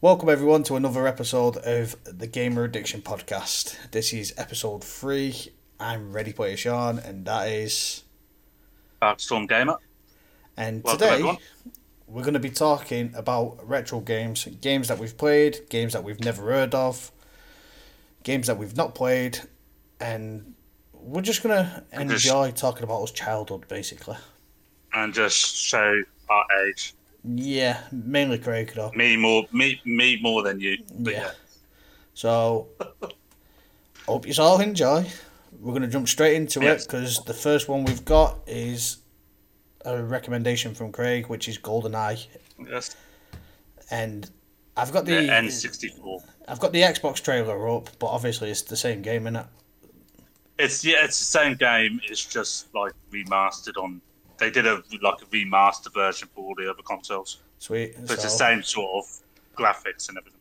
Welcome 0.00 0.28
everyone 0.28 0.62
to 0.64 0.76
another 0.76 1.06
episode 1.06 1.56
of 1.56 1.96
the 2.04 2.28
Gamer 2.28 2.62
Addiction 2.64 3.02
Podcast. 3.02 3.76
This 3.90 4.12
is 4.12 4.32
episode 4.36 4.84
three. 4.84 5.52
I'm 5.80 6.12
Ready 6.12 6.32
Player 6.32 6.56
Sean, 6.56 6.98
and 6.98 7.24
that 7.26 7.48
is. 7.48 8.04
Storm 9.16 9.46
Gamer. 9.46 9.76
And 10.56 10.84
Welcome, 10.84 11.00
today 11.00 11.12
everyone. 11.14 11.36
we're 12.06 12.22
going 12.22 12.34
to 12.34 12.40
be 12.40 12.50
talking 12.50 13.12
about 13.16 13.58
retro 13.68 14.00
games, 14.00 14.46
games 14.60 14.88
that 14.88 14.98
we've 14.98 15.16
played, 15.16 15.68
games 15.70 15.92
that 15.92 16.04
we've 16.04 16.20
never 16.20 16.42
heard 16.42 16.74
of, 16.74 17.10
games 18.22 18.46
that 18.46 18.58
we've 18.58 18.76
not 18.76 18.94
played, 18.94 19.40
and 20.00 20.54
we're 21.06 21.22
just 21.22 21.42
going 21.42 21.56
to 21.56 21.84
And 21.92 22.10
just- 22.10 22.24
enjoy 22.24 22.50
talking 22.50 22.82
about 22.82 23.02
us 23.02 23.10
childhood, 23.12 23.66
basically. 23.68 24.16
And 24.92 25.12
just 25.14 25.56
show 25.56 26.02
our 26.28 26.44
age. 26.64 26.94
Yeah, 27.24 27.80
mainly 27.90 28.38
Craig 28.38 28.72
though. 28.74 28.92
Me 28.94 29.16
more, 29.16 29.46
me, 29.52 29.80
me 29.84 30.18
more 30.22 30.42
than 30.42 30.60
you. 30.60 30.78
Yeah. 30.98 31.10
yeah. 31.12 31.30
So, 32.14 32.68
hope 34.06 34.26
you 34.26 34.34
all 34.38 34.60
enjoy. 34.60 35.06
We're 35.60 35.72
going 35.72 35.82
to 35.82 35.88
jump 35.88 36.08
straight 36.08 36.34
into 36.36 36.60
it 36.62 36.82
because 36.86 37.24
the 37.24 37.34
first 37.34 37.68
one 37.68 37.84
we've 37.84 38.04
got 38.04 38.38
is 38.46 38.98
a 39.84 40.02
recommendation 40.02 40.74
from 40.74 40.92
Craig, 40.92 41.26
which 41.28 41.48
is 41.48 41.58
GoldenEye, 41.58 42.26
Yes. 42.68 42.94
and 43.90 44.30
I've 44.76 44.92
got 44.92 45.04
The 45.06 45.16
the 45.16 45.28
N64. 45.28 46.20
I've 46.48 46.60
got 46.60 46.72
the 46.72 46.82
Xbox 46.82 47.22
trailer 47.22 47.68
up, 47.68 47.88
but 47.98 48.06
obviously 48.08 48.50
it's 48.50 48.62
the 48.62 48.76
same 48.76 49.02
game, 49.02 49.24
innit? 49.24 49.46
It's 50.58 50.84
yeah, 50.84 51.04
it's 51.04 51.18
the 51.18 51.24
same 51.24 51.56
game. 51.56 52.00
It's 52.04 52.24
just 52.24 52.74
like 52.74 52.92
remastered 53.10 53.82
on. 53.82 54.00
They 54.38 54.50
did 54.50 54.66
a 54.66 54.82
like 55.02 55.22
a 55.22 55.26
remaster 55.26 55.92
version 55.92 56.28
for 56.34 56.44
all 56.44 56.54
the 56.54 56.70
other 56.70 56.82
consoles. 56.82 57.38
Sweet. 57.58 57.94
But 58.02 58.12
it's 58.12 58.22
the 58.22 58.28
same 58.28 58.62
sort 58.62 59.04
of 59.04 59.20
graphics 59.56 60.08
and 60.08 60.18
everything. 60.18 60.40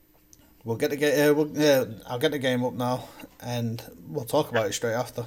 We'll 0.64 0.78
get 0.78 0.90
the 0.90 0.98
game. 0.98 1.30
Uh, 1.30 1.34
we'll, 1.34 1.50
yeah, 1.54 1.86
I'll 2.08 2.20
get 2.20 2.32
the 2.32 2.40
game 2.40 2.64
up 2.66 2.74
now, 2.74 3.08
and 3.42 3.82
we'll 4.08 4.26
talk 4.26 4.50
about 4.50 4.66
it 4.66 4.74
straight 4.74 4.94
after. 4.94 5.26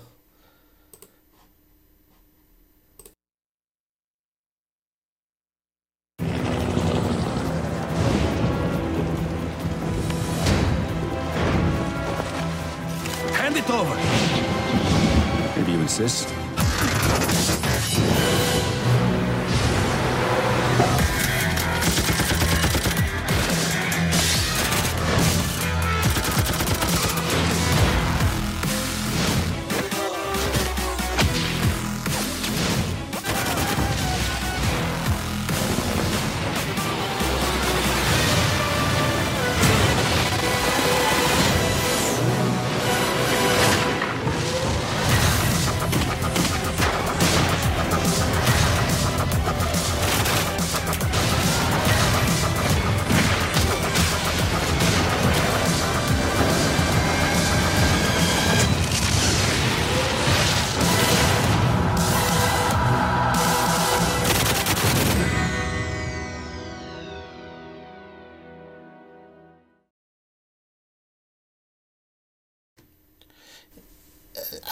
If 16.01 16.48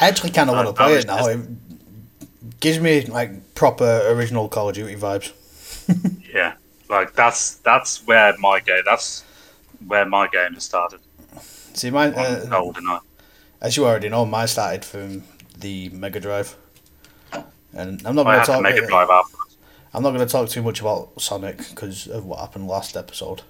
I 0.07 0.09
actually 0.09 0.31
kind 0.31 0.49
of 0.49 0.55
want 0.55 0.69
to 0.69 0.73
play 0.73 0.95
it 0.95 1.07
now. 1.09 1.27
It 1.27 1.41
gives 2.61 2.79
me 2.79 3.07
like 3.07 3.57
proper 3.57 4.03
original 4.07 4.49
Call 4.49 4.69
of 4.69 4.77
Duty 4.77 4.95
vibes. 4.95 5.33
Yeah, 6.33 6.55
like 6.91 7.15
that's 7.15 7.57
that's 7.57 8.07
where 8.07 8.37
my 8.39 8.61
game. 8.61 8.83
That's 8.85 9.25
where 9.87 10.05
my 10.05 10.29
game 10.29 10.55
has 10.55 10.65
started. 10.65 11.01
See, 11.41 11.89
On 11.89 11.97
uh, 11.97 12.45
GoldenEye. 12.49 13.01
as 13.61 13.77
you 13.77 13.87
already 13.87 14.09
know, 14.09 14.27
mine 14.27 14.49
started 14.49 14.85
from 14.85 15.25
the 15.59 15.89
Mega 15.89 16.21
Drive, 16.21 16.57
and 17.73 18.03
I'm 18.05 18.15
not 18.15 18.25
going 18.25 18.41
to 18.41 18.47
talk. 18.47 18.63
make 18.63 18.77
a 18.77 18.87
drive. 18.87 19.09
I'm 19.95 20.03
not 20.03 20.11
going 20.11 20.27
to 20.27 20.31
talk 20.31 20.49
too 20.51 20.63
much 20.63 20.81
about 20.81 21.21
Sonic 21.21 21.59
because 21.71 22.07
of 22.07 22.27
what 22.27 22.41
happened 22.41 22.69
last 22.69 22.97
episode. 22.97 23.43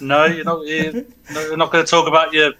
No, 0.00 0.26
you're 0.26 0.44
not. 0.44 0.66
You're, 0.66 0.92
no, 1.32 1.40
you're 1.40 1.56
not 1.56 1.72
going 1.72 1.84
to 1.84 1.90
talk 1.90 2.06
about 2.06 2.32
your 2.32 2.52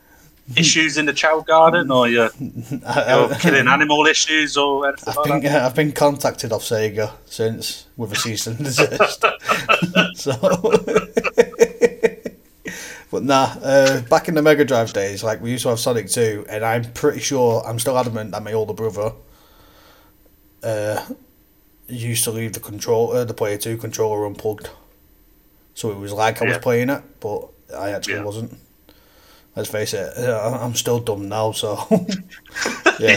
issues 0.57 0.97
in 0.97 1.07
the 1.07 1.13
child 1.13 1.47
garden 1.47 1.91
or 1.91 2.09
your, 2.09 2.31
your 2.39 3.29
killing 3.41 3.67
animal 3.67 4.07
issues 4.07 4.57
or 4.57 4.87
anything 4.89 5.09
I've 5.09 5.17
like 5.17 5.43
been 5.43 5.53
that. 5.53 5.63
I've 5.65 5.75
been 5.75 5.93
contacted 5.93 6.53
off 6.53 6.63
Sega 6.63 7.13
since 7.25 7.87
with 7.97 8.13
a 8.13 8.17
cease 8.17 8.47
and 8.47 8.57
desist. 8.59 9.25
so, 10.15 10.33
but 13.11 13.23
nah, 13.25 13.55
uh, 13.63 14.01
back 14.03 14.29
in 14.29 14.35
the 14.35 14.43
Mega 14.43 14.65
Drive 14.65 14.93
days, 14.93 15.23
like 15.25 15.41
we 15.41 15.51
used 15.51 15.63
to 15.65 15.71
have 15.71 15.81
Sonic 15.81 16.09
Two, 16.09 16.45
and 16.49 16.65
I'm 16.65 16.93
pretty 16.93 17.21
sure 17.21 17.63
I'm 17.67 17.79
still 17.79 17.99
adamant 17.99 18.33
that 18.33 18.43
my 18.43 18.53
older 18.53 18.73
brother 18.75 19.13
uh, 20.63 21.05
used 21.89 22.25
to 22.25 22.31
leave 22.31 22.53
the 22.53 22.61
control 22.61 23.13
uh, 23.13 23.25
the 23.25 23.35
Player 23.35 23.59
Two 23.59 23.77
controller 23.77 24.27
unplugged, 24.27 24.71
so 25.75 25.91
it 25.91 25.99
was 25.99 26.13
like 26.13 26.41
I 26.41 26.45
was 26.45 26.55
Yeah. 26.55 26.59
playing 26.59 26.91
it, 26.91 27.03
but 27.21 27.49
I 27.77 27.91
actually 27.91 28.15
Yeah. 28.15 28.23
wasn't. 28.25 28.59
Let's 29.57 29.71
face 29.71 29.95
it, 29.95 30.19
uh, 30.19 30.59
I'm 30.61 30.75
still 30.75 30.99
dumb 31.01 31.29
now, 31.31 31.53
so 31.53 31.79
yeah. 33.01 33.17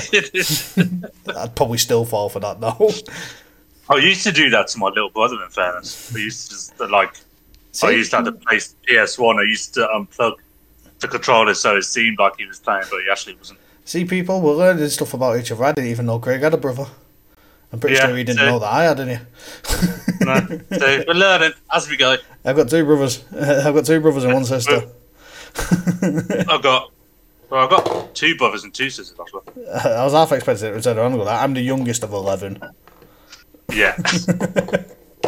I'd 1.35 1.53
probably 1.55 1.77
still 1.77 2.05
fall 2.05 2.29
for 2.29 2.39
that 2.39 2.61
now. 2.61 2.77
I 3.89 3.97
used 3.97 4.23
to 4.23 4.31
do 4.31 4.49
that 4.51 4.67
to 4.69 4.77
my 4.79 4.87
little 4.87 5.09
brother. 5.09 5.35
In 5.43 5.49
fairness, 5.49 6.15
I 6.15 6.19
used 6.19 6.45
to 6.45 6.49
just, 6.55 6.79
like. 6.79 7.09
I 7.83 7.91
See? 7.91 7.91
used 7.97 8.11
to 8.11 8.17
have 8.17 8.25
to 8.25 8.31
play 8.31 8.59
PS 8.87 9.19
One. 9.19 9.37
I 9.37 9.43
used 9.43 9.73
to 9.75 9.81
unplug 9.93 10.35
the 10.99 11.07
controller 11.07 11.53
so 11.53 11.75
it 11.77 11.83
seemed 11.83 12.17
like 12.19 12.33
he 12.37 12.45
was 12.45 12.59
playing, 12.59 12.83
but 12.89 13.01
he 13.03 13.09
actually 13.11 13.35
wasn't. 13.35 13.59
See, 13.85 14.05
people, 14.05 14.39
we're 14.41 14.53
learning 14.55 14.87
stuff 14.89 15.13
about 15.13 15.37
each 15.39 15.51
other. 15.51 15.63
I 15.65 15.73
didn't 15.73 15.89
even 15.91 16.05
know 16.05 16.19
Greg 16.19 16.41
had 16.41 16.53
a 16.53 16.57
brother. 16.57 16.85
I'm 17.71 17.79
pretty 17.79 17.97
Yeah, 17.97 18.07
sure 18.07 18.15
he 18.17 18.23
didn't 18.23 18.39
so- 18.39 18.45
know 18.49 18.59
that 18.59 18.71
I 18.73 18.83
had 18.85 18.99
any. 18.99 19.17
No. 20.21 20.59
so 20.77 21.03
we're 21.07 21.13
learning 21.13 21.51
as 21.71 21.89
we 21.89 21.97
go. 21.97 22.15
I've 22.45 22.55
got 22.55 22.69
two 22.69 22.85
brothers. 22.85 23.23
I've 23.35 23.75
got 23.75 23.85
two 23.85 23.99
brothers 23.99 24.23
and 24.23 24.33
one 24.33 24.45
sister. 24.45 24.89
I've 25.55 26.61
got. 26.61 26.91
Well, 27.49 27.63
I've 27.63 27.69
got 27.69 28.13
two 28.13 28.35
brothers 28.35 28.63
and 28.63 28.73
two 28.73 28.89
sisters. 28.89 29.17
That's 29.17 29.33
what. 29.33 29.43
I 29.85 30.03
was 30.03 30.13
half 30.13 30.31
expecting 30.31 30.67
it 30.67 30.73
to 30.73 30.81
turn 30.81 30.97
around 30.99 31.13
and 31.13 31.21
go. 31.21 31.27
I'm 31.27 31.53
the 31.53 31.61
youngest 31.61 32.03
of 32.03 32.13
11. 32.13 32.61
Yeah. 33.71 33.95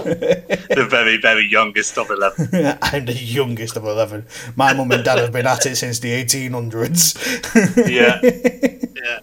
the 0.03 0.87
very, 0.89 1.17
very 1.17 1.47
youngest 1.47 1.97
of 1.97 2.09
11. 2.09 2.77
I'm 2.81 3.05
the 3.05 3.13
youngest 3.13 3.75
of 3.75 3.83
11. 3.85 4.25
My 4.55 4.73
mum 4.73 4.91
and 4.91 5.03
dad 5.03 5.17
have 5.17 5.31
been 5.31 5.47
at 5.47 5.65
it 5.65 5.75
since 5.75 5.99
the 5.99 6.11
1800s. 6.23 7.89
Yeah. 7.89 8.21
Yeah. 9.01 9.19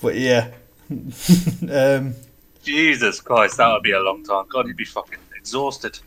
but 0.00 0.14
yeah. 0.14 0.50
um, 1.70 2.14
Jesus 2.62 3.20
Christ, 3.20 3.58
that 3.58 3.72
would 3.72 3.82
be 3.82 3.92
a 3.92 4.00
long 4.00 4.24
time. 4.24 4.46
God, 4.48 4.66
you'd 4.66 4.76
be 4.76 4.84
fucking 4.84 5.18
exhausted. 5.36 5.98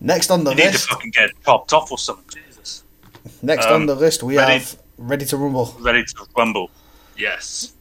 Next 0.00 0.30
on 0.30 0.44
the 0.44 0.50
You 0.50 0.56
need 0.56 0.62
to 0.64 0.70
list, 0.72 0.88
fucking 0.90 1.10
get 1.10 1.30
chopped 1.44 1.72
off 1.72 1.90
or 1.90 1.98
something. 1.98 2.42
Jesus. 2.48 2.84
next 3.42 3.66
um, 3.66 3.74
on 3.74 3.86
the 3.86 3.94
list, 3.94 4.22
we 4.22 4.36
ready? 4.36 4.54
have 4.54 4.78
Ready 4.98 5.24
to 5.26 5.36
Rumble. 5.36 5.76
Ready 5.78 6.04
to 6.04 6.26
rumble. 6.36 6.70
Yes. 7.16 7.72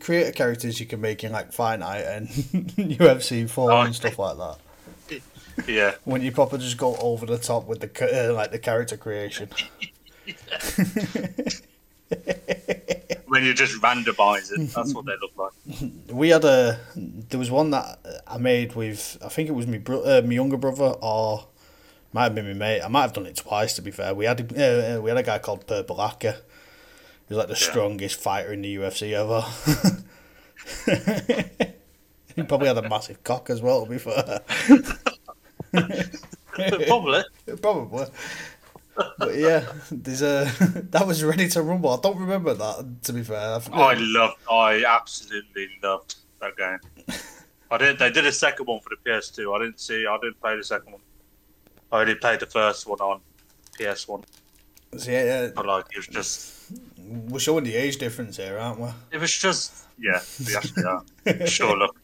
Creator 0.00 0.32
characters 0.32 0.80
you 0.80 0.86
can 0.86 1.00
make 1.00 1.22
in 1.24 1.32
like 1.32 1.56
Night 1.58 2.02
and 2.02 2.28
UFC 2.28 3.48
Four 3.48 3.72
Oh, 3.72 3.80
and 3.82 3.94
stuff 3.94 4.18
like 4.18 4.36
that? 4.36 4.58
Yeah. 5.68 5.94
When 6.04 6.22
you 6.22 6.32
proper 6.32 6.58
just 6.58 6.76
go 6.78 6.96
over 6.96 7.26
the 7.26 7.38
top 7.38 7.66
with 7.66 7.80
the 7.80 8.28
uh, 8.30 8.32
like 8.34 8.50
the 8.50 8.58
character 8.58 8.96
creation. 8.96 9.48
When 13.26 13.44
you 13.44 13.54
just 13.54 13.80
randomise 13.80 14.50
it, 14.50 14.72
that's 14.74 14.92
what 14.92 15.06
they 15.06 15.12
look 15.20 15.36
like. 15.36 15.52
We 16.10 16.30
had 16.30 16.44
a 16.44 16.80
there 16.96 17.38
was 17.38 17.48
one 17.48 17.70
that 17.70 18.00
I 18.26 18.38
made 18.38 18.74
with 18.74 19.18
I 19.24 19.28
think 19.28 19.48
it 19.48 19.52
was 19.52 19.68
my 19.68 19.78
bro- 19.78 20.02
uh, 20.02 20.22
my 20.26 20.32
younger 20.34 20.56
brother 20.56 20.96
or 21.00 21.46
might 22.12 22.24
have 22.24 22.34
been 22.34 22.48
my 22.48 22.54
mate. 22.54 22.80
I 22.80 22.88
might 22.88 23.02
have 23.02 23.12
done 23.12 23.26
it 23.26 23.36
twice 23.36 23.74
to 23.74 23.82
be 23.82 23.92
fair. 23.92 24.14
We 24.14 24.24
had 24.24 24.40
a, 24.40 24.96
uh, 24.96 25.00
we 25.00 25.10
had 25.10 25.16
a 25.18 25.22
guy 25.22 25.38
called 25.38 25.64
Purple 25.68 26.02
Akka. 26.02 26.38
He 27.30 27.34
was 27.36 27.38
like 27.38 27.48
the 27.48 27.54
strongest 27.54 28.20
fighter 28.20 28.52
in 28.52 28.62
the 28.62 28.74
UFC 28.74 29.12
ever. 29.12 29.40
he 32.34 32.42
probably 32.42 32.66
had 32.66 32.76
a 32.76 32.88
massive 32.88 33.22
cock 33.22 33.50
as 33.50 33.62
well. 33.62 33.84
To 33.84 33.90
be 33.90 33.98
fair, 33.98 34.40
Probably. 36.88 37.22
probably. 37.62 38.06
But 39.16 39.36
yeah, 39.36 39.64
there's 39.92 40.22
a 40.22 40.44
that 40.90 41.06
was 41.06 41.22
ready 41.22 41.46
to 41.50 41.62
rumble. 41.62 41.90
I 41.90 42.00
don't 42.02 42.18
remember 42.18 42.52
that 42.52 43.04
to 43.04 43.12
be 43.12 43.22
fair. 43.22 43.60
I. 43.72 43.78
I 43.78 43.94
loved. 43.94 44.36
I 44.50 44.84
absolutely 44.84 45.68
loved 45.84 46.16
that 46.40 46.56
game. 46.56 46.80
I 47.70 47.78
did. 47.78 48.00
They 48.00 48.10
did 48.10 48.26
a 48.26 48.32
second 48.32 48.66
one 48.66 48.80
for 48.80 48.88
the 48.88 48.96
PS2. 49.08 49.54
I 49.54 49.62
didn't 49.62 49.78
see. 49.78 50.04
I 50.04 50.18
didn't 50.18 50.40
play 50.40 50.56
the 50.56 50.64
second 50.64 50.94
one. 50.94 51.02
I 51.92 52.00
only 52.00 52.16
played 52.16 52.40
the 52.40 52.46
first 52.46 52.88
one 52.88 52.98
on 52.98 53.20
PS1. 53.78 54.24
So, 54.96 55.10
yeah, 55.12 55.50
But 55.54 55.66
like, 55.66 55.84
it 55.92 55.98
was 55.98 56.08
just. 56.08 56.56
Yeah, 57.10 57.16
we're 57.28 57.38
showing 57.40 57.64
the 57.64 57.74
age 57.76 57.98
difference 57.98 58.36
here, 58.36 58.58
aren't 58.58 58.80
we? 58.80 58.88
It 59.12 59.18
was 59.18 59.36
just. 59.36 59.84
Yeah, 59.98 60.20
we 60.46 60.56
actually 60.56 60.84
are. 60.84 61.02
Sure, 61.46 61.76
look. 61.76 61.96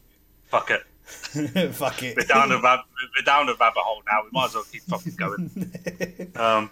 Fuck 0.45 0.71
it. 0.71 0.83
Fuck 1.73 2.03
it. 2.03 2.15
We're 2.17 2.23
down 2.25 2.49
the 2.49 2.59
rab- 2.61 2.81
we're 3.17 3.23
down 3.23 3.45
the 3.47 3.55
rabbit 3.55 3.79
hole 3.79 4.03
now. 4.11 4.23
We 4.23 4.29
might 4.33 4.45
as 4.45 4.55
well 4.55 4.65
keep 4.71 4.83
fucking 4.83 5.15
going. 5.15 6.31
Um, 6.35 6.69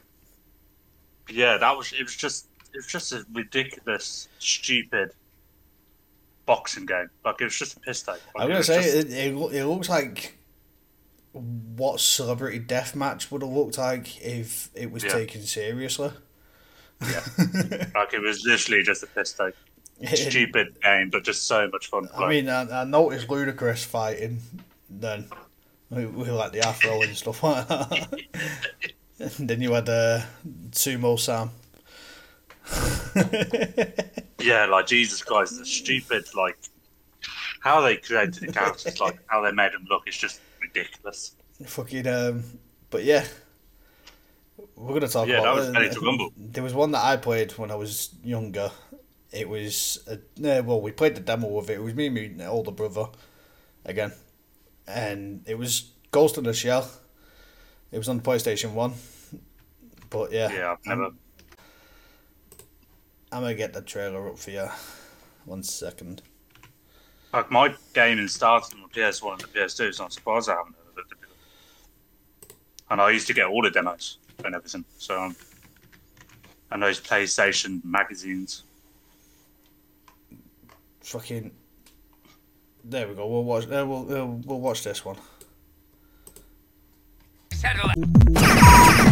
yeah, 1.30 1.58
that 1.58 1.76
was. 1.78 1.92
It 1.94 2.04
was 2.04 2.16
just. 2.16 2.48
It 2.74 2.78
was 2.80 2.88
just 2.88 3.14
a 3.14 3.26
ridiculous, 3.34 4.28
stupid 4.40 5.12
boxing 6.46 6.86
game. 6.86 7.10
Like 7.24 7.40
it 7.42 7.46
was 7.46 7.56
just 7.58 7.78
a 7.78 7.80
piss 7.80 8.02
take. 8.04 8.16
Like, 8.16 8.22
I'm 8.36 8.48
gonna 8.48 8.58
was 8.58 8.68
say 8.68 8.84
just- 8.84 8.96
it, 9.08 9.12
it, 9.14 9.34
it 9.56 9.66
looks 9.66 9.90
like 9.90 10.38
what 11.32 12.00
celebrity 12.00 12.60
death 12.60 12.96
match 12.96 13.32
would 13.32 13.42
have 13.42 13.52
looked 13.52 13.78
like 13.78 14.22
if 14.22 14.70
it 14.76 14.92
was 14.92 15.04
Yeah. 15.04 15.12
taken 15.12 15.42
seriously. 15.42 16.12
like 17.02 18.14
it 18.14 18.22
was 18.22 18.44
literally 18.46 18.84
just 18.84 19.04
a 19.04 19.08
piss 19.08 19.34
take. 19.34 19.54
Stupid 20.14 20.80
game, 20.82 21.10
but 21.10 21.24
just 21.24 21.48
so 21.48 21.70
much 21.70 21.88
fun. 21.88 22.10
I 22.18 22.28
mean, 22.30 22.50
I, 22.50 22.82
I 22.82 22.84
noticed 22.84 23.28
Ludacris 23.28 23.86
fighting 23.86 24.40
then, 24.90 25.30
We, 25.90 26.06
with 26.06 26.30
like 26.30 26.52
the 26.52 26.68
afro 26.68 27.02
and 27.02 27.16
stuff 27.16 27.42
like 27.44 27.68
that. 27.70 28.20
and 29.20 29.50
then 29.50 29.62
you 29.62 29.72
had 29.72 29.88
uh, 29.88 30.22
Sumo 30.72 31.18
Sam. 31.18 31.52
yeah, 34.42 34.66
like 34.66 34.88
Jesus 34.88 35.24
Christ, 35.24 35.58
the 35.60 35.66
stupid 35.66 36.26
like 36.36 36.58
how 37.62 37.82
they 37.82 37.98
created 37.98 38.36
the 38.36 38.52
characters, 38.52 39.00
like 39.00 39.18
how 39.28 39.42
they 39.42 39.52
made 39.52 39.72
them 39.72 39.86
look, 39.90 40.08
is 40.08 40.18
just 40.18 40.42
ridiculous. 40.62 41.36
Fucking 41.66 42.08
um, 42.08 42.44
but 42.90 43.04
yeah, 43.04 43.26
we're 44.76 44.94
gonna 44.94 45.08
talk 45.08 45.28
Yeah, 45.28 45.40
about. 45.40 45.74
that 45.74 45.82
was 45.82 45.96
to 45.96 46.02
rumble. 46.02 46.32
There 46.38 46.64
was 46.64 46.74
one 46.74 46.92
that 46.92 47.04
I 47.04 47.18
played 47.18 47.52
when 47.54 47.72
I 47.72 47.76
was 47.76 48.10
younger. 48.24 48.72
It 49.32 49.50
was 49.50 50.00
a, 50.08 50.62
well, 50.62 50.80
we 50.82 50.92
played 50.92 51.16
the 51.16 51.20
demo 51.22 51.58
of 51.58 51.70
it. 51.70 51.74
It 51.74 51.82
was 51.84 51.94
me 51.94 52.08
and 52.08 52.38
my 52.38 52.46
older 52.46 52.72
brother, 52.72 53.08
again, 53.84 54.14
and 54.88 55.44
it 55.48 55.58
was 55.58 55.92
Ghost 56.12 56.38
in 56.38 56.46
the 56.46 56.54
Shell. 56.54 56.90
It 57.92 57.98
was 57.98 58.08
on 58.08 58.18
the 58.18 58.24
PlayStation 58.24 58.72
One, 58.74 58.94
but 60.10 60.32
yeah, 60.32 60.52
Yeah, 60.52 60.72
I've 60.72 60.86
never. 60.86 61.12
I'm, 63.32 63.42
gonna 63.42 63.56
get 63.56 63.74
the 63.74 63.82
trailer 63.82 64.30
up 64.30 64.38
for 64.40 64.52
you. 64.52 64.68
One 65.46 65.64
second. 65.64 66.22
Like 67.34 67.52
my 67.52 67.76
gaming 67.94 68.28
started 68.30 68.74
on 68.76 68.84
the 68.84 69.00
PS1 69.02 69.32
and 69.34 69.42
the 69.42 69.48
PS2, 69.48 69.94
so 69.94 70.06
I'm 70.06 70.10
surprised 70.10 70.50
I 70.50 70.56
haven't 70.56 70.76
heard 70.76 70.92
of 70.92 70.98
it. 71.00 71.10
to. 72.50 72.56
And 72.90 73.02
I 73.02 73.10
used 73.10 73.28
to 73.28 73.34
get 73.34 73.48
all 73.48 73.62
the 73.62 73.70
demos 73.72 74.20
and 74.44 74.56
everything. 74.56 74.86
So, 74.98 75.22
um, 75.22 75.36
and 76.72 76.82
those 76.84 77.00
PlayStation 77.00 77.84
magazines. 77.84 78.64
Fucking. 81.02 81.52
There 82.84 83.08
we 83.08 83.16
go. 83.16 83.28
We'll 83.28 83.44
watch. 83.44 83.66
Uh, 83.66 83.86
we'll 83.88 84.16
uh, 84.16 84.26
we'll 84.26 84.60
watch 84.60 84.84
this 84.84 85.06
one. 85.06 85.18
Obviously, 87.54 89.05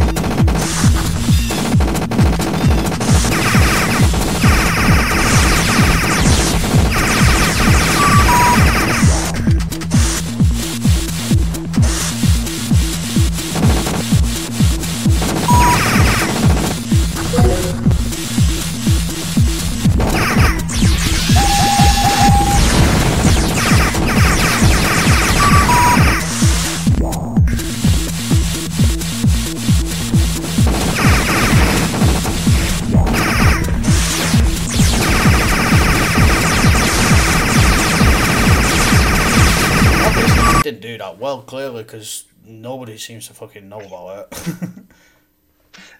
because 41.83 42.25
nobody 42.45 42.97
seems 42.97 43.27
to 43.27 43.33
fucking 43.33 43.67
know 43.69 43.79
about 43.79 44.27
it. 44.31 44.69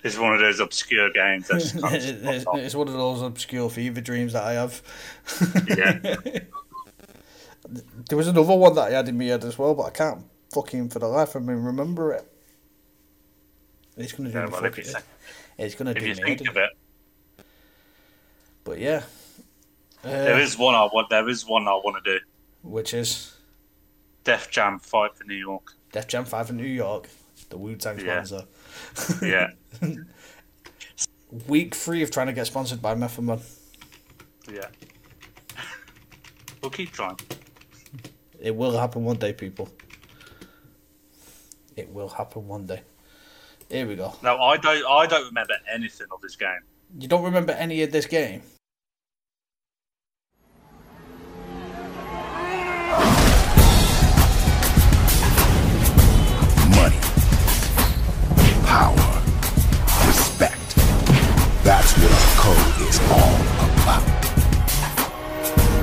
It's 0.04 0.20
one 0.20 0.34
of 0.34 0.40
those 0.40 0.60
obscure 0.60 1.12
games 1.12 1.48
that's 1.48 1.74
it's, 1.78 2.46
it's 2.54 2.76
one 2.76 2.88
of 2.90 2.94
those 2.94 3.22
obscure 3.24 3.70
fever 3.70 4.02
dreams 4.02 4.34
that 4.34 4.44
I 4.44 4.54
have. 4.54 4.82
Yeah, 5.68 6.16
There 8.10 8.18
was 8.18 8.28
another 8.28 8.54
one 8.56 8.76
that 8.76 8.90
I 8.90 8.92
had 8.92 9.08
in 9.08 9.18
my 9.18 9.24
head 9.26 9.44
as 9.46 9.58
well, 9.58 9.74
but 9.74 9.84
I 9.84 9.90
can't 9.92 10.26
fucking 10.54 10.90
for 10.90 11.00
the 11.00 11.08
life 11.08 11.34
of 11.36 11.44
me 11.44 11.54
remember 11.54 12.12
it. 12.14 12.30
It's 13.98 14.12
gonna 14.12 14.30
do 14.30 14.38
yeah 14.38 14.48
well, 14.48 14.62
fucking. 14.62 14.86
It's 15.58 15.76
gonna 15.76 15.92
if 15.92 15.98
do 15.98 16.06
you 16.08 16.16
me 16.16 16.22
think 16.22 16.40
head 16.40 16.48
of 16.50 16.58
in. 16.58 16.64
it, 16.64 16.70
But 18.64 18.80
yeah, 18.80 19.04
uh, 20.04 20.10
there 20.10 20.40
is 20.40 20.58
one 20.58 20.76
I 20.76 20.84
want. 20.84 21.10
There 21.10 21.28
is 21.30 21.48
one 21.48 21.68
I 21.68 21.74
want 21.76 22.04
to 22.04 22.20
do. 22.20 22.26
which 22.62 22.94
is 22.94 23.33
Def 24.24 24.50
Jam 24.52 24.80
Fight 24.80 25.16
for 25.16 25.24
New 25.26 25.36
York. 25.36 25.74
Def 25.92 26.08
Jam 26.08 26.26
Fight 26.26 26.48
for 26.48 26.54
New 26.54 26.64
York, 26.66 27.10
the 27.50 27.58
Wu 27.58 27.76
Tang 27.76 28.00
Yeah. 28.00 28.24
sponsor. 28.24 28.48
Yeah, 29.26 29.48
Week 31.48 31.74
three 31.74 32.04
of 32.04 32.12
trying 32.12 32.28
to 32.28 32.34
get 32.34 32.46
sponsored 32.48 32.82
by 32.82 32.94
Method 32.96 33.24
Man. 33.24 33.40
yeah. 34.52 34.68
We'll 36.62 36.70
keep 36.72 36.92
trying. 36.92 37.18
It 38.40 38.56
will 38.56 38.78
happen 38.78 39.04
one 39.04 39.18
day, 39.18 39.34
people. 39.34 39.68
It 41.76 41.90
will 41.92 42.08
happen 42.08 42.48
one 42.48 42.66
day. 42.66 42.82
Here 43.70 43.86
we 43.86 43.96
go. 43.96 44.14
No, 44.24 44.38
I 44.38 44.56
don't. 44.58 44.86
I 44.90 45.06
don't 45.08 45.26
remember 45.26 45.56
anything 45.70 46.08
of 46.12 46.22
this 46.22 46.36
game. 46.38 46.62
You 47.00 47.08
don't 47.10 47.24
remember 47.24 47.52
any 47.54 47.82
of 47.82 47.92
this 47.92 48.06
game? 48.06 48.44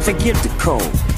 Forget 0.02 0.34
the 0.42 0.48
code. 0.58 1.09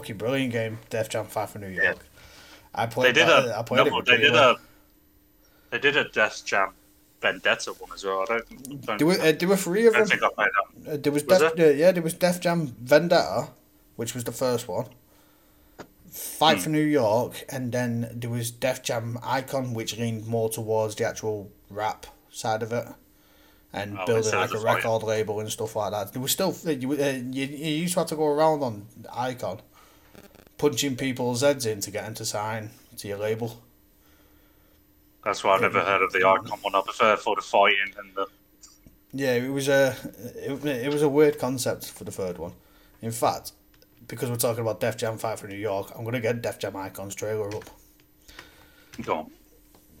Fucking 0.00 0.16
brilliant 0.16 0.52
game, 0.52 0.78
Def 0.88 1.10
Jam 1.10 1.26
Fight 1.26 1.50
for 1.50 1.58
New 1.58 1.68
York. 1.68 1.98
I 2.74 2.86
They 2.86 2.92
played 2.92 3.14
did 3.16 3.28
that, 3.28 3.44
a 3.48 3.58
I 3.58 3.62
played 3.62 3.86
no, 3.86 3.96
with 3.96 4.06
they 4.06 4.16
did 4.16 4.32
Peter. 4.32 4.38
a 4.38 4.56
they 5.70 5.78
did 5.78 5.96
a 5.96 6.08
Def 6.08 6.42
Jam 6.44 6.70
Vendetta 7.20 7.72
one 7.72 7.90
as 7.94 8.02
well. 8.04 8.22
I 8.22 8.24
don't, 8.24 8.86
don't, 8.86 8.98
There 8.98 9.06
were, 9.06 9.20
uh, 9.20 9.32
there 9.32 9.48
were 9.48 9.56
three 9.56 9.86
of 9.86 9.92
them. 9.92 10.02
I 10.02 10.06
think 10.06 10.22
I 10.22 10.28
played 10.30 10.48
that. 10.84 10.92
Uh, 10.92 10.96
there 10.96 11.12
was, 11.12 11.24
Was 11.26 11.38
Def, 11.40 11.58
uh, 11.60 11.64
yeah, 11.64 11.92
there 11.92 12.02
was 12.02 12.14
Def 12.14 12.40
Jam 12.40 12.68
Vendetta, 12.80 13.48
which 13.96 14.14
was 14.14 14.24
the 14.24 14.32
first 14.32 14.68
one. 14.68 14.86
Fight 16.10 16.56
Hmm. 16.56 16.62
for 16.62 16.68
New 16.70 16.80
York, 16.84 17.44
and 17.50 17.72
then 17.72 18.10
there 18.14 18.30
was 18.30 18.50
Def 18.50 18.82
Jam 18.82 19.18
Icon, 19.22 19.74
which 19.74 19.98
leaned 19.98 20.26
more 20.26 20.48
towards 20.48 20.94
the 20.94 21.04
actual 21.04 21.50
rap 21.68 22.06
side 22.30 22.62
of 22.62 22.72
it, 22.72 22.86
and 23.72 23.98
Oh, 23.98 24.06
building 24.06 24.32
like 24.32 24.52
a 24.54 24.58
record 24.58 25.02
label 25.02 25.38
and 25.40 25.50
stuff 25.52 25.76
like 25.76 25.92
that. 25.92 26.12
There 26.12 26.22
was 26.22 26.32
still 26.32 26.56
you, 26.64 26.92
uh, 26.92 27.20
you, 27.30 27.44
you 27.46 27.74
used 27.82 27.94
to 27.94 28.00
have 28.00 28.08
to 28.08 28.16
go 28.16 28.26
around 28.26 28.62
on 28.62 28.86
Icon, 29.12 29.60
punching 30.60 30.94
people's 30.94 31.40
heads 31.40 31.64
in 31.64 31.80
to 31.80 31.90
get 31.90 32.04
them 32.04 32.12
to 32.14 32.24
sign 32.24 32.70
to 32.98 33.08
your 33.08 33.16
label. 33.16 33.62
That's 35.24 35.42
why 35.42 35.54
I've 35.54 35.62
never 35.62 35.80
heard 35.80 36.02
of 36.02 36.12
the 36.12 36.18
Icon 36.18 36.58
one. 36.60 36.74
I 36.74 36.82
prefer 36.82 37.16
for 37.16 37.34
the 37.34 37.42
fighting 37.42 37.94
and 37.98 38.14
the 38.14 38.26
Yeah, 39.12 39.34
it 39.34 39.50
was 39.50 39.68
a 39.68 39.96
it, 40.36 40.64
it 40.64 40.92
was 40.92 41.02
a 41.02 41.08
weird 41.08 41.38
concept 41.38 41.90
for 41.90 42.04
the 42.04 42.10
third 42.10 42.36
one. 42.36 42.52
In 43.00 43.10
fact, 43.10 43.52
because 44.06 44.28
we're 44.28 44.36
talking 44.36 44.60
about 44.60 44.80
Def 44.80 44.98
Jam 44.98 45.16
Fight 45.16 45.38
for 45.38 45.46
New 45.46 45.56
York, 45.56 45.92
I'm 45.96 46.04
gonna 46.04 46.20
get 46.20 46.42
Def 46.42 46.58
Jam 46.58 46.76
Icon's 46.76 47.14
trailer 47.14 47.54
up. 47.54 47.64
go 49.02 49.14
on. 49.14 49.30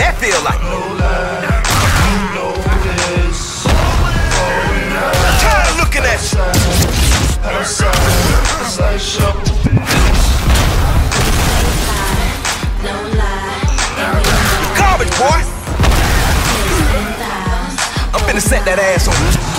that 0.00 0.16
feel 0.16 0.40
like? 0.42 0.60
Tired 5.40 5.68
of 5.68 5.76
looking 5.76 6.04
at 6.08 6.20
you. 6.32 6.40
Garbage, 14.76 15.12
boy. 15.20 15.38
I'm 18.12 18.22
finna 18.24 18.40
set 18.40 18.64
that 18.64 18.78
ass 18.78 19.06
on. 19.08 19.50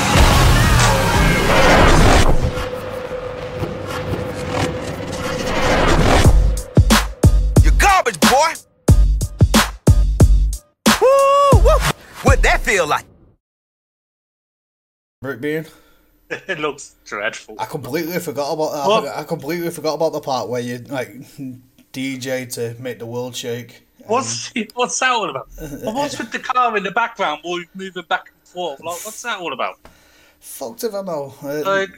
Boy. 8.29 8.60
What 12.31 12.43
that 12.43 12.61
feel 12.61 12.87
like? 12.87 13.03
Brick 15.21 15.41
being. 15.41 15.65
It 16.47 16.59
looks 16.59 16.95
dreadful. 17.03 17.57
I 17.59 17.65
completely 17.65 18.17
forgot 18.19 18.53
about 18.53 18.71
that. 18.71 18.87
What? 18.87 19.07
I 19.17 19.23
completely 19.25 19.69
forgot 19.69 19.95
about 19.95 20.13
the 20.13 20.21
part 20.21 20.47
where 20.47 20.61
you 20.61 20.77
like 20.77 21.09
DJ 21.91 22.49
to 22.53 22.73
make 22.81 22.99
the 22.99 23.05
world 23.05 23.35
shake. 23.35 23.85
What's 24.07 24.49
what's 24.75 24.97
that 24.99 25.11
all 25.11 25.29
about? 25.29 25.49
And 25.59 25.93
what's 25.93 26.17
with 26.17 26.31
the 26.31 26.39
car 26.39 26.77
in 26.77 26.83
the 26.83 26.91
background 26.91 27.41
while 27.43 27.57
you're 27.59 27.67
moving 27.73 28.05
back 28.07 28.31
and 28.33 28.47
forth? 28.47 28.79
Like, 28.79 29.03
what's 29.03 29.21
that 29.23 29.39
all 29.41 29.51
about? 29.51 29.75
Fucked 30.39 30.85
if 30.85 30.93
I 30.93 31.01
know. 31.01 31.33
Uh, 31.43 31.63
Like, 31.65 31.89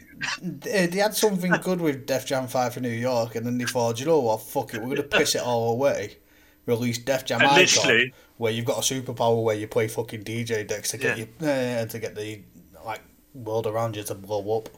they, 0.41 0.87
they 0.87 0.97
had 0.97 1.13
something 1.13 1.51
good 1.61 1.79
with 1.79 2.07
Def 2.07 2.25
Jam 2.25 2.47
Fight 2.47 2.73
for 2.73 2.79
New 2.79 2.89
York, 2.89 3.35
and 3.35 3.45
then 3.45 3.59
they 3.59 3.65
thought, 3.65 3.99
you 3.99 4.07
know 4.07 4.19
what, 4.19 4.41
fuck 4.41 4.73
it, 4.73 4.79
we're 4.79 4.95
going 4.95 4.97
to 4.97 5.03
piss 5.03 5.35
it 5.35 5.43
all 5.43 5.73
away. 5.73 6.17
Release 6.65 6.97
Def 6.97 7.23
Jam 7.23 7.39
And 7.41 7.49
Icon, 7.51 7.59
literally- 7.59 8.13
where 8.43 8.51
you've 8.51 8.65
got 8.65 8.77
a 8.77 8.81
superpower 8.93 9.41
where 9.41 9.55
you 9.55 9.67
play 9.67 9.87
fucking 9.87 10.23
DJ 10.23 10.67
decks 10.67 10.91
to 10.91 10.97
get 10.97 11.17
Yeah. 11.17 11.25
you, 11.39 11.47
uh, 11.47 11.85
to 11.87 11.97
get 11.99 12.13
the 12.15 12.41
like 12.85 13.01
world 13.33 13.65
around 13.67 13.95
you 13.95 14.03
to 14.03 14.13
blow 14.15 14.57
up. 14.57 14.69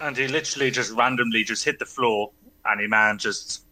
and 0.00 0.16
he 0.16 0.28
literally 0.28 0.70
just 0.70 0.92
randomly 0.92 1.42
just 1.42 1.64
hit 1.64 1.78
the 1.78 1.86
floor, 1.86 2.30
and 2.66 2.80
he 2.80 2.86
man 2.86 3.18
just 3.18 3.62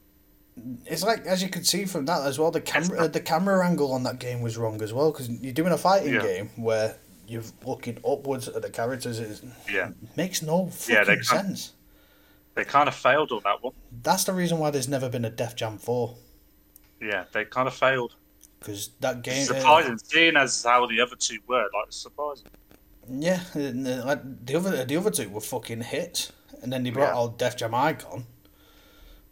It's 0.86 1.02
like, 1.02 1.26
as 1.26 1.42
you 1.42 1.50
can 1.50 1.62
see 1.64 1.84
from 1.84 2.06
that 2.06 2.22
as 2.26 2.38
well, 2.38 2.50
the 2.50 2.62
camera 2.62 3.00
uh, 3.02 3.06
the 3.08 3.20
camera 3.20 3.64
angle 3.68 3.92
on 3.92 4.02
that 4.04 4.18
game 4.18 4.40
was 4.40 4.56
wrong 4.56 4.80
as 4.82 4.92
well, 4.92 5.12
because 5.12 5.28
you're 5.28 5.52
doing 5.52 5.72
a 5.72 5.78
fighting 5.78 6.14
Yeah. 6.14 6.22
game 6.22 6.50
where 6.56 6.96
you're 7.28 7.42
looking 7.64 7.98
upwards 8.12 8.48
at 8.48 8.62
the 8.62 8.70
characters. 8.70 9.20
It 9.20 9.42
yeah 9.70 9.90
makes 10.16 10.40
no 10.42 10.68
fucking 10.70 10.94
Yeah, 10.94 11.04
they 11.04 11.20
sense. 11.22 11.74
they 12.54 12.64
kind 12.64 12.88
of 12.88 12.94
failed 12.94 13.30
on 13.32 13.42
that 13.44 13.62
one. 13.62 13.74
That's 14.02 14.24
the 14.24 14.32
reason 14.32 14.58
why 14.58 14.70
there's 14.70 14.88
never 14.88 15.08
been 15.10 15.24
a 15.26 15.30
Def 15.30 15.54
Jam 15.56 15.76
4. 15.76 16.14
Yeah, 17.02 17.24
they 17.32 17.44
kind 17.44 17.68
of 17.68 17.74
failed. 17.74 18.14
Because 18.66 18.90
that 18.98 19.22
game. 19.22 19.42
uh, 19.42 19.54
Surprising, 19.54 19.96
seeing 19.98 20.36
as 20.36 20.64
how 20.64 20.86
the 20.86 21.00
other 21.00 21.14
two 21.14 21.38
were, 21.46 21.68
like 21.72 21.86
surprising. 21.90 22.48
Yeah, 23.08 23.38
uh, 23.54 24.04
like 24.04 24.44
the 24.44 24.56
other 24.56 24.84
the 24.84 24.96
other 24.96 25.10
two 25.12 25.28
were 25.28 25.40
fucking 25.40 25.82
hits, 25.82 26.32
and 26.62 26.72
then 26.72 26.82
they 26.82 26.90
brought 26.90 27.14
Yeah. 27.14 27.20
out 27.20 27.38
Def 27.38 27.56
Jam 27.56 27.72
Icon, 27.76 28.26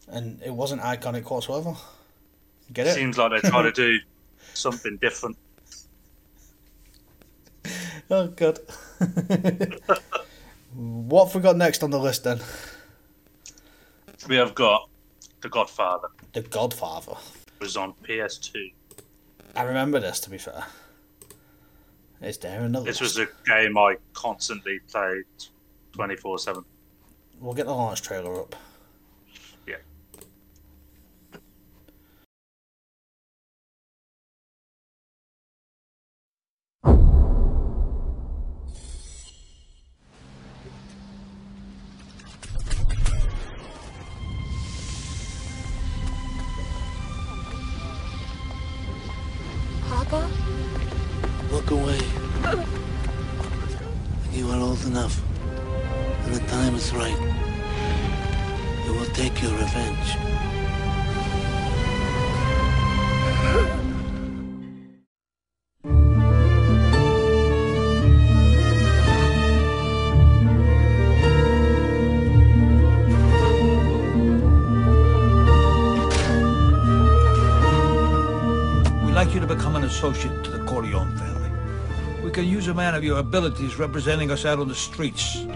and 0.06 0.40
it 0.40 0.52
wasn't 0.54 0.82
iconic 0.82 1.28
whatsoever. 1.28 1.74
Get 2.72 2.86
it? 2.86 2.94
Seems 2.94 3.18
like 3.18 3.32
they're 3.32 3.50
trying 3.50 3.64
to 3.64 3.72
do 3.88 3.98
something 4.54 4.98
different. 4.98 5.36
Oh 8.08 8.28
god. 8.28 8.60
what 10.74 11.24
have 11.26 11.34
we 11.34 11.40
got 11.40 11.56
next 11.56 11.82
on 11.82 11.90
the 11.90 11.98
list 11.98 12.22
then? 12.22 12.38
We 14.28 14.36
have 14.36 14.54
got 14.54 14.88
The 15.40 15.48
Godfather, 15.48 16.08
The 16.34 16.42
Godfather. 16.42 17.16
was 17.60 17.76
on 17.76 17.94
PS2. 18.04 18.72
I 19.56 19.62
remember 19.62 20.00
this 20.00 20.20
to 20.20 20.30
be 20.30 20.38
fair. 20.38 20.64
It's 22.20 22.38
there 22.38 22.64
in 22.64 22.72
the 22.72 22.80
This 22.80 23.00
was 23.00 23.18
a 23.18 23.28
game 23.46 23.76
I 23.76 23.96
constantly 24.14 24.80
played 24.90 25.24
24 25.92 26.38
7. 26.38 26.64
We'll 27.40 27.54
get 27.54 27.66
the 27.66 27.74
launch 27.74 28.02
trailer 28.02 28.40
up. 28.40 28.56
Associate 80.04 80.44
to 80.44 80.50
the 80.50 80.62
Corleone 80.66 81.16
family. 81.16 81.50
We 82.22 82.30
can 82.30 82.44
use 82.44 82.68
a 82.68 82.74
man 82.74 82.94
of 82.94 83.02
your 83.02 83.20
abilities 83.20 83.78
representing 83.78 84.30
us 84.30 84.44
out 84.44 84.58
on 84.58 84.68
the 84.68 84.74
streets. 84.74 85.46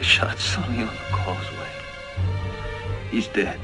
They 0.00 0.06
shot 0.06 0.38
Sonny 0.38 0.80
on 0.80 0.86
the 0.86 1.12
causeway. 1.12 1.68
He's 3.10 3.28
dead. 3.28 3.60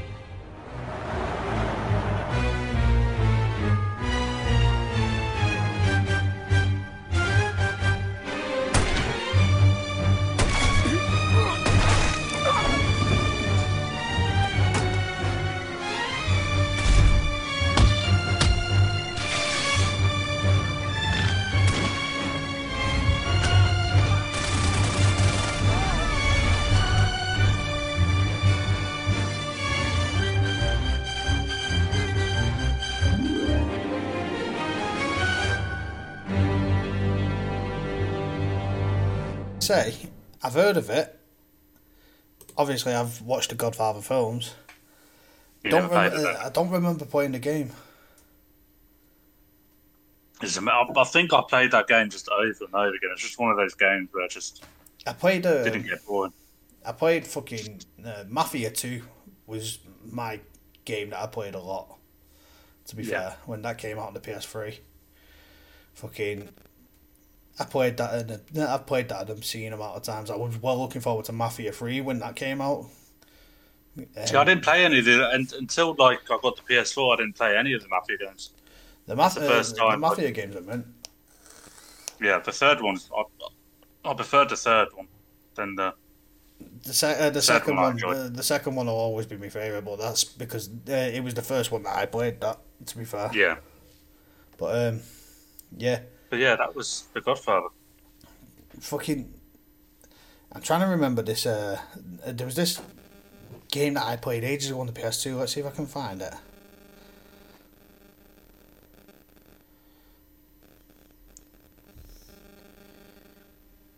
Say, 39.67 39.95
I've 40.41 40.53
heard 40.53 40.77
of 40.77 40.89
it. 40.89 41.19
Obviously, 42.55 42.93
I've 42.93 43.21
watched 43.21 43.49
the 43.49 43.55
Godfather 43.55 43.99
films. 43.99 44.53
You 45.61 45.71
Don't 45.71 45.89
remember. 45.89 46.37
I 46.41 46.47
don't 46.49 46.69
remember 46.69 47.03
playing 47.03 47.33
the 47.33 47.39
game. 47.39 47.71
It's 50.41 50.57
a- 50.57 50.61
I 50.61 50.87
I 50.95 51.03
think 51.03 51.33
I 51.33 51.41
played 51.49 51.71
that 51.71 51.87
game 51.87 52.09
just 52.09 52.29
over 52.29 52.45
and 52.45 52.73
over 52.73 52.95
again. 52.95 53.09
It's 53.11 53.23
just 53.23 53.37
one 53.39 53.51
of 53.51 53.57
those 53.57 53.73
games 53.73 54.07
where 54.13 54.23
I 54.23 54.29
just 54.29 54.63
I 55.05 55.11
played. 55.11 55.45
Uh, 55.45 55.65
didn't 55.65 55.83
get 55.87 56.05
bored. 56.05 56.31
I 56.85 56.93
played 56.93 57.27
fucking 57.27 57.81
uh, 58.05 58.23
Mafia 58.29 58.69
Two. 58.71 59.01
Was 59.47 59.79
my 60.09 60.39
game 60.85 61.09
that 61.09 61.19
I 61.21 61.27
played 61.27 61.55
a 61.55 61.59
lot. 61.59 61.97
To 62.85 62.95
be 62.95 63.03
Yeah. 63.03 63.09
fair, 63.31 63.37
when 63.45 63.61
that 63.63 63.77
came 63.79 63.99
out 63.99 64.07
on 64.07 64.13
the 64.13 64.21
PS3, 64.21 64.79
fucking, 65.93 66.47
I 67.59 67.65
played 67.65 67.97
that. 67.97 68.41
In 68.53 68.61
a, 68.61 68.67
I've 68.67 68.85
played 68.85 69.09
that 69.09 69.23
an 69.29 69.31
obscene 69.31 69.73
amount 69.73 69.95
of 69.97 70.03
times. 70.03 70.29
I 70.29 70.35
was 70.35 70.57
well 70.61 70.77
looking 70.77 71.01
forward 71.01 71.25
to 71.25 71.33
Mafia 71.33 71.71
Three 71.71 72.01
when 72.01 72.19
that 72.19 72.35
came 72.35 72.61
out. 72.61 72.85
See, 74.25 74.35
I 74.35 74.43
didn't 74.43 74.63
play 74.63 74.85
any 74.85 74.99
of 74.99 75.05
the 75.05 75.29
and, 75.31 75.51
until 75.53 75.95
like 75.97 76.19
I 76.29 76.37
got 76.41 76.55
the 76.55 76.61
PS4. 76.61 77.13
I 77.13 77.17
didn't 77.17 77.35
play 77.35 77.57
any 77.57 77.73
of 77.73 77.81
the 77.81 77.87
Mafia 77.89 78.17
games. 78.17 78.51
The, 79.07 79.15
Maf- 79.15 79.35
the 79.35 79.41
first 79.41 79.75
uh, 79.81 79.85
the 79.87 79.89
time, 79.89 79.99
Mafia 79.99 80.31
games 80.31 80.55
I 80.55 80.59
meant. 80.59 80.85
Yeah, 82.19 82.39
the 82.39 82.51
third 82.51 82.81
one. 82.81 82.97
I, 83.15 83.23
I 84.09 84.13
preferred 84.13 84.49
the 84.49 84.55
third 84.55 84.89
one 84.93 85.07
than 85.55 85.75
the. 85.75 85.93
The, 86.83 86.93
se- 86.93 87.27
uh, 87.27 87.29
the 87.29 87.41
Second 87.41 87.41
second 87.41 87.75
one 87.75 87.83
one, 87.83 87.91
enjoyed. 87.93 88.17
uh, 88.17 88.29
the 88.29 88.43
second 88.43 88.75
one 88.75 88.87
will 88.87 88.95
always 88.95 89.25
be 89.27 89.37
my 89.37 89.49
favorite, 89.49 89.85
but 89.85 89.97
that's 89.97 90.23
because 90.23 90.69
uh, 90.89 90.91
it 90.91 91.23
was 91.23 91.33
the 91.33 91.41
first 91.41 91.71
one 91.71 91.83
that 91.83 91.95
I 91.95 92.05
played. 92.05 92.41
That 92.41 92.59
to 92.87 92.97
be 92.97 93.05
fair, 93.05 93.29
Yeah, 93.33 93.57
but 94.57 94.87
um, 94.93 95.01
yeah, 95.77 96.01
but 96.29 96.39
yeah, 96.39 96.55
that 96.55 96.75
was 96.75 97.07
the 97.13 97.21
Godfather. 97.21 97.67
fucking. 98.79 99.33
I'm 100.51 100.61
trying 100.61 100.81
to 100.81 100.87
remember 100.87 101.21
this. 101.21 101.45
Uh, 101.45 101.79
there 102.25 102.45
was 102.45 102.55
this 102.55 102.81
game 103.69 103.95
that 103.95 104.05
I 104.05 104.15
played 104.15 104.43
ages 104.43 104.69
ago 104.71 104.79
on 104.79 104.87
the 104.87 104.93
PS2. 104.93 105.37
Let's 105.37 105.53
see 105.53 105.59
if 105.59 105.65
I 105.65 105.71
can 105.71 105.85
find 105.85 106.21
it. 106.21 106.33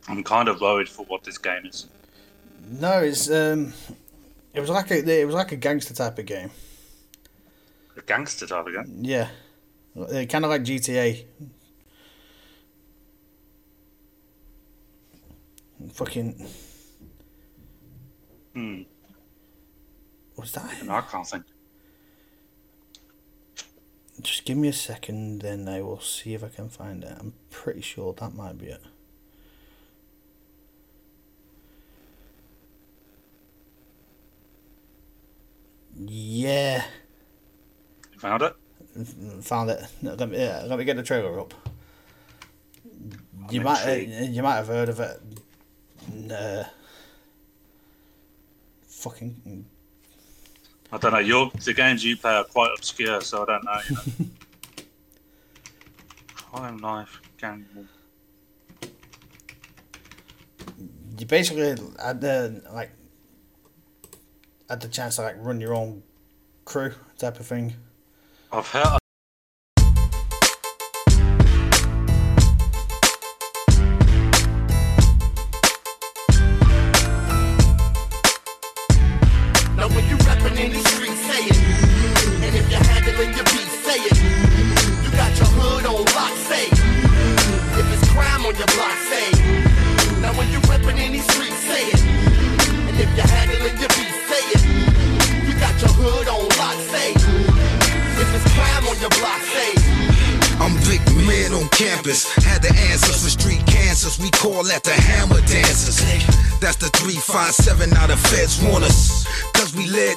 I'm 0.08 0.24
kind 0.24 0.50
of 0.50 0.60
worried 0.60 0.90
for 0.90 1.06
what 1.06 1.24
this 1.24 1.38
game 1.38 1.66
is. 1.66 1.86
No, 2.68 3.00
it's 3.00 3.30
um, 3.30 3.74
it 4.54 4.60
was 4.60 4.70
like 4.70 4.90
a 4.92 5.22
it 5.22 5.26
was 5.26 5.36
like 5.36 5.52
a 5.52 5.56
gangster 5.56 5.94
type 5.94 6.18
of 6.18 6.26
game. 6.26 6.50
A 7.96 8.02
gangster 8.02 8.48
type 8.48 8.66
of 8.66 8.74
game. 8.74 8.98
Yeah, 9.02 9.30
uh, 10.00 10.26
kind 10.26 10.46
of 10.46 10.50
like 10.50 10.64
GTA. 10.64 11.26
Fucking. 15.94 16.48
Hmm. 18.54 18.82
Was 20.36 20.52
that? 20.54 20.84
No, 20.86 20.94
I 20.94 21.02
can't 21.02 21.26
think. 21.28 21.44
Just 24.22 24.44
give 24.46 24.58
me 24.58 24.68
a 24.68 24.74
second, 24.74 25.42
then 25.42 25.68
I 25.70 25.82
will 25.82 26.02
see 26.02 26.34
if 26.34 26.44
I 26.44 26.50
can 26.50 26.70
find 26.70 27.04
it. 27.04 27.16
I'm 27.18 27.34
pretty 27.50 27.82
sure 27.82 28.14
that 28.14 28.34
might 28.34 28.58
be 28.58 28.68
it. 28.68 28.82
Yeah, 35.98 36.84
You 38.14 38.20
found 38.20 38.42
it? 38.44 38.56
found 39.42 39.70
it. 39.70 39.82
Let 40.02 40.30
me, 40.30 40.38
yeah, 40.38 40.64
let 40.66 40.80
me 40.80 40.86
get 40.86 40.96
the 40.98 41.04
trailer 41.04 41.40
up. 41.40 41.54
You 43.50 43.62
might 43.62 43.86
uh, 43.88 43.92
you 43.94 44.44
might 44.44 44.56
have 44.56 44.68
heard 44.68 44.90
of 44.90 45.00
it. 45.00 45.20
Uh, 46.32 46.64
fucking 48.88 49.66
I 50.92 50.98
don't 50.98 51.12
know. 51.12 51.20
Your 51.20 51.52
the 51.64 51.74
games 51.74 52.04
you 52.04 52.18
play 52.18 52.34
are 52.34 52.44
quite 52.44 52.72
obscure, 52.76 53.22
so 53.22 53.44
I 53.44 53.46
don't 53.46 53.64
know. 53.64 53.80
You 53.90 53.96
know. 53.96 54.26
Crime 56.36 56.78
Life 56.78 57.22
Gang. 57.38 57.66
you 61.20 61.26
basically 61.26 61.76
had 62.02 62.22
the 62.22 62.64
like 62.74 62.92
had 64.70 64.82
the 64.82 64.88
chance 64.88 65.18
to 65.18 65.22
like 65.22 65.36
run 65.38 65.60
your 65.60 65.76
own 65.76 66.02
crew 66.66 66.94
type 67.18 67.40
of 67.40 67.46
thing. 67.46 67.76
I've 68.52 68.68
heard. 68.68 68.98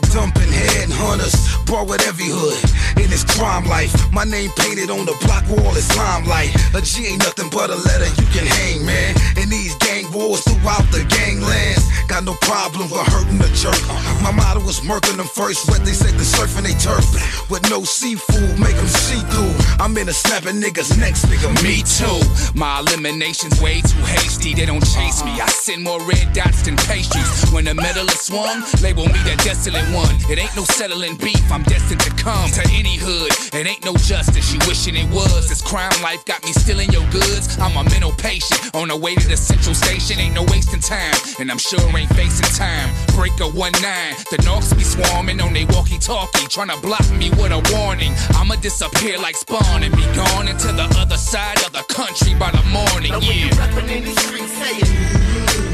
Dumping 0.00 0.52
head 0.52 0.88
hunters. 0.90 1.35
Brought 1.66 1.88
with 1.88 2.07
every 2.09 2.28
hood 2.28 2.59
in 3.02 3.11
this 3.11 3.24
crime 3.42 3.66
life. 3.66 3.90
My 4.12 4.22
name 4.22 4.50
painted 4.55 4.88
on 4.88 5.05
the 5.05 5.18
block 5.26 5.42
wall 5.50 5.74
is 5.74 5.90
limelight. 5.96 6.55
A 6.78 6.81
G 6.81 7.11
ain't 7.11 7.18
nothing 7.26 7.50
but 7.50 7.70
a 7.70 7.74
letter 7.74 8.07
you 8.22 8.26
can 8.31 8.46
hang, 8.46 8.87
man. 8.87 9.18
In 9.35 9.50
these 9.50 9.74
gang 9.83 10.07
wars 10.14 10.46
throughout 10.46 10.87
the 10.94 11.02
ganglands. 11.11 11.83
Got 12.07 12.22
no 12.22 12.35
problem 12.42 12.87
with 12.87 13.02
hurting 13.11 13.38
the 13.38 13.50
jerk. 13.59 13.83
My 14.22 14.31
motto 14.31 14.61
was 14.62 14.78
murking 14.87 15.16
them 15.16 15.26
first. 15.26 15.66
What 15.68 15.83
they 15.83 15.90
said 15.90 16.14
the 16.14 16.22
surfing 16.22 16.62
they 16.62 16.78
turf. 16.78 17.02
With 17.50 17.68
no 17.68 17.83
seafood, 17.83 18.61
make 18.61 18.76
them 18.76 18.87
see 18.87 19.18
through. 19.35 19.55
I'm 19.83 19.96
in 19.98 20.09
a 20.09 20.12
snapping 20.12 20.62
niggas' 20.62 20.94
next, 21.00 21.26
nigga? 21.26 21.50
Me 21.66 21.83
too. 21.83 22.22
My 22.55 22.78
elimination's 22.78 23.61
way 23.61 23.81
too 23.81 24.05
hasty. 24.07 24.55
They 24.55 24.66
don't 24.66 24.85
chase 24.94 25.24
me. 25.24 25.33
I 25.40 25.48
send 25.50 25.83
more 25.83 25.98
red 26.07 26.33
dots 26.33 26.62
than 26.62 26.76
pastries. 26.76 27.26
When 27.50 27.64
the 27.64 27.74
medal 27.74 28.07
is 28.07 28.20
swung, 28.20 28.62
label 28.83 29.07
me 29.07 29.18
the 29.26 29.35
desolate 29.42 29.88
one. 29.90 30.14
It 30.31 30.38
ain't 30.38 30.55
no 30.55 30.62
settling 30.62 31.16
beef. 31.16 31.42
I'm 31.50 31.64
destined 31.64 32.02
to 32.07 32.11
come 32.22 32.50
to 32.50 32.62
any 32.70 32.96
hood. 33.02 33.32
It 33.53 33.66
ain't 33.66 33.85
no 33.85 33.95
justice. 33.97 34.53
You 34.53 34.61
wishing 34.66 34.97
it 34.97 35.09
was. 35.11 35.49
This 35.49 35.61
crime 35.62 35.92
life 36.03 36.25
got 36.25 36.42
me 36.45 36.53
stealing 36.53 36.90
your 36.90 37.05
goods. 37.11 37.59
I'm 37.59 37.77
a 37.77 37.85
mental 37.90 38.12
patient 38.12 38.75
on 38.75 38.88
the 38.88 38.97
way 38.97 39.14
to 39.14 39.29
the 39.29 39.37
central 39.37 39.75
station. 39.75 40.18
Ain't 40.18 40.35
no 40.35 40.42
wasting 40.45 40.81
time, 40.81 41.14
and 41.38 41.51
I'm 41.51 41.59
sure 41.59 41.81
ain't 41.97 42.12
facing 42.14 42.49
time. 42.57 42.88
Breaker 43.14 43.47
one 43.53 43.73
nine. 43.83 44.14
The 44.31 44.38
Norks 44.49 44.77
be 44.77 44.85
swarming 44.85 45.40
on 45.40 45.53
they 45.53 45.64
walkie-talkie, 45.66 46.47
trying 46.49 46.68
to 46.71 46.79
block 46.81 47.05
me 47.12 47.31
with 47.31 47.53
a 47.53 47.61
warning. 47.77 48.12
I'ma 48.37 48.57
disappear 48.57 49.18
like 49.18 49.37
Spawn 49.37 49.83
and 49.83 49.95
be 49.95 50.05
gone 50.14 50.49
into 50.49 50.68
the 50.73 50.88
other 50.99 51.16
side 51.16 51.61
of 51.66 51.73
the 51.73 51.85
country 51.92 52.35
by 52.35 52.51
the 52.51 52.62
morning. 52.68 53.12
Now 53.12 53.21
when 53.21 53.37
you 53.38 53.47
Yeah. 53.53 53.59
rapping 53.59 53.88
in 53.90 54.05
these 54.05 54.21
streets, 54.21 54.53
say 54.53 54.77
it. 54.77 54.88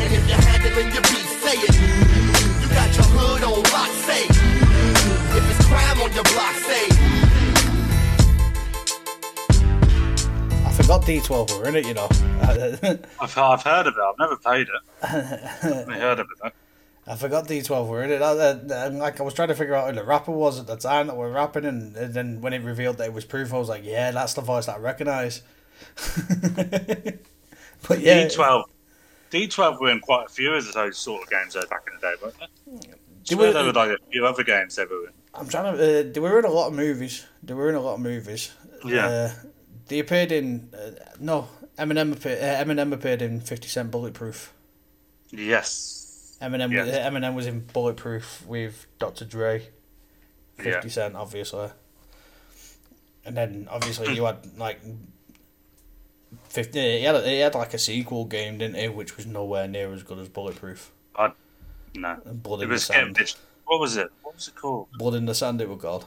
And 0.02 0.10
if 0.14 0.28
handling 0.46 0.92
your 0.92 1.02
beat, 1.02 1.28
say 1.42 1.56
it. 1.68 1.74
You 2.60 2.68
got 2.74 2.90
your 2.96 3.08
hood 3.14 3.42
on 3.44 3.62
lock, 3.72 3.92
say. 4.06 4.24
If 5.36 5.44
it's 5.50 5.66
crime 5.66 6.00
on 6.02 6.12
your 6.12 6.24
block, 6.24 6.54
say 6.66 7.17
D12 11.08 11.58
were 11.58 11.66
in 11.66 11.74
it, 11.74 11.86
you 11.86 11.94
know. 11.94 12.06
I've, 13.18 13.38
I've 13.38 13.62
heard 13.62 13.86
of 13.86 13.94
it. 13.96 14.00
I've 14.00 14.18
never 14.18 14.36
played 14.36 14.66
it. 14.68 14.82
I 15.02 15.06
heard 15.98 16.20
of 16.20 16.26
it. 16.30 16.36
Though. 16.42 16.50
I 17.10 17.16
forgot 17.16 17.48
D12 17.48 17.88
were 17.88 18.02
in 18.04 18.10
it. 18.10 18.20
I, 18.20 18.32
I, 18.32 18.88
like 18.88 19.18
I 19.18 19.22
was 19.22 19.32
trying 19.32 19.48
to 19.48 19.54
figure 19.54 19.74
out 19.74 19.88
who 19.88 19.94
the 19.96 20.04
rapper 20.04 20.32
was 20.32 20.60
at 20.60 20.66
the 20.66 20.76
time 20.76 21.06
that 21.06 21.16
we're 21.16 21.32
rapping, 21.32 21.64
and, 21.64 21.96
and 21.96 22.12
then 22.12 22.42
when 22.42 22.52
it 22.52 22.62
revealed 22.62 22.98
that 22.98 23.06
it 23.06 23.14
was 23.14 23.24
Proof, 23.24 23.54
I 23.54 23.56
was 23.56 23.70
like, 23.70 23.86
yeah, 23.86 24.10
that's 24.10 24.34
the 24.34 24.42
voice 24.42 24.66
that 24.66 24.76
I 24.76 24.80
recognise. 24.80 25.40
but 27.88 28.00
yeah, 28.00 28.26
D12. 28.26 28.64
D12 29.30 29.80
were 29.80 29.90
in 29.90 30.00
quite 30.00 30.26
a 30.26 30.28
few 30.28 30.52
of 30.52 30.72
those 30.74 30.98
sort 30.98 31.22
of 31.22 31.30
games 31.30 31.54
though 31.54 31.62
back 31.70 31.84
in 31.90 31.94
the 31.98 32.00
day, 32.06 32.14
weren't 32.22 32.34
they? 32.38 32.90
They 33.30 33.34
were- 33.34 33.52
there 33.54 33.64
were 33.64 33.72
like 33.72 33.92
a 33.92 33.98
few 34.12 34.26
other 34.26 34.44
games 34.44 34.76
they 34.76 34.84
were 34.84 35.06
in. 35.06 35.12
I'm 35.32 35.48
trying 35.48 35.74
to. 35.74 36.00
Uh, 36.00 36.12
they 36.12 36.20
were 36.20 36.38
in 36.38 36.44
a 36.44 36.50
lot 36.50 36.68
of 36.68 36.74
movies. 36.74 37.24
They 37.42 37.54
were 37.54 37.70
in 37.70 37.76
a 37.76 37.80
lot 37.80 37.94
of 37.94 38.00
movies. 38.00 38.50
Yeah. 38.84 39.06
Uh, 39.06 39.30
they 39.88 39.98
appeared 39.98 40.32
in 40.32 40.70
uh, 40.74 40.90
no 41.20 41.48
Eminem 41.78 42.12
appeared. 42.12 42.38
Uh, 42.42 42.64
Eminem 42.64 42.92
appeared 42.92 43.22
in 43.22 43.40
Fifty 43.40 43.68
Cent 43.68 43.90
Bulletproof. 43.90 44.52
Yes. 45.30 46.36
Eminem 46.40 46.72
Yes. 46.72 46.86
was, 46.86 46.94
Eminem 46.96 47.34
was 47.34 47.46
in 47.46 47.60
Bulletproof 47.72 48.46
with 48.46 48.86
Dr. 48.98 49.24
Dre, 49.24 49.68
Fifty 50.56 50.88
Yeah. 50.88 50.92
Cent, 50.92 51.16
obviously, 51.16 51.70
and 53.24 53.36
then 53.36 53.66
obviously 53.70 54.14
you 54.14 54.24
had 54.24 54.56
like 54.58 54.80
fifty. 56.48 56.98
He 56.98 57.04
had 57.04 57.24
he 57.24 57.38
had 57.40 57.54
like 57.54 57.74
a 57.74 57.78
sequel 57.78 58.24
game, 58.24 58.58
didn't 58.58 58.76
he? 58.76 58.88
Which 58.88 59.16
was 59.16 59.26
nowhere 59.26 59.68
near 59.68 59.92
as 59.92 60.02
good 60.02 60.18
as 60.18 60.28
Bulletproof. 60.28 60.92
I, 61.16 61.32
no. 61.94 62.16
Blood 62.24 62.60
It 62.60 62.64
in 62.64 62.68
the 62.68 62.72
was 62.74 62.84
Sand. 62.84 63.18
what 63.64 63.80
was 63.80 63.96
it? 63.96 64.10
What 64.22 64.34
was 64.34 64.48
it 64.48 64.54
called? 64.54 64.88
Blood 64.98 65.14
in 65.14 65.26
the 65.26 65.34
Sand, 65.34 65.60
it 65.60 65.68
was 65.68 65.80
called. 65.80 66.06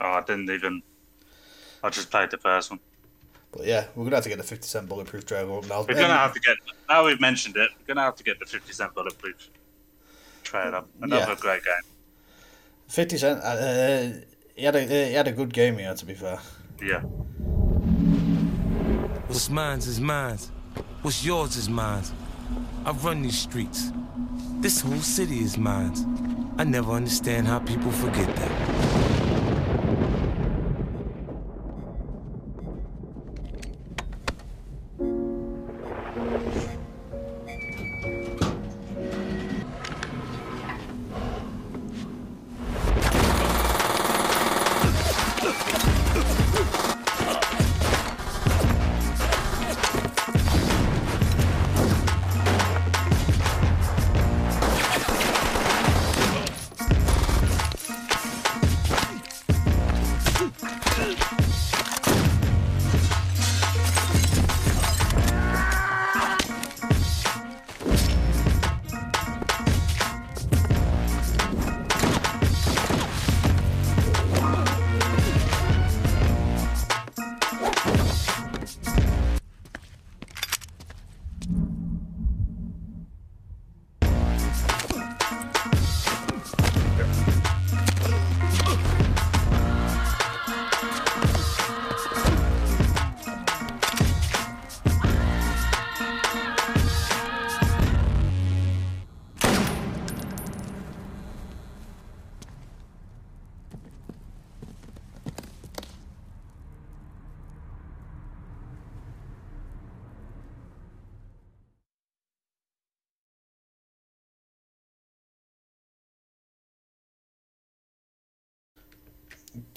Oh, 0.00 0.12
I 0.12 0.20
didn't 0.22 0.50
even. 0.50 0.82
I 1.82 1.90
just 1.90 2.10
played 2.10 2.30
the 2.30 2.38
first 2.38 2.70
one. 2.70 2.80
But 3.52 3.64
yeah, 3.66 3.86
we're 3.94 4.04
gonna 4.04 4.16
have 4.16 4.24
to 4.24 4.28
get 4.30 4.38
the 4.38 4.44
Fifty 4.44 4.66
Cent 4.68 4.88
Bulletproof 4.88 5.24
trailer 5.24 5.58
up 5.58 5.66
now. 5.68 5.80
We're 5.80 5.94
gonna 5.94 6.08
have 6.08 6.34
to 6.34 6.40
get. 6.40 6.56
Now 6.88 7.06
we've 7.06 7.20
mentioned 7.20 7.56
it, 7.56 7.70
we're 7.78 7.86
gonna 7.94 8.04
have 8.04 8.16
to 8.16 8.24
get 8.24 8.38
the 8.38 8.46
50 8.46 8.72
Cent 8.72 8.94
Bulletproof 8.94 9.48
trailer. 10.42 10.76
Up. 10.76 10.88
Another 11.00 11.32
Yeah. 11.32 11.34
great 11.40 11.64
game. 11.64 11.74
Fifty 12.88 13.16
Cent. 13.16 13.40
Uh, 13.42 13.46
uh, 13.46 14.12
he 14.54 14.64
had 14.64 14.76
a 14.76 14.82
uh, 14.84 15.06
he 15.08 15.12
had 15.14 15.28
a 15.28 15.32
good 15.32 15.52
game 15.52 15.78
here. 15.78 15.94
To 15.94 16.04
be 16.04 16.14
fair, 16.14 16.40
Yeah. 16.82 17.00
What's 19.28 19.48
mine's 19.50 19.86
is 19.86 20.00
mine's. 20.00 20.50
What's 21.02 21.24
yours 21.24 21.56
is 21.56 21.68
mine's. 21.68 22.12
I 22.84 22.90
run 22.92 23.22
these 23.22 23.38
streets. 23.38 23.92
This 24.60 24.80
whole 24.80 25.00
city 25.00 25.40
is 25.40 25.56
mine's. 25.58 26.04
I 26.58 26.64
never 26.64 26.92
understand 26.92 27.46
how 27.46 27.60
people 27.60 27.92
forget 27.92 28.34
that. 28.36 29.07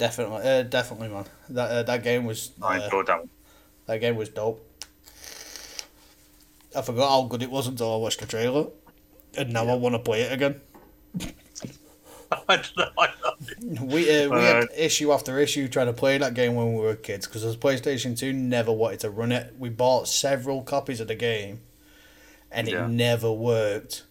Definitely, 0.02 0.42
uh, 0.50 0.64
definitely, 0.64 1.10
man. 1.10 1.26
That 1.50 1.70
uh, 1.72 1.84
that 1.84 2.04
game 2.04 2.26
was 2.26 2.52
I 2.62 2.80
uh, 2.80 2.84
enjoyed 2.86 3.06
that 3.08 3.20
one. 3.20 3.30
that 3.86 4.00
game 4.00 4.16
was 4.16 4.30
dope. 4.30 4.60
I 6.76 6.82
forgot 6.82 7.10
how 7.10 7.24
good 7.28 7.44
it 7.44 7.52
was 7.52 7.68
until 7.68 7.94
I 7.94 7.98
watched 7.98 8.20
the 8.20 8.26
trailer, 8.26 8.68
and 9.38 9.54
now 9.54 9.68
I 9.68 9.76
want 9.76 9.94
to 9.94 10.00
play 10.00 10.22
it 10.22 10.32
again. 10.34 10.62
I 12.32 12.56
don't 12.56 12.78
know. 12.78 12.90
I. 12.98 13.08
We 13.82 14.02
uh, 14.10 14.30
we 14.30 14.42
had 14.42 14.70
issue 14.76 15.12
after 15.12 15.38
issue 15.40 15.68
trying 15.68 15.88
to 15.88 15.94
play 15.94 16.18
that 16.18 16.34
game 16.34 16.56
when 16.56 16.74
we 16.74 16.82
were 16.82 16.96
kids 16.96 17.28
because 17.28 17.44
as 17.44 17.58
PlayStation 17.58 18.18
Two 18.18 18.34
never 18.34 18.72
wanted 18.72 19.02
to 19.02 19.10
run 19.10 19.32
it. 19.32 19.54
We 19.60 19.70
bought 19.70 20.08
several 20.08 20.64
copies 20.64 21.00
of 21.00 21.08
the 21.08 21.16
game, 21.16 21.62
and 22.52 22.68
it 22.68 22.74
Yeah. 22.74 22.88
never 22.88 23.32
worked 23.32 24.04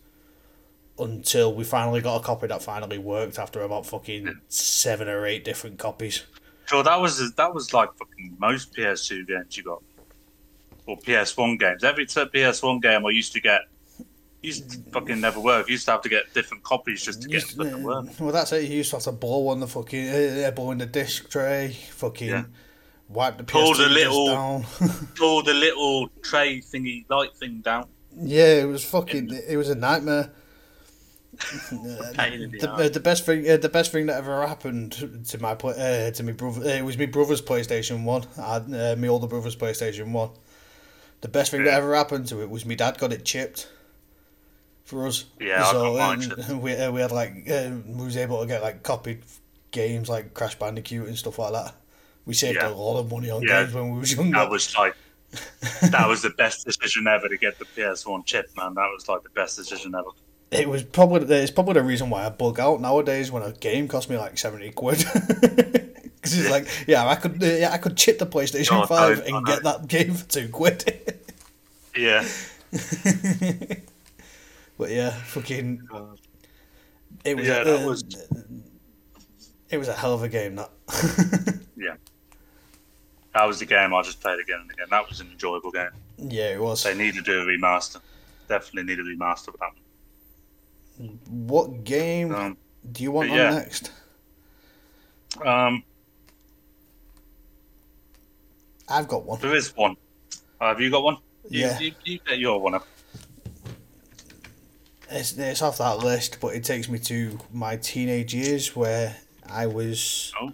until 1.00 1.54
we 1.54 1.64
finally 1.64 2.00
got 2.00 2.16
a 2.20 2.24
copy 2.24 2.46
that 2.48 2.62
finally 2.62 2.98
worked 2.98 3.38
after 3.38 3.62
about 3.62 3.86
fucking 3.86 4.40
seven 4.48 5.08
or 5.08 5.26
eight 5.26 5.44
different 5.44 5.78
copies. 5.78 6.24
Sure, 6.66 6.82
that 6.82 7.00
was 7.00 7.32
that 7.34 7.52
was 7.54 7.72
like 7.74 7.92
fucking 7.94 8.36
most 8.38 8.72
PS2 8.74 9.26
games 9.26 9.56
you 9.56 9.64
got, 9.64 9.82
or 10.86 10.96
PS1 10.98 11.58
games. 11.58 11.82
Every 11.84 12.06
PS1 12.06 12.80
game 12.82 13.04
I 13.06 13.10
used 13.10 13.32
to 13.32 13.40
get 13.40 13.62
used 14.42 14.70
to 14.70 14.78
fucking 14.92 15.20
never 15.20 15.40
work. 15.40 15.68
You 15.68 15.72
used 15.72 15.84
to 15.86 15.90
have 15.92 16.02
to 16.02 16.08
get 16.08 16.32
different 16.32 16.62
copies 16.62 17.02
just 17.02 17.22
to 17.22 17.28
get 17.28 17.42
Used- 17.42 17.56
them 17.58 17.70
to 17.70 17.76
work. 17.78 18.06
well, 18.20 18.32
that's 18.32 18.52
it. 18.52 18.70
You 18.70 18.76
used 18.78 18.90
to 18.90 18.96
have 18.96 19.02
to 19.04 19.12
blow 19.12 19.48
on 19.48 19.60
the 19.60 19.66
fucking 19.66 20.08
uh, 20.44 20.50
blow 20.54 20.70
in 20.70 20.78
the 20.78 20.86
disc 20.86 21.28
tray, 21.28 21.76
fucking 21.90 22.28
Yeah. 22.28 22.44
wipe 23.08 23.36
the 23.36 23.44
Pull 23.44 23.74
PS2 23.74 23.76
the 23.76 23.88
little- 23.88 24.26
down. 24.28 24.64
Pull 25.16 25.42
the 25.42 25.54
little 25.54 26.08
tray 26.22 26.60
thingy 26.60 27.04
light 27.10 27.34
thing 27.36 27.60
down. 27.62 27.86
yeah, 28.16 28.60
it 28.62 28.66
was 28.66 28.84
fucking. 28.84 29.30
It 29.48 29.56
was 29.56 29.68
a 29.70 29.74
nightmare. 29.74 30.30
Pain 32.14 32.32
in 32.34 32.50
the 32.50 32.58
The, 32.58 32.70
uh, 32.72 32.88
the 32.88 33.00
best 33.00 33.24
thing, 33.24 33.48
uh, 33.48 33.56
the 33.56 33.68
best 33.68 33.92
thing 33.92 34.06
that 34.06 34.16
ever 34.18 34.46
happened 34.46 34.92
to 35.28 35.38
my 35.38 35.52
uh, 35.52 36.10
to 36.10 36.22
my 36.22 36.32
brother, 36.32 36.60
uh, 36.62 36.74
it 36.74 36.84
was 36.84 36.98
my 36.98 37.06
brother's 37.06 37.42
PlayStation 37.42 38.04
One. 38.04 38.24
I 38.38 38.54
had 38.54 38.74
uh, 38.74 38.96
my 38.98 39.08
older 39.08 39.26
brother's 39.26 39.56
PlayStation 39.56 40.12
One. 40.12 40.30
The 41.22 41.28
best 41.28 41.50
thing 41.50 41.64
that 41.64 41.74
ever 41.74 41.94
happened 41.94 42.28
to 42.28 42.40
it 42.42 42.48
was 42.50 42.64
my 42.64 42.74
dad 42.74 42.98
got 42.98 43.12
it 43.12 43.24
chipped 43.24 43.68
for 44.84 45.06
us. 45.06 45.24
Yeah, 45.40 45.64
I 45.66 45.72
got 45.72 45.94
mine 45.94 46.18
um, 46.18 46.20
chipped. 46.20 46.48
we 46.62 46.74
uh, 46.74 46.90
we 46.92 47.00
had 47.00 47.12
like 47.12 47.50
uh, 47.50 47.70
we 47.86 48.04
was 48.04 48.16
able 48.16 48.40
to 48.40 48.46
get 48.46 48.62
like 48.62 48.82
copied 48.82 49.22
games 49.70 50.08
like 50.08 50.34
Crash 50.34 50.58
Bandicoot 50.58 51.08
and 51.08 51.16
stuff 51.18 51.38
like 51.38 51.52
that. 51.52 51.74
We 52.26 52.34
saved 52.34 52.56
Yeah. 52.56 52.68
a 52.68 52.74
lot 52.74 52.98
of 53.00 53.10
money 53.10 53.30
on 53.30 53.42
Yeah. 53.42 53.62
games 53.62 53.74
when 53.74 53.90
we 53.92 53.98
was 54.00 54.14
younger. 54.14 54.38
That 54.38 54.50
was 54.50 54.74
like 54.76 54.94
that 55.90 56.08
was 56.08 56.22
the 56.22 56.30
best 56.30 56.64
decision 56.66 57.06
ever 57.06 57.28
to 57.28 57.36
get 57.36 57.58
the 57.58 57.64
PS1 57.64 58.26
chip, 58.26 58.50
man. 58.56 58.74
That 58.74 58.90
was 58.92 59.08
like 59.08 59.22
the 59.22 59.30
best 59.30 59.56
decision 59.56 59.94
ever. 59.94 60.08
It 60.50 60.68
was 60.68 60.82
probably 60.82 61.36
it's 61.36 61.50
probably 61.52 61.74
the 61.74 61.82
reason 61.82 62.10
why 62.10 62.26
I 62.26 62.28
bug 62.30 62.58
out 62.58 62.80
nowadays 62.80 63.30
when 63.30 63.42
a 63.42 63.52
game 63.52 63.86
costs 63.86 64.10
me 64.10 64.16
like 64.18 64.36
seventy 64.38 64.70
quid. 64.70 65.04
Because 66.20 66.38
it's 66.38 66.50
like, 66.50 66.68
yeah, 66.86 67.06
I 67.06 67.14
could, 67.14 67.40
yeah, 67.40 67.70
I 67.72 67.78
could 67.78 67.96
chip 67.96 68.18
the 68.18 68.26
PlayStation 68.26 68.82
Oh, 68.82 68.84
Five 68.84 69.20
and 69.26 69.46
get 69.46 69.62
that 69.62 69.86
game 69.88 70.12
for 70.12 70.28
two 70.28 70.48
quid. 70.50 71.16
Yeah. 71.96 72.24
but 74.78 74.90
yeah, 74.90 75.10
fucking, 75.10 75.88
it 77.24 77.36
was, 77.36 77.46
Yeah, 77.48 77.62
a, 77.62 77.64
that 77.64 77.82
uh, 77.82 77.86
was 77.88 78.04
it 79.70 79.78
was 79.78 79.88
a 79.88 79.92
hell 79.94 80.14
of 80.14 80.22
a 80.22 80.28
game. 80.28 80.56
That 80.56 80.70
yeah. 81.76 81.94
That 83.34 83.44
was 83.44 83.58
the 83.58 83.66
game 83.66 83.92
I 83.94 84.02
just 84.02 84.20
played 84.20 84.38
again 84.40 84.60
and 84.60 84.70
again. 84.70 84.86
That 84.90 85.08
was 85.08 85.20
an 85.20 85.28
enjoyable 85.32 85.70
game. 85.72 85.90
yeah, 86.18 86.50
it 86.50 86.60
was. 86.60 86.84
They 86.84 86.94
need 86.94 87.14
to 87.14 87.22
do 87.22 87.40
a 87.40 87.44
remaster. 87.44 88.00
Definitely 88.48 88.94
need 88.94 89.00
a 89.00 89.04
remaster 89.04 89.46
for 89.46 89.58
that 89.58 89.72
What 91.28 91.84
game. 91.84 92.34
Um, 92.34 92.56
do 92.92 93.02
you 93.02 93.10
want 93.12 93.30
yeah. 93.30 93.48
on 93.48 93.54
next? 93.56 93.90
um, 95.44 95.82
I've 98.88 99.08
got 99.08 99.24
one. 99.24 99.40
there 99.40 99.54
is 99.54 99.74
one. 99.76 99.96
Uh, 100.60 100.68
have 100.68 100.80
you 100.80 100.90
got 100.90 101.02
one? 101.04 101.16
You, 101.48 101.60
Yeah. 101.60 101.78
You, 101.78 101.92
you 102.04 102.18
get 102.26 102.38
your 102.38 102.60
one 102.60 102.74
up. 102.74 102.86
It's, 105.10 105.36
it's 105.36 105.62
off 105.62 105.78
that 105.78 105.98
list, 105.98 106.38
but 106.40 106.54
it 106.54 106.64
takes 106.64 106.88
me 106.88 106.98
to 107.00 107.38
my 107.52 107.76
teenage 107.76 108.32
years 108.34 108.76
where 108.76 109.16
I 109.48 109.66
was 109.66 110.32
Oh. 110.40 110.52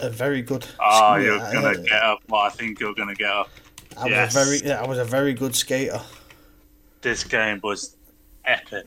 a 0.00 0.10
very 0.10 0.42
good. 0.42 0.66
Ah, 0.80 1.16
you're 1.16 1.38
gonna 1.38 1.68
I- 1.68 1.74
get 1.74 2.02
up. 2.02 2.20
Well, 2.28 2.40
I 2.40 2.48
think 2.50 2.80
you're 2.80 2.94
gonna 2.94 3.14
get 3.14 3.30
up. 3.30 3.50
I 3.96 4.06
was 4.24 4.34
a 4.34 4.44
very, 4.44 4.72
I 4.72 4.86
was 4.86 4.98
a 4.98 5.04
very 5.04 5.34
good 5.34 5.54
skater. 5.54 6.00
This 7.02 7.24
game 7.24 7.60
was 7.62 7.96
epic. 8.44 8.86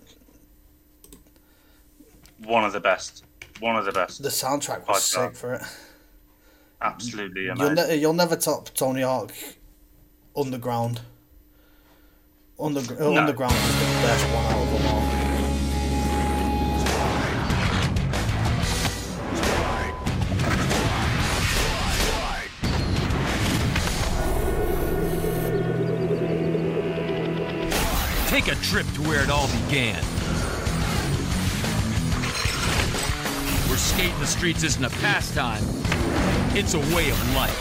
One 2.44 2.66
of 2.66 2.74
the 2.74 2.80
best. 2.80 3.24
One 3.60 3.76
of 3.76 3.86
the 3.86 3.92
best. 3.92 4.22
The 4.22 4.30
soundtrack 4.30 4.88
was 4.88 5.04
sick 5.04 5.20
right. 5.20 5.38
for 5.38 5.54
it. 5.56 5.62
Absolutely 6.82 7.46
You'll, 7.46 7.72
ne- 7.72 7.96
you'll 7.96 8.14
never 8.14 8.36
top 8.36 8.70
Tony 8.76 9.02
Hawk 9.02 9.32
Underground. 10.36 11.02
Under- 12.60 12.80
uh, 12.82 13.00
No. 13.00 13.18
Underground 13.18 13.54
is 13.54 13.80
the 13.80 13.86
best 14.06 14.26
one 14.34 14.46
out 14.46 14.62
of 14.62 14.84
them 14.84 14.96
all. 14.96 15.25
Where 29.06 29.22
it 29.22 29.30
all 29.30 29.48
began. 29.48 30.04
Where 33.68 33.78
skating 33.78 34.20
the 34.20 34.26
streets 34.26 34.64
isn't 34.64 34.84
a 34.84 34.90
pastime, 35.02 35.64
it's 36.56 36.74
a 36.74 36.80
way 36.96 37.12
of 37.12 37.36
life. 37.36 37.52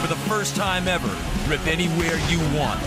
For 0.00 0.06
the 0.06 0.20
first 0.28 0.56
time 0.56 0.88
ever, 0.88 1.14
rip 1.46 1.66
anywhere 1.66 2.16
you 2.30 2.38
want. 2.56 2.82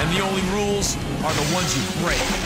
And 0.00 0.16
the 0.16 0.20
only 0.20 0.42
rules 0.50 0.96
are 1.24 1.32
the 1.32 1.54
ones 1.54 1.76
you 1.76 2.02
break. 2.04 2.45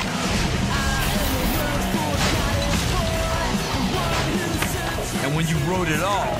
When 5.34 5.46
you 5.46 5.56
wrote 5.58 5.88
it 5.88 6.02
all, 6.02 6.36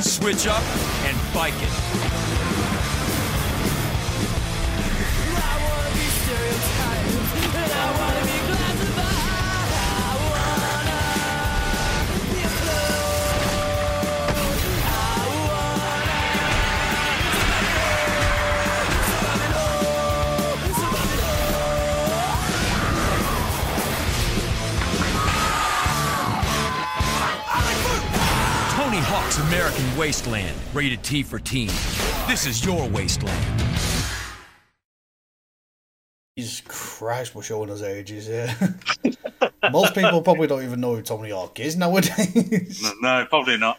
switch 0.00 0.46
up 0.46 0.62
and 1.04 1.34
bike 1.34 1.54
it. 1.60 1.83
Wasteland, 29.96 30.56
rated 30.72 31.02
T 31.02 31.22
for 31.22 31.38
teen. 31.38 31.68
This 32.26 32.46
is 32.46 32.64
your 32.64 32.88
wasteland. 32.88 33.64
Jesus 36.36 36.62
Christ, 36.66 37.34
we're 37.34 37.42
showing 37.42 37.70
us 37.70 37.82
ages 37.82 38.26
here. 38.26 38.52
Most 39.70 39.94
people 39.94 40.20
probably 40.20 40.48
don't 40.48 40.64
even 40.64 40.80
know 40.80 40.96
who 40.96 41.02
Tony 41.02 41.30
Hawk 41.30 41.60
is 41.60 41.76
nowadays. 41.76 42.82
No, 42.82 43.20
no, 43.20 43.26
probably 43.26 43.56
not. 43.56 43.78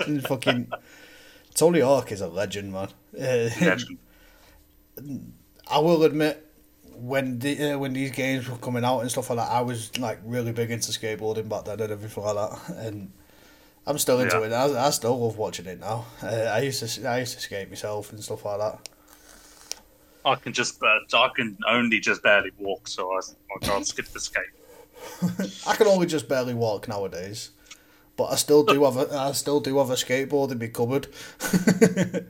And 0.00 0.22
fucking 0.26 0.72
Tony 1.54 1.80
Hawk 1.80 2.10
is 2.10 2.20
a 2.20 2.28
legend, 2.28 2.72
man. 2.72 2.88
Uh, 3.16 3.48
Legend. 3.60 3.98
I 5.70 5.78
will 5.78 6.02
admit, 6.02 6.44
when 6.94 7.38
the, 7.38 7.72
uh, 7.72 7.78
when 7.78 7.92
these 7.92 8.10
games 8.10 8.48
were 8.48 8.56
coming 8.56 8.84
out 8.84 9.00
and 9.00 9.10
stuff 9.10 9.30
like 9.30 9.38
that, 9.38 9.50
I 9.50 9.60
was 9.60 9.96
like 9.98 10.18
really 10.24 10.50
big 10.50 10.70
into 10.72 10.90
skateboarding 10.90 11.48
back 11.48 11.64
then 11.64 11.80
and 11.80 11.92
everything 11.92 12.24
like 12.24 12.34
that. 12.34 12.76
And 12.76 13.12
I'm 13.88 13.98
still 13.98 14.20
into 14.20 14.36
Yeah. 14.38 14.44
it. 14.46 14.52
I, 14.52 14.86
I 14.86 14.90
still 14.90 15.18
love 15.18 15.38
watching 15.38 15.66
it 15.66 15.80
now. 15.80 16.04
Uh, 16.22 16.26
I 16.26 16.60
used 16.60 16.86
to 16.86 17.08
I 17.08 17.20
used 17.20 17.34
to 17.34 17.40
skate 17.40 17.68
myself 17.70 18.12
and 18.12 18.22
stuff 18.22 18.44
like 18.44 18.58
that. 18.60 18.88
I 20.24 20.34
can 20.34 20.52
just, 20.52 20.82
uh, 20.82 21.16
I 21.16 21.28
can 21.34 21.56
only 21.66 22.00
just 22.00 22.22
barely 22.22 22.50
walk, 22.58 22.86
so 22.86 23.10
I, 23.12 23.20
I 23.56 23.58
can't 23.66 23.86
skip 23.92 24.06
the 24.08 24.20
skate. 24.20 24.44
I 25.66 25.74
can 25.74 25.86
only 25.86 26.06
just 26.06 26.28
barely 26.28 26.52
walk 26.54 26.86
nowadays, 26.86 27.50
but 28.16 28.24
I 28.26 28.36
still 28.36 28.62
do 28.62 28.84
have 28.84 28.96
a 28.98 29.16
I 29.16 29.32
still 29.32 29.60
do 29.60 29.78
have 29.78 29.88
a 29.90 29.94
skateboard 29.94 30.50
in 30.52 30.58
my 30.58 30.66
cupboard, 30.66 31.06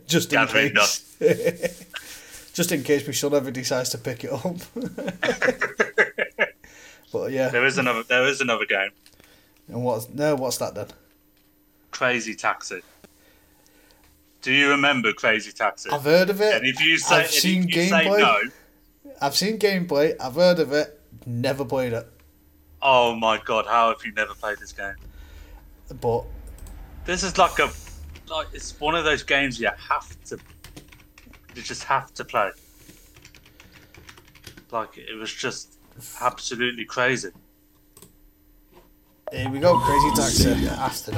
just 0.06 0.32
in 0.32 0.38
Gathering 0.38 0.74
case. 0.74 1.16
just 2.52 2.70
in 2.70 2.84
case 2.84 3.04
my 3.06 3.12
son 3.12 3.34
ever 3.34 3.50
decides 3.50 3.88
to 3.90 3.98
pick 3.98 4.22
it 4.22 4.30
up. 4.32 4.56
but 7.12 7.32
yeah, 7.32 7.48
There 7.48 7.66
is 7.66 7.78
another, 7.78 8.02
there 8.04 8.26
is 8.28 8.40
another 8.40 8.66
game, 8.66 8.90
and 9.68 9.82
what's 9.82 10.08
no, 10.10 10.36
what's 10.36 10.58
that 10.58 10.74
then? 10.76 10.86
Crazy 11.90 12.34
Taxi. 12.34 12.82
Do 14.42 14.52
you 14.52 14.70
remember 14.70 15.12
Crazy 15.12 15.52
Taxi? 15.52 15.90
I've 15.90 16.04
heard 16.04 16.30
of 16.30 16.40
it. 16.40 16.54
and 16.54 16.66
if 16.66 16.80
you 16.80 16.98
say, 16.98 17.16
I've 17.16 17.30
seen 17.30 17.68
if 17.68 17.74
you 17.74 17.88
say 17.88 18.04
gameplay. 18.06 18.18
no, 18.20 18.40
I've 19.20 19.34
seen 19.36 19.58
gameplay. 19.58 20.14
I've 20.20 20.34
heard 20.34 20.58
of 20.60 20.72
it. 20.72 21.00
Never 21.26 21.64
played 21.64 21.92
it, 21.92 22.06
oh 22.82 23.14
my 23.14 23.38
god, 23.44 23.66
how 23.66 23.88
have 23.88 24.04
you 24.04 24.12
never 24.12 24.34
played 24.34 24.58
this 24.58 24.72
game? 24.72 24.94
but 26.00 26.24
This 27.04 27.22
is 27.22 27.38
like 27.38 27.58
a, 27.58 27.70
like 28.30 28.48
it's 28.52 28.78
one 28.80 28.94
of 28.94 29.04
those 29.04 29.22
games 29.22 29.58
you 29.60 29.68
have 29.88 30.24
to, 30.24 30.38
you 31.54 31.62
just 31.62 31.84
have 31.84 32.12
to 32.14 32.24
play. 32.24 32.50
Like 34.70 34.98
it 34.98 35.14
was 35.18 35.32
just 35.32 35.78
absolutely 36.20 36.84
crazy. 36.84 37.30
Here 39.32 39.50
we 39.50 39.58
go. 39.58 39.78
Crazy 39.78 40.10
taxi. 40.14 40.68
Aston. 40.68 41.14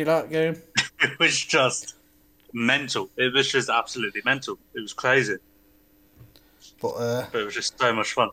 Me 0.00 0.04
that 0.04 0.30
game. 0.30 0.56
It 1.02 1.18
was 1.18 1.38
just 1.38 1.94
mental. 2.52 3.08
It 3.16 3.32
was 3.32 3.50
just 3.50 3.70
absolutely 3.70 4.20
mental. 4.24 4.58
It 4.74 4.80
was 4.80 4.92
crazy, 4.92 5.36
But 6.80 6.88
uh, 6.90 7.26
but 7.32 7.40
it 7.40 7.44
was 7.44 7.54
just 7.54 7.78
so 7.78 7.92
much 7.94 8.12
fun. 8.12 8.28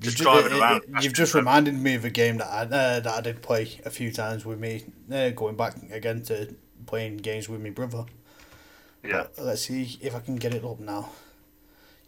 just 0.00 0.16
ju- 0.16 0.24
driving 0.24 0.52
it- 0.52 0.58
around. 0.60 0.82
it- 0.84 1.04
you've 1.04 1.12
just 1.12 1.34
reminded 1.34 1.74
me 1.74 1.94
of 1.94 2.04
a 2.06 2.10
game 2.10 2.38
that 2.38 2.46
I 2.48 2.62
uh, 2.62 3.00
that 3.00 3.06
I 3.06 3.20
did 3.20 3.42
play 3.42 3.78
a 3.84 3.90
few 3.90 4.10
times 4.10 4.46
with 4.46 4.58
me. 4.58 4.84
Uh, 5.12 5.30
going 5.30 5.54
back 5.56 5.74
again 5.90 6.22
to 6.24 6.54
playing 6.86 7.18
games 7.18 7.46
with 7.48 7.60
my 7.62 7.68
brother. 7.70 8.04
Yeah. 9.04 9.26
But 9.36 9.44
let's 9.44 9.62
see 9.62 9.98
if 10.00 10.14
I 10.14 10.20
can 10.20 10.36
get 10.36 10.54
it 10.54 10.64
up 10.64 10.80
now. 10.80 11.10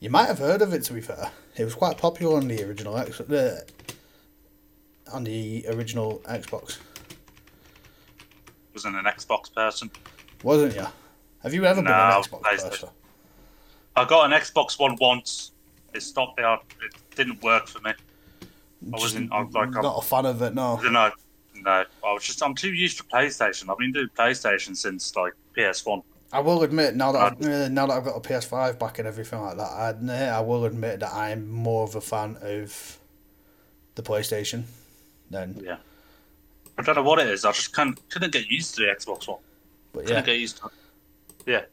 You 0.01 0.09
might 0.11 0.27
have 0.29 0.39
heard 0.39 0.63
of 0.63 0.73
it. 0.73 0.83
To 0.85 0.95
be 0.95 1.03
fair, 1.03 1.31
it 1.57 1.65
was 1.65 1.75
quite 1.75 1.99
popular 1.99 2.37
on 2.39 2.49
the 2.49 2.63
original 2.65 2.97
X. 2.97 3.21
Uh, 3.21 3.61
on 5.13 5.25
the 5.25 5.67
original 5.69 6.23
Xbox, 6.27 6.79
Wasn't 8.75 8.97
an 8.97 9.05
Xbox 9.05 9.55
person. 9.55 9.91
wasn't 10.43 10.75
you? 10.75 10.87
Have 11.43 11.55
you 11.55 11.65
ever 11.65 11.81
been 11.81 11.93
an 11.93 12.23
Xbox 12.23 12.43
person? 12.43 12.89
I 13.97 14.05
got 14.05 14.31
an 14.31 14.39
Xbox 14.39 14.79
One 14.79 14.97
once. 15.01 15.53
It 15.95 16.03
stopped 16.03 16.37
there. 16.37 16.55
It 16.55 16.95
didn't 17.15 17.43
work 17.43 17.69
for 17.69 17.81
me. 17.81 17.93
I 18.93 18.99
wasn't. 18.99 19.33
I 19.33 19.43
like, 19.43 19.55
I'm, 19.55 19.71
Not 19.71 19.99
a 19.99 20.03
fan 20.03 20.27
of 20.27 20.43
it. 20.43 20.55
No. 20.55 20.77
Know. 20.77 21.13
No, 21.55 21.85
I 22.05 22.13
was 22.13 22.25
just. 22.25 22.43
I'm 22.43 22.55
too 22.55 22.73
used 22.73 22.99
to 22.99 23.05
PlayStation. 23.05 23.71
I've 23.71 23.79
been 23.79 23.93
doing 23.93 24.09
PlayStation 24.17 24.77
since 24.77 25.15
like 25.15 25.35
PS1. 25.57 26.03
I 26.33 26.41
will 26.41 26.65
admit 26.65 26.97
now 26.97 27.13
that 27.13 27.23
I've, 27.23 27.47
uh, 27.47 27.69
now 27.69 27.87
that 27.87 27.93
I've 27.93 28.05
got 28.05 28.17
a 28.17 28.21
PS5 28.21 28.77
back 28.77 28.99
and 28.99 29.07
everything 29.07 29.41
like 29.41 29.57
that, 29.57 29.63
I, 29.63 29.91
uh, 29.91 30.39
I 30.39 30.41
will 30.41 30.65
admit 30.65 30.99
that 31.01 31.13
I'm 31.13 31.49
more 31.49 31.85
of 31.85 31.95
a 31.95 32.01
fan 32.01 32.37
of 32.43 32.99
the 33.95 34.03
PlayStation 34.03 34.65
than. 35.31 35.63
Yeah. 35.65 35.77
I 36.77 36.83
don't 36.83 36.97
know 36.97 37.03
what 37.03 37.21
it 37.21 37.29
is. 37.29 37.45
I 37.45 37.53
just 37.53 37.75
can't, 37.75 37.99
couldn't 38.11 38.33
get 38.33 38.47
used 38.47 38.75
to 38.77 38.83
the 38.83 38.89
Xbox 38.89 39.29
One. 39.29 39.39
But 39.93 40.07
Couldn't 40.07 40.27
get 40.27 40.39
used 40.39 40.59
to 40.59 40.67
it. 40.67 40.73
Yeah. 41.47 41.65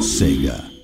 Sega. 0.00 0.79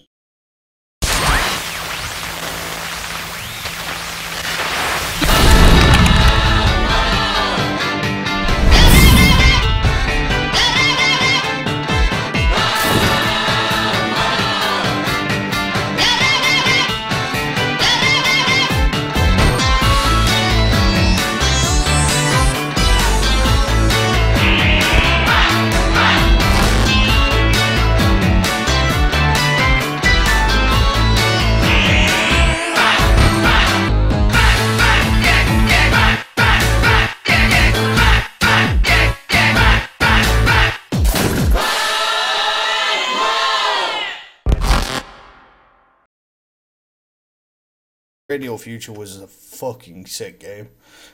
Radio 48.28 48.56
Future 48.56 48.92
was 48.92 49.20
a 49.20 49.28
fucking 49.28 50.04
sick 50.06 50.40
game. 50.40 50.68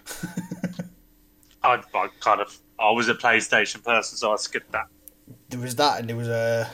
I, 1.63 1.83
I 1.95 2.09
kind 2.21 2.41
of. 2.41 2.59
I 2.79 2.91
was 2.91 3.09
a 3.11 3.15
PlayStation 3.15 3.85
person, 3.85 4.17
so 4.17 4.33
I 4.33 4.37
skipped 4.37 4.73
that. 4.73 4.87
There 5.51 5.61
was 5.61 5.77
that, 5.77 6.01
and 6.01 6.09
there 6.09 6.17
was 6.17 6.29
a 6.29 6.71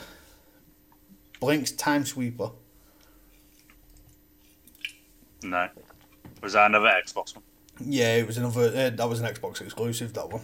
Blinx 1.42 1.77
Time 1.77 2.05
Sweeper. 2.05 2.51
No. 5.42 5.68
Was 6.40 6.53
that 6.53 6.66
another 6.66 6.87
Xbox 7.05 7.35
one? 7.35 7.42
Yeah, 7.81 8.14
it 8.14 8.27
was 8.27 8.38
another. 8.38 8.68
Uh, 8.68 8.90
that 8.90 9.09
was 9.09 9.18
an 9.18 9.27
Xbox 9.27 9.61
exclusive. 9.61 10.14
That 10.14 10.31
one. 10.31 10.42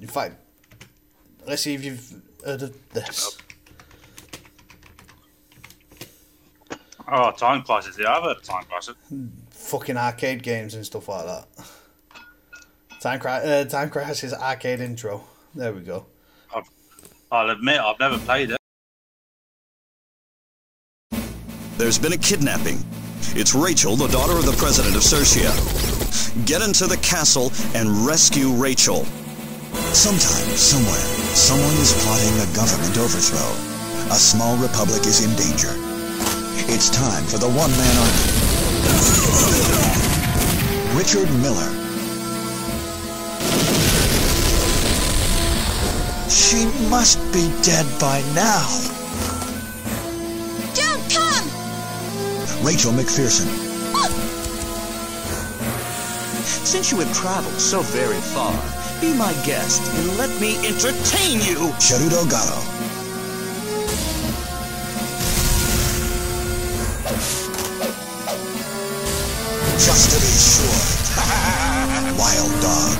In 0.00 0.08
fact, 0.08 0.34
let's 1.46 1.62
see 1.62 1.74
if 1.74 1.84
you've 1.84 2.20
heard 2.44 2.62
of 2.62 2.90
this. 2.90 3.38
Oh, 7.10 7.30
Time 7.32 7.62
Crisis. 7.62 7.96
Yeah, 7.98 8.16
I've 8.16 8.22
heard 8.22 8.36
of 8.36 8.42
Time 8.42 8.64
Crisis. 8.64 8.94
Fucking 9.50 9.96
arcade 9.96 10.42
games 10.42 10.74
and 10.74 10.84
stuff 10.84 11.08
like 11.08 11.24
that. 11.26 11.46
Time, 13.00 13.18
Cri- 13.20 13.30
uh, 13.30 13.64
Time 13.64 13.90
Crisis 13.90 14.32
arcade 14.32 14.80
intro. 14.80 15.24
There 15.54 15.72
we 15.72 15.80
go. 15.80 16.06
I've, 16.54 16.68
I'll 17.30 17.50
admit, 17.50 17.80
I've 17.80 17.98
never 17.98 18.18
played 18.18 18.50
it. 18.52 18.56
There's 21.76 21.98
been 21.98 22.12
a 22.12 22.18
kidnapping. 22.18 22.78
It's 23.34 23.54
Rachel, 23.54 23.96
the 23.96 24.08
daughter 24.08 24.38
of 24.38 24.46
the 24.46 24.52
president 24.52 24.94
of 24.94 25.02
Sercia. 25.02 25.50
Get 26.46 26.62
into 26.62 26.86
the 26.86 26.98
castle 26.98 27.50
and 27.74 27.88
rescue 28.06 28.50
Rachel. 28.50 29.04
Sometime, 29.90 30.46
somewhere, 30.54 31.04
someone 31.34 31.74
is 31.80 31.92
plotting 32.04 32.38
a 32.38 32.54
government 32.54 32.96
overthrow. 32.98 33.50
A 34.12 34.18
small 34.18 34.56
republic 34.58 35.06
is 35.06 35.24
in 35.24 35.34
danger. 35.36 35.72
It's 36.68 36.90
time 36.90 37.24
for 37.24 37.38
the 37.38 37.48
one-man 37.48 37.96
army. 37.98 38.42
Richard 40.96 41.30
Miller. 41.40 41.70
She 46.28 46.66
must 46.88 47.18
be 47.32 47.50
dead 47.62 47.86
by 47.98 48.20
now. 48.34 48.68
Don't 50.74 51.10
come! 51.10 51.48
Rachel 52.64 52.92
McPherson. 52.92 53.46
Oh! 53.94 54.08
Since 56.64 56.92
you 56.92 56.98
have 57.00 57.14
traveled 57.14 57.60
so 57.60 57.80
very 57.80 58.20
far, 58.20 58.52
be 59.00 59.12
my 59.14 59.32
guest 59.44 59.82
and 59.94 60.18
let 60.18 60.30
me 60.40 60.56
entertain 60.66 61.40
you. 61.40 61.72
Sherudo 61.80 62.24
Garo. 62.24 62.81
Just 69.84 70.10
to 70.12 70.18
be 70.20 70.30
sure. 70.30 70.82
Wild 72.16 72.54
Dog. 72.62 72.98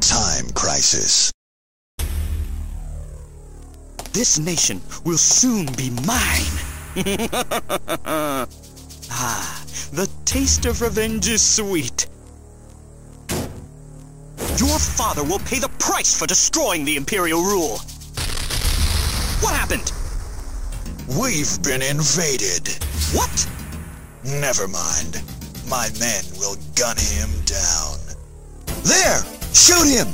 Time 0.00 0.50
Crisis. 0.54 1.30
This 4.12 4.40
nation 4.40 4.80
will 5.04 5.18
soon 5.18 5.66
be 5.76 5.90
mine. 5.90 6.58
ah, 9.08 9.64
the 9.92 10.10
taste 10.24 10.66
of 10.66 10.80
revenge 10.80 11.28
is 11.28 11.40
sweet. 11.42 12.08
Your 14.56 14.78
father 14.80 15.22
will 15.22 15.38
pay 15.38 15.60
the 15.60 15.70
price 15.78 16.18
for 16.18 16.26
destroying 16.26 16.84
the 16.84 16.96
Imperial 16.96 17.42
rule. 17.42 17.78
What 19.42 19.54
happened? 19.54 19.92
We've 21.20 21.62
been 21.62 21.82
invaded. 21.82 22.68
What? 23.12 23.48
Never 24.24 24.68
mind. 24.68 25.20
My 25.68 25.88
men 25.98 26.24
will 26.38 26.56
gun 26.76 26.96
him 26.96 27.28
down. 27.44 27.98
There! 28.84 29.22
Shoot 29.52 29.86
him! 29.88 30.08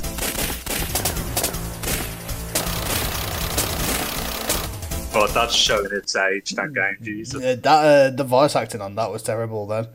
But 5.11 5.33
that's 5.33 5.55
showing 5.55 5.89
its 5.91 6.15
age, 6.15 6.51
that 6.51 6.71
game, 6.73 6.97
Jesus. 7.01 7.43
Uh, 7.43 7.55
that 7.63 7.65
uh, 7.65 8.09
the 8.15 8.23
voice 8.23 8.55
acting 8.55 8.79
on 8.81 8.93
that 8.95 9.11
was 9.11 9.23
terrible. 9.23 9.65
Then, 9.65 9.87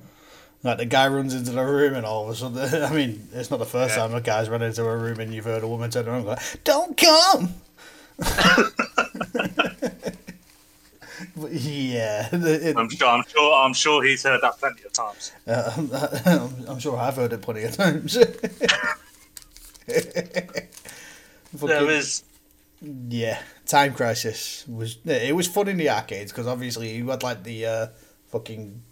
like 0.64 0.78
the 0.78 0.86
guy 0.86 1.06
runs 1.06 1.34
into 1.34 1.52
the 1.52 1.64
room 1.64 1.94
and 1.94 2.04
all 2.04 2.24
of 2.24 2.30
a 2.30 2.34
sudden, 2.34 2.82
I 2.82 2.92
mean, 2.92 3.28
it's 3.32 3.50
not 3.50 3.58
the 3.58 3.64
first 3.64 3.96
Yeah. 3.96 4.06
time 4.08 4.14
a 4.14 4.20
guy's 4.20 4.48
run 4.50 4.60
into 4.62 4.84
a 4.84 4.96
room 4.96 5.20
and 5.20 5.32
you've 5.32 5.44
heard 5.44 5.62
a 5.62 5.68
woman 5.68 5.90
turn 5.90 6.08
around 6.08 6.26
and 6.26 6.36
go, 6.36 6.36
"Don't 6.64 6.96
come." 6.96 7.54
yeah, 11.50 12.28
it, 12.32 12.76
I'm 12.76 12.88
sure. 12.90 13.08
I'm 13.08 13.24
sure. 13.28 13.54
I'm 13.54 13.74
sure 13.74 14.02
he's 14.04 14.22
heard 14.22 14.40
that 14.42 14.58
plenty 14.58 14.82
of 14.84 14.92
times. 14.92 15.32
uh, 15.46 16.20
I'm, 16.26 16.68
I'm 16.68 16.78
sure 16.78 16.96
I've 16.96 17.16
heard 17.16 17.32
it 17.32 17.42
plenty 17.42 17.64
of 17.64 17.76
times. 17.76 18.18
There 21.52 21.90
is. 21.90 22.24
Yeah, 23.08 23.38
Time 23.66 23.94
Crisis 23.94 24.66
was 24.68 24.98
it 25.06 25.34
was 25.34 25.46
fun 25.48 25.68
in 25.68 25.76
the 25.76 25.88
arcades 25.88 26.32
because 26.32 26.46
obviously 26.46 26.94
you 26.96 27.08
had 27.08 27.22
like 27.22 27.44
the 27.44 27.66
uh, 27.66 27.86
fucking 28.26 28.82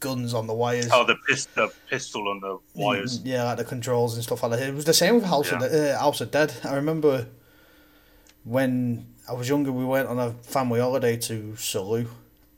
guns 0.00 0.34
on 0.34 0.46
the 0.46 0.52
wires. 0.52 0.90
Oh, 0.92 1.04
the, 1.04 1.16
pis- 1.26 1.46
the 1.46 1.72
pistol 1.88 2.28
on 2.28 2.40
the 2.40 2.58
wires. 2.74 3.20
Yeah, 3.24 3.44
like 3.44 3.56
the 3.58 3.64
controls 3.64 4.14
and 4.14 4.22
stuff 4.24 4.42
like 4.42 4.52
that. 4.52 4.68
It 4.68 4.74
was 4.74 4.84
the 4.84 4.92
same 4.92 5.14
with 5.14 5.24
House 5.24 5.52
of 5.52 5.62
uh, 5.62 5.98
House 5.98 6.20
of 6.20 6.30
Dead. 6.30 6.52
I 6.64 6.74
remember 6.74 7.28
when 8.42 9.06
I 9.28 9.32
was 9.32 9.48
younger, 9.48 9.72
we 9.72 9.84
went 9.84 10.08
on 10.08 10.18
a 10.18 10.32
family 10.32 10.80
holiday 10.80 11.16
to 11.16 11.54
Salou, 11.56 12.08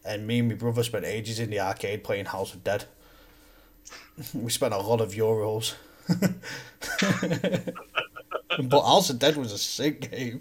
and 0.05 0.27
me 0.27 0.41
and 0.41 0.49
my 0.49 0.55
brother 0.55 0.83
spent 0.83 1.05
ages 1.05 1.39
in 1.39 1.51
the 1.51 1.61
arcade 1.61 2.03
playing 2.03 2.27
House 2.27 2.55
of 2.55 2.65
Dead. 2.65 2.87
we 4.35 4.51
spent 4.51 4.75
a 4.75 4.79
lot 4.79 5.01
of 5.01 5.13
euros. 5.13 5.75
but 8.69 8.83
House 8.83 9.11
of 9.11 9.19
Dead 9.19 9.37
was 9.37 9.53
a 9.53 9.59
sick 9.59 10.11
game. 10.11 10.41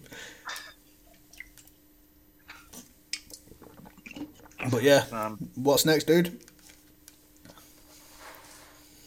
But 4.72 4.82
yeah, 4.82 5.04
Um, 5.12 5.50
what's 5.56 5.86
next, 5.86 6.06
dude? 6.08 6.40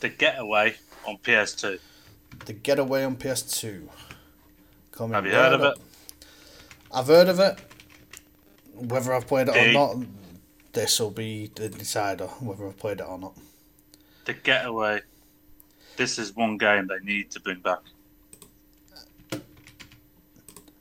the 0.01 0.09
Getaway 0.09 0.77
on 1.05 1.19
PS2. 1.19 1.81
The 2.47 2.53
Getaway 2.53 3.03
on 3.05 3.17
PS2. 3.17 3.89
Coming 4.93 5.15
Have 5.15 5.27
you 5.27 5.33
heard 5.33 5.55
of 5.55 5.61
right 5.63 5.77
it? 5.77 5.83
I've 6.93 7.07
heard 7.07 7.29
of 7.29 7.41
it. 7.41 7.59
Whether 8.75 9.13
I've 9.13 9.27
played 9.27 9.49
it 9.49 9.57
or 9.57 9.73
not, 9.73 10.07
this 10.73 11.01
will 11.01 11.11
be 11.11 11.51
the 11.55 11.69
decider 11.69 12.27
whether 12.41 12.67
I've 12.67 12.79
played 12.79 13.01
it 13.01 13.07
or 13.07 13.19
not. 13.19 13.37
The 14.25 14.35
Getaway. 14.35 15.01
This 15.97 16.19
is 16.19 16.37
one 16.37 16.59
game 16.59 16.87
they 16.87 17.05
need 17.05 17.31
to 17.33 17.41
bring 17.41 17.59
back. 17.59 17.81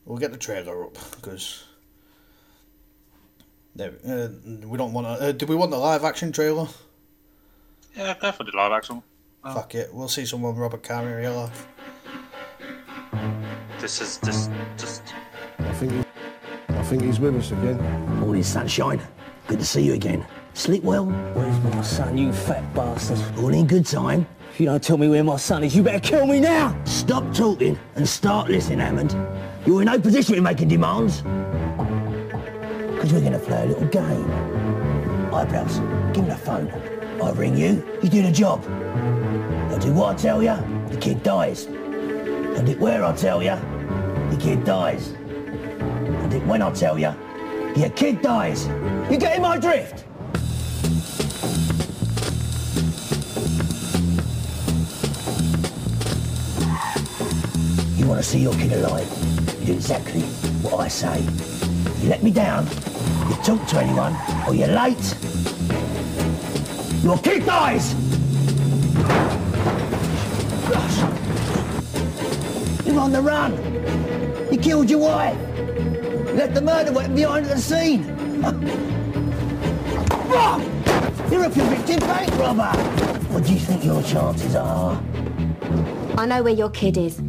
We'll 0.06 0.20
get 0.20 0.32
the 0.32 0.38
trailer 0.38 0.86
up 0.86 0.94
because 1.16 1.66
there, 3.76 3.94
uh, 4.08 4.30
we 4.66 4.78
don't 4.78 4.94
want 4.94 5.08
to. 5.08 5.28
Uh, 5.28 5.32
do 5.32 5.46
we 5.46 5.56
want 5.56 5.72
the 5.72 5.78
live 5.78 6.04
action 6.04 6.32
trailer? 6.32 6.68
Yeah, 7.96 8.14
the 8.14 8.52
live 8.54 8.72
action. 8.72 9.02
Oh. 9.44 9.54
Fuck 9.54 9.76
it, 9.76 9.94
we'll 9.94 10.08
see 10.08 10.26
someone 10.26 10.56
Robert 10.56 10.84
Cariello. 10.84 11.52
This 13.80 14.02
is 14.02 14.20
just 14.24 14.52
just 14.78 15.07
think 15.78 15.92
he, 15.92 16.04
I 16.70 16.84
think 16.84 17.04
he's 17.04 17.20
with 17.20 17.36
us 17.36 17.52
again. 17.52 17.80
Morning, 18.20 18.42
sunshine. 18.42 19.00
Good 19.46 19.60
to 19.60 19.66
see 19.66 19.84
you 19.84 19.94
again. 19.94 20.26
Sleep 20.56 20.84
well? 20.84 21.06
Where's 21.06 21.60
my 21.64 21.84
son, 21.84 22.18
you 22.18 22.34
fat 22.34 22.74
bastard? 22.74 23.20
All 23.38 23.54
in 23.54 23.68
good 23.68 23.86
time. 23.86 24.26
If 24.52 24.60
you 24.60 24.66
don't 24.66 24.84
tell 24.84 24.98
me 24.98 25.08
where 25.08 25.24
my 25.24 25.38
son 25.38 25.64
is, 25.64 25.76
you 25.76 25.84
better 25.84 26.00
kill 26.00 26.26
me 26.26 26.40
now! 26.40 26.76
Stop 26.86 27.32
talking 27.32 27.78
and 27.96 28.10
start 28.10 28.50
listening, 28.50 28.80
Hammond. 28.80 29.16
You're 29.68 29.82
in 29.82 29.86
no 29.86 30.00
position 30.00 30.34
to 30.34 30.42
be 30.42 30.44
making 30.44 30.70
demands. 30.70 31.22
Because 31.22 33.14
we're 33.14 33.20
going 33.20 33.34
to 33.34 33.40
play 33.40 33.62
a 33.62 33.66
little 33.68 33.88
game. 33.90 34.32
Eyebrows, 35.32 35.78
give 36.12 36.24
me 36.24 36.32
the 36.32 36.38
phone. 36.38 36.72
I 37.22 37.32
ring 37.34 37.56
you, 37.56 37.88
you 38.02 38.10
do 38.10 38.24
the 38.24 38.32
job. 38.32 38.66
I 38.66 39.78
do 39.78 39.94
what 39.94 40.16
I 40.16 40.18
tell 40.18 40.42
you, 40.42 40.56
the 40.90 40.98
kid 41.00 41.22
dies. 41.22 41.66
And 41.66 42.68
it 42.68 42.80
where 42.80 43.04
I 43.06 43.16
tell 43.16 43.44
you, 43.44 43.56
the 44.32 44.38
kid 44.42 44.64
dies. 44.64 45.17
When 46.28 46.62
I 46.62 46.72
tell 46.72 47.00
you, 47.00 47.14
your 47.76 47.90
kid 47.92 48.22
dies. 48.22 48.68
You 49.10 49.18
getting 49.18 49.42
my 49.42 49.58
drift? 49.58 50.04
You 57.98 58.08
want 58.08 58.22
to 58.22 58.24
see 58.24 58.40
your 58.40 58.54
kid 58.54 58.74
alive? 58.74 59.10
You 59.62 59.68
do 59.68 59.74
exactly 59.74 60.22
what 60.62 60.82
I 60.82 60.90
say. 60.90 61.22
You 62.02 62.10
let 62.10 62.24
me 62.24 62.32
down, 62.32 62.68
you 63.30 63.36
talk 63.44 63.66
to 63.68 63.80
anyone, 63.80 64.14
or 64.46 64.54
you're 64.54 64.68
late. 64.68 65.16
Your 67.04 67.18
kid 67.20 67.46
dies! 67.46 67.94
Gosh. 70.70 70.98
You're 72.86 73.00
on 73.00 73.14
the 73.14 73.22
run. 73.22 73.54
You 74.52 74.58
killed 74.58 74.90
your 74.90 75.00
wife. 75.00 75.47
Left 76.38 76.54
the 76.54 76.62
murder 76.62 76.92
weapon 76.92 77.16
behind 77.16 77.48
the 77.48 77.58
scene. 77.58 78.06
Rob! 80.28 80.62
You're 81.32 81.46
a 81.46 81.50
convicted 81.50 82.00
bank 82.02 82.32
robber. 82.38 82.78
What 83.34 83.44
do 83.44 83.54
you 83.54 83.60
think 83.60 83.84
your 83.84 84.04
chances 84.04 84.56
are? 84.56 85.02
I 86.16 86.28
know 86.28 86.44
where 86.44 86.54
your 86.54 86.70
kid 86.70 86.96
is. 86.96 87.20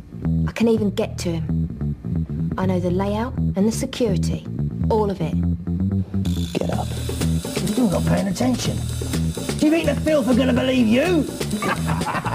I 0.47 0.53
can 0.53 0.69
even 0.69 0.91
get 0.91 1.17
to 1.21 1.31
him. 1.31 2.55
I 2.59 2.67
know 2.67 2.81
the 2.81 2.91
layout 2.91 3.33
and 3.39 3.67
the 3.67 3.73
security. 3.73 4.47
All 4.91 5.11
of 5.11 5.23
it. 5.23 5.33
Get 6.53 6.69
up. 6.69 6.87
You're 7.79 7.91
not 7.91 8.05
paying 8.05 8.29
attention. 8.29 8.77
Do 9.57 9.65
you 9.65 9.71
think 9.71 9.87
the 9.87 9.99
filth 10.05 10.29
are 10.29 10.35
going 10.35 10.49
to 10.49 10.53
believe 10.53 10.87
you? 10.87 11.25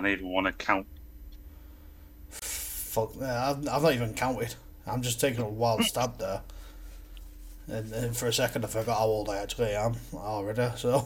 don't 0.00 0.10
even 0.10 0.28
want 0.28 0.46
to 0.46 0.52
count. 0.52 0.86
Fuck, 2.30 3.12
I've, 3.22 3.68
I've 3.68 3.82
not 3.82 3.92
even 3.94 4.14
counted. 4.14 4.54
I'm 4.86 5.02
just 5.02 5.20
taking 5.20 5.40
a 5.40 5.48
wild 5.48 5.84
stab 5.84 6.18
there. 6.18 6.42
And, 7.68 7.92
and 7.92 8.16
for 8.16 8.26
a 8.26 8.32
second, 8.32 8.64
I 8.64 8.68
forgot 8.68 8.98
how 8.98 9.04
old 9.04 9.28
I 9.28 9.38
actually 9.38 9.70
am 9.70 9.94
already. 10.12 10.68
So, 10.76 11.04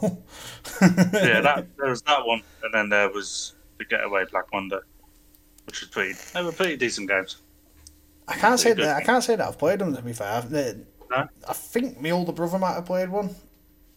yeah, 0.81 1.41
that 1.43 1.67
there 1.77 1.91
was 1.91 2.01
that 2.03 2.27
one, 2.27 2.43
and 2.63 2.73
then 2.73 2.89
there 2.89 3.11
was 3.11 3.53
the 3.79 3.85
Getaway 3.85 4.25
Black 4.31 4.47
Monday, 4.53 4.79
which 5.67 5.83
was 5.83 5.91
pretty. 5.91 6.15
They 6.33 6.43
were 6.43 6.53
pretty 6.53 6.77
decent 6.77 7.09
games. 7.09 7.37
I 8.27 8.37
can't 8.37 8.59
say 8.59 8.75
good. 8.75 8.85
that. 8.87 8.97
I 8.97 9.03
can't 9.03 9.23
say 9.23 9.37
that 9.37 9.47
I've 9.47 9.59
played 9.59 9.81
them. 9.81 9.95
To 9.95 10.01
be 10.01 10.15
fair, 10.15 10.43
No? 10.51 11.29
I 11.47 11.53
think 11.53 12.01
my 12.01 12.11
older 12.11 12.33
brother 12.33 12.59
might 12.59 12.75
have 12.75 12.87
played 12.87 13.11
one. 13.11 13.35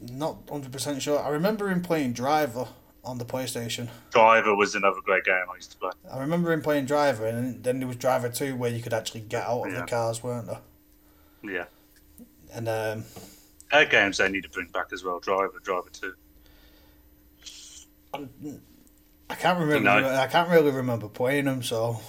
Not 0.02 0.38
hundred 0.50 0.74
percent 0.74 1.02
sure. 1.02 1.20
I 1.20 1.30
remember 1.30 1.70
him 1.70 1.82
playing 1.82 2.12
Driver 2.12 2.68
on 3.08 3.18
the 3.18 3.26
PlayStation. 3.26 3.88
Driver 4.12 4.56
was 4.56 4.76
another 4.76 5.00
great 5.04 5.24
game 5.24 5.46
I 5.52 5.56
used 5.56 5.72
to 5.72 5.78
play. 5.78 5.92
I 6.12 6.20
remember 6.20 6.52
him 6.52 6.62
playing 6.62 6.86
Driver, 6.86 7.26
and 7.26 7.64
then 7.64 7.80
there 7.80 7.88
was 7.88 7.98
Driver 7.98 8.30
Two, 8.30 8.56
where 8.56 8.70
you 8.70 8.82
could 8.82 8.94
actually 8.94 9.22
get 9.22 9.44
out 9.46 9.66
of 9.68 9.74
Yeah. 9.74 9.80
the 9.82 9.86
cars, 9.88 10.22
weren't 10.22 10.48
there? 10.48 10.60
Yeah, 11.44 11.66
And 12.54 12.68
um, 12.68 13.06
Air 13.72 13.86
games 13.86 14.18
they 14.18 14.30
need 14.30 14.44
to 14.44 14.50
bring 14.50 14.68
back 14.68 14.88
as 14.92 15.04
well. 15.04 15.20
Driver, 15.20 15.60
Driver 15.64 15.90
Two. 15.92 16.14
I 18.14 19.36
can't 19.36 19.60
remember. 19.60 20.02
No. 20.02 20.10
I 20.10 20.28
can't 20.28 20.50
really 20.50 20.72
remember 20.72 21.08
playing 21.08 21.46
them. 21.46 21.62
So 21.64 22.00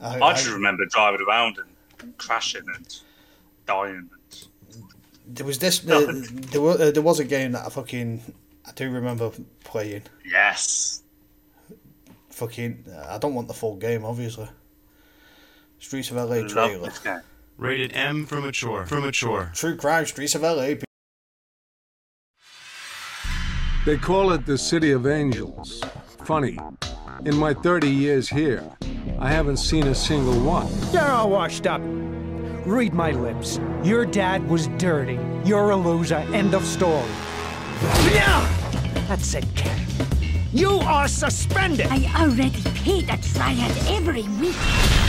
I, 0.00 0.20
I 0.20 0.32
just 0.34 0.48
remember 0.50 0.84
driving 0.86 1.20
around 1.26 1.58
and 2.00 2.16
crashing 2.18 2.64
and 2.74 3.00
dying. 3.66 4.08
there 5.26 5.44
was 5.46 5.58
this. 5.58 5.86
Uh, 5.86 6.22
there 6.52 6.60
was 6.60 6.80
uh, 6.80 6.90
there 6.92 7.02
was 7.02 7.18
a 7.20 7.24
game 7.24 7.52
that 7.52 7.66
I 7.66 7.68
fucking 7.68 8.22
I 8.68 8.72
do 8.72 8.90
remember 8.90 9.30
playing. 9.64 10.02
Yes. 10.30 11.02
Fucking, 12.30 12.84
I 13.08 13.18
don't 13.18 13.34
want 13.34 13.48
the 13.48 13.54
full 13.54 13.76
game, 13.76 14.04
obviously. 14.04 14.48
Streets 15.78 16.10
of 16.10 16.16
LA 16.16 16.22
Love 16.36 16.48
trailer. 16.48 16.84
this 16.88 16.98
game. 16.98 17.20
Rated 17.56 17.92
M 17.94 18.26
for 18.26 18.40
mature. 18.40 18.86
For 18.86 19.00
mature. 19.00 19.50
True 19.54 19.76
crime, 19.76 20.06
Streets 20.06 20.34
of 20.34 20.42
LA. 20.42 20.74
They 23.86 23.96
call 23.96 24.32
it 24.32 24.44
the 24.44 24.58
City 24.58 24.92
of 24.92 25.06
Angels. 25.06 25.82
Funny, 26.24 26.58
in 27.24 27.36
my 27.36 27.54
30 27.54 27.88
years 27.88 28.28
here, 28.28 28.62
I 29.18 29.30
haven't 29.32 29.56
seen 29.56 29.86
a 29.86 29.94
single 29.94 30.38
one. 30.40 30.68
You're 30.92 31.10
all 31.10 31.30
washed 31.30 31.66
up. 31.66 31.80
Read 32.66 32.92
my 32.92 33.12
lips. 33.12 33.58
Your 33.82 34.04
dad 34.04 34.46
was 34.48 34.68
dirty. 34.76 35.18
You're 35.44 35.70
a 35.70 35.76
loser. 35.76 36.16
End 36.34 36.54
of 36.54 36.64
story. 36.64 37.08
Yeah! 38.12 38.57
That's 39.08 39.32
it, 39.32 39.46
Ken. 39.56 39.80
You 40.52 40.80
are 40.80 41.08
suspended! 41.08 41.86
I 41.88 42.04
already 42.14 42.60
pay 42.74 43.00
the 43.00 43.16
triad 43.32 43.72
every 43.88 44.24
week, 44.38 44.54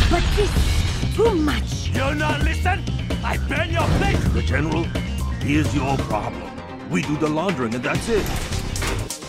but 0.09 0.23
this 0.37 0.49
is 0.55 1.15
too 1.17 1.35
much. 1.35 1.89
You 1.89 2.15
not 2.15 2.41
listen? 2.45 2.81
I 3.25 3.35
burn 3.49 3.69
your 3.69 3.85
place! 3.99 4.23
The 4.29 4.41
General, 4.41 4.85
here's 5.43 5.75
your 5.75 5.97
problem. 5.97 6.49
We 6.89 7.01
do 7.01 7.17
the 7.17 7.27
laundering 7.27 7.75
and 7.75 7.83
that's 7.83 8.07
it. 8.07 8.23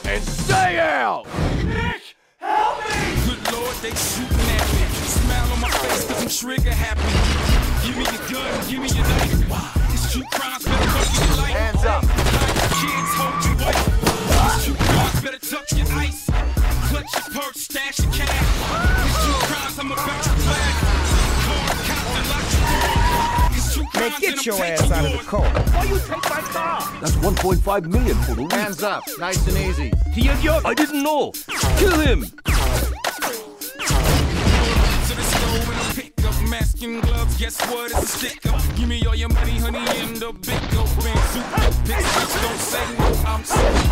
And 0.06 0.22
stay 0.22 0.78
out! 0.78 1.26
Nick, 1.64 2.14
help 2.38 2.78
me! 2.78 2.94
Good 3.26 3.52
lord, 3.52 3.74
they 3.82 3.90
shooting 3.90 4.50
at 4.54 4.72
me. 4.72 4.86
Smile 5.18 5.52
on 5.52 5.60
my 5.62 5.70
face 5.70 6.04
cause 6.06 6.22
I'm 6.22 6.28
trigger 6.28 6.72
happy. 6.72 7.10
Give 7.84 7.96
me 7.96 8.04
your 8.04 8.22
gun, 8.30 8.60
give 8.70 8.78
me 8.78 8.88
your 8.88 9.04
knife. 9.04 9.34
It's 9.92 10.12
true 10.12 10.22
crimes, 10.30 10.64
better 10.64 10.90
fuck 10.90 11.12
your 11.26 11.36
life. 11.38 11.56
Hands 11.56 11.84
up 11.86 12.04
better 15.22 15.38
tuck 15.38 15.70
your 15.72 15.86
ice. 15.92 16.26
Clutch 16.88 17.12
your 17.14 17.42
purse, 17.42 17.60
stash 17.60 17.98
your 17.98 18.12
cash. 18.12 18.30
It's 19.06 19.24
two 19.24 19.32
crimes 19.46 19.78
I'm 19.78 19.92
about 19.92 20.22
to 20.24 20.30
flag. 20.30 20.86
Man, 23.94 24.20
get 24.20 24.46
your 24.46 24.64
ass 24.64 24.90
out 24.90 25.04
of 25.04 25.12
the 25.12 25.18
car. 25.24 25.44
Why 25.44 25.84
you 25.84 25.98
take 25.98 26.30
my 26.30 26.40
car? 26.40 26.80
That's 27.00 27.16
1.5 27.16 27.86
million 27.86 28.16
for 28.22 28.34
the 28.34 28.42
week. 28.42 28.52
Hands 28.52 28.82
up, 28.82 29.04
nice 29.18 29.46
and 29.46 29.58
easy. 29.58 29.92
He! 30.12 30.28
I 30.30 30.74
didn't 30.74 31.02
know. 31.02 31.32
Kill 31.76 31.98
him! 32.00 32.24
gloves. 37.02 37.36
Guess 37.36 37.60
what? 37.66 37.90
It's 37.90 38.02
a 38.02 38.06
stick 38.06 38.46
up. 38.46 38.62
Give 38.76 38.88
me 38.88 39.04
all 39.06 39.14
your 39.14 39.28
money, 39.28 39.58
honey, 39.58 39.78
in 40.00 40.14
the 40.14 40.32
big 40.32 40.70
don't 42.42 42.58
say 42.58 42.80
I'm 43.26 43.89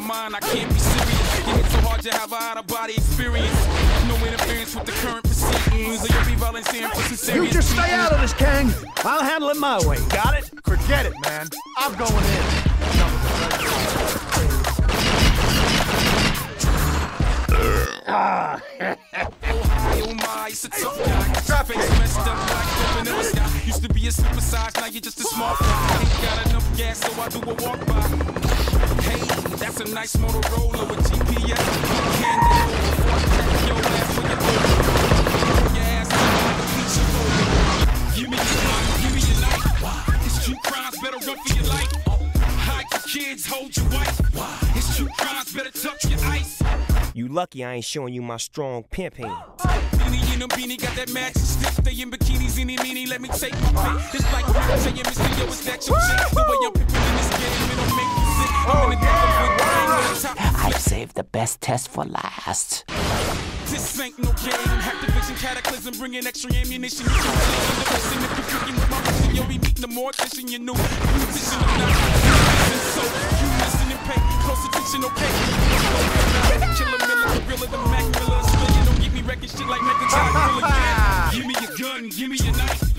my 0.00 0.06
mind. 0.06 0.34
I 0.34 0.40
can't 0.40 0.68
be 0.72 0.78
serious. 0.78 1.38
It 1.38 1.44
hit 1.44 1.66
so 1.66 1.78
hard 1.86 2.02
to 2.02 2.10
have 2.10 2.32
a 2.32 2.36
out 2.36 2.56
of 2.56 2.66
body 2.66 2.94
experience. 2.94 3.66
No 4.08 4.16
interference 4.26 4.74
with 4.74 4.86
the 4.86 4.92
current 4.92 5.24
proceedings. 5.24 6.02
Or 6.02 6.14
you'll 6.14 6.26
be 6.26 6.34
volunteering 6.34 6.90
for 6.90 7.16
some 7.16 7.44
You 7.44 7.50
just 7.50 7.70
stay 7.70 7.92
out 7.92 8.12
of 8.12 8.20
this, 8.20 8.32
Kang. 8.32 8.72
I'll 9.04 9.22
handle 9.22 9.50
it 9.50 9.56
my 9.56 9.78
way. 9.86 9.98
Got 10.08 10.38
it? 10.38 10.50
Forget 10.64 11.06
it, 11.06 11.14
man. 11.22 11.48
I'm 11.78 11.94
going 11.94 12.12
in. 12.12 12.44
Ah. 18.06 18.60
It's 20.46 20.64
a 20.64 20.68
tough 20.68 20.98
guy. 20.98 21.62
Face 21.64 21.90
messed 21.98 22.18
up 22.18 22.26
like 22.26 22.68
open 22.96 23.14
in 23.14 23.24
sky. 23.24 23.62
Used 23.64 23.82
to 23.82 23.88
be 23.88 24.06
a 24.06 24.12
super 24.12 24.40
size, 24.40 24.74
now 24.76 24.86
you're 24.86 25.00
just 25.00 25.18
a 25.18 25.24
small 25.24 25.54
fry. 25.54 25.98
Ain't 26.00 26.22
got 26.22 26.46
enough 26.46 26.76
gas, 26.76 26.98
so 26.98 27.20
I 27.20 27.28
do 27.28 27.38
a 27.50 27.54
walk 27.54 27.86
by. 27.86 28.53
Hey, 29.04 29.20
that's 29.56 29.80
a 29.80 29.86
nice 29.94 30.16
Motorola 30.16 30.88
with 30.88 31.00
GPS. 31.08 31.58
Hand 32.20 32.40
it 32.44 32.52
over 32.60 32.78
before 32.84 33.10
I 33.10 33.18
crack 33.34 33.50
your 33.68 33.80
ass 33.84 34.08
when 34.16 34.26
you're 34.30 34.42
over. 34.44 34.72
Your 35.74 35.84
ass 35.84 36.08
on 36.14 36.54
the 36.58 36.66
beach, 36.74 36.96
you 36.98 37.06
over. 37.20 37.44
Give 38.14 38.28
me 38.30 38.36
your 38.36 38.62
life, 38.68 38.88
give 39.02 39.12
me 39.14 39.20
your 39.30 39.40
life. 39.42 39.64
It's 40.26 40.38
true 40.44 40.58
crimes, 40.64 40.96
better 41.00 41.20
run 41.26 41.38
for 41.38 41.52
your 41.54 41.66
life. 41.68 41.92
Hide 42.66 42.88
your 42.92 43.02
kids, 43.02 43.42
hold 43.46 43.70
your 43.76 43.88
wife. 43.90 44.16
It's 44.76 44.96
true 44.96 45.08
crimes, 45.18 45.52
better 45.52 45.70
tuck 45.70 45.98
your 46.04 46.20
ice. 46.30 46.62
You 47.14 47.28
lucky 47.28 47.64
I 47.64 47.74
ain't 47.74 47.84
showing 47.84 48.12
you 48.12 48.22
my 48.22 48.38
strong 48.38 48.82
pimp 48.84 49.14
hand. 49.16 49.36
Beanie 49.58 50.34
in 50.34 50.42
a 50.42 50.48
beanie, 50.48 50.80
got 50.80 50.94
that 50.96 51.12
magic 51.12 51.38
stick. 51.38 51.72
Stay 51.72 52.00
in 52.02 52.10
bikinis, 52.10 52.58
any 52.58 52.76
meanie, 52.78 53.06
let 53.08 53.20
me 53.20 53.28
take 53.28 53.54
my 53.72 54.00
pick. 54.10 54.22
Like 54.32 54.46
saying, 54.80 54.96
Mr. 54.96 55.38
Yo, 55.38 55.46
is 55.46 55.64
that 55.64 55.86
your 55.86 55.96
chick? 56.00 56.28
The 56.30 56.42
way 56.42 56.58
I'm 56.66 56.72
pimping 56.72 56.96
in 56.96 57.16
this 57.16 57.30
game, 57.38 57.73
it 58.64 58.76
don't 58.76 58.90
make 58.90 58.96
me 58.96 58.96
sick. 58.96 58.96
I'm 58.96 58.96
in 58.96 58.98
the 58.98 59.04
deep 59.04 59.10
of 59.14 59.44
a 59.44 59.56
brain 59.56 59.88
on 59.90 60.16
top. 60.20 60.64
I've 60.64 60.80
saved 60.80 61.14
the 61.16 61.24
best 61.24 61.60
test 61.60 61.88
for 61.90 62.04
last. 62.04 62.84
This 63.66 64.00
ain't 64.00 64.18
no 64.18 64.32
game. 64.32 64.54
Activation, 64.54 65.36
cataclysm, 65.36 65.94
bringing 65.98 66.26
extra 66.26 66.52
ammunition. 66.54 67.06
You 67.06 67.12
can 67.12 67.22
play 67.22 67.60
the 67.78 67.84
person 67.90 68.18
if 68.24 68.30
you're 68.52 68.76
with 68.76 68.90
my 68.90 69.00
mission. 69.00 69.34
You'll 69.34 69.46
be 69.46 69.58
meeting 69.58 69.82
the 69.82 69.88
mortician, 69.88 70.48
you 70.50 70.58
know. 70.58 70.74
Musician, 70.74 71.60
I'm 71.60 71.78
not 71.78 71.90
a 71.90 71.94
So, 72.94 73.02
you 73.02 73.48
listen 73.58 73.88
and 73.90 74.02
pay 74.06 74.20
close 74.44 74.64
attention, 74.68 75.04
okay? 75.04 75.32
Killer 76.76 76.98
Miller, 77.06 77.28
gorilla, 77.46 77.66
the 77.68 77.78
Mac 77.90 78.06
Miller. 78.14 78.40
Don't 78.84 79.12
me 79.14 79.20
wrecking 79.22 79.48
shit 79.48 79.66
like 79.66 79.80
Mecha 79.80 80.06
Gorilla. 80.10 80.60
Yeah. 80.68 81.30
Give 81.32 81.46
me 81.46 81.54
your 81.60 81.72
gun, 81.76 82.08
give 82.08 82.28
me 82.30 82.36
your 82.36 82.54
knife. 82.56 82.94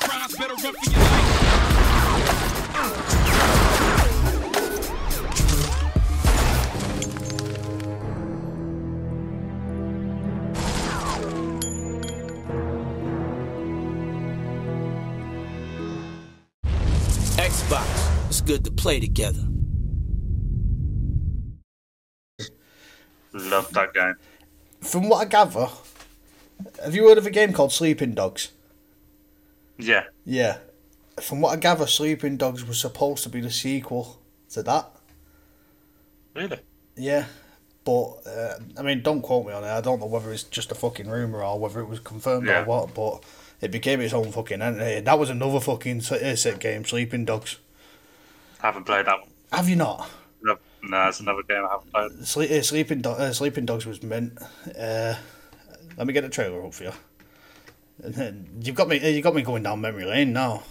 Crimes, 0.00 0.34
better 0.36 0.54
run 0.54 0.74
for 0.74 0.90
your 0.90 1.00
life. 1.00 1.24
Xbox. 17.44 18.26
It's 18.28 18.40
good 18.40 18.64
to 18.64 18.70
play 18.70 19.00
together. 19.00 19.42
Love 23.34 23.70
that 23.72 23.92
game. 23.92 24.14
From 24.80 25.10
what 25.10 25.18
I 25.18 25.24
gather, 25.26 25.68
have 26.82 26.94
you 26.94 27.06
heard 27.06 27.18
of 27.18 27.26
a 27.26 27.30
game 27.30 27.52
called 27.52 27.70
Sleeping 27.70 28.14
Dogs? 28.14 28.50
Yeah. 29.76 30.04
Yeah. 30.24 30.56
From 31.20 31.42
what 31.42 31.52
I 31.52 31.56
gather, 31.56 31.86
Sleeping 31.86 32.38
Dogs 32.38 32.64
was 32.64 32.80
supposed 32.80 33.22
to 33.24 33.28
be 33.28 33.42
the 33.42 33.50
sequel 33.50 34.20
to 34.50 34.62
that. 34.62 34.90
Really? 36.34 36.60
Yeah. 36.96 37.26
But, 37.84 38.26
uh, 38.26 38.54
I 38.78 38.82
mean, 38.82 39.02
don't 39.02 39.20
quote 39.20 39.46
me 39.46 39.52
on 39.52 39.64
it. 39.64 39.68
I 39.68 39.82
don't 39.82 40.00
know 40.00 40.06
whether 40.06 40.32
it's 40.32 40.44
just 40.44 40.72
a 40.72 40.74
fucking 40.74 41.10
rumour 41.10 41.44
or 41.44 41.58
whether 41.58 41.80
it 41.80 41.88
was 41.88 42.00
confirmed 42.00 42.46
Yeah. 42.46 42.62
or 42.62 42.64
what, 42.64 42.94
but 42.94 43.22
it 43.64 43.70
became 43.70 44.00
its 44.00 44.12
own 44.12 44.30
fucking 44.30 44.62
entity. 44.62 45.00
That 45.00 45.18
was 45.18 45.30
another 45.30 45.60
fucking 45.60 45.98
uh, 46.00 46.36
set 46.36 46.58
game, 46.60 46.84
Sleeping 46.84 47.24
Dogs. 47.24 47.58
haven't 48.60 48.84
played 48.84 49.06
that 49.06 49.20
one. 49.20 49.28
Have 49.52 49.68
you 49.68 49.76
not? 49.76 50.08
No, 50.42 50.58
no, 50.82 51.08
it's 51.08 51.20
another 51.20 51.42
game 51.42 51.64
I 51.64 51.68
haven't 51.72 51.92
played. 51.92 52.26
Sleep, 52.26 52.50
uh, 52.50 52.62
Sleeping, 52.62 53.00
Do- 53.00 53.10
uh, 53.10 53.32
Sleeping 53.32 53.66
Dogs 53.66 53.86
was 53.86 54.02
mint. 54.02 54.38
Uh, 54.78 55.14
let 55.96 56.06
me 56.06 56.12
get 56.12 56.22
the 56.22 56.28
trailer 56.28 56.64
up 56.64 56.74
for 56.74 56.84
you. 56.84 56.92
And 58.02 58.14
then 58.14 58.48
You've 58.60 58.76
got 58.76 58.88
me. 58.88 59.00
uh, 59.00 59.08
You 59.08 59.22
got 59.22 59.34
me 59.34 59.42
going 59.42 59.62
down 59.62 59.80
memory 59.80 60.04
lane 60.04 60.32
now. 60.32 60.62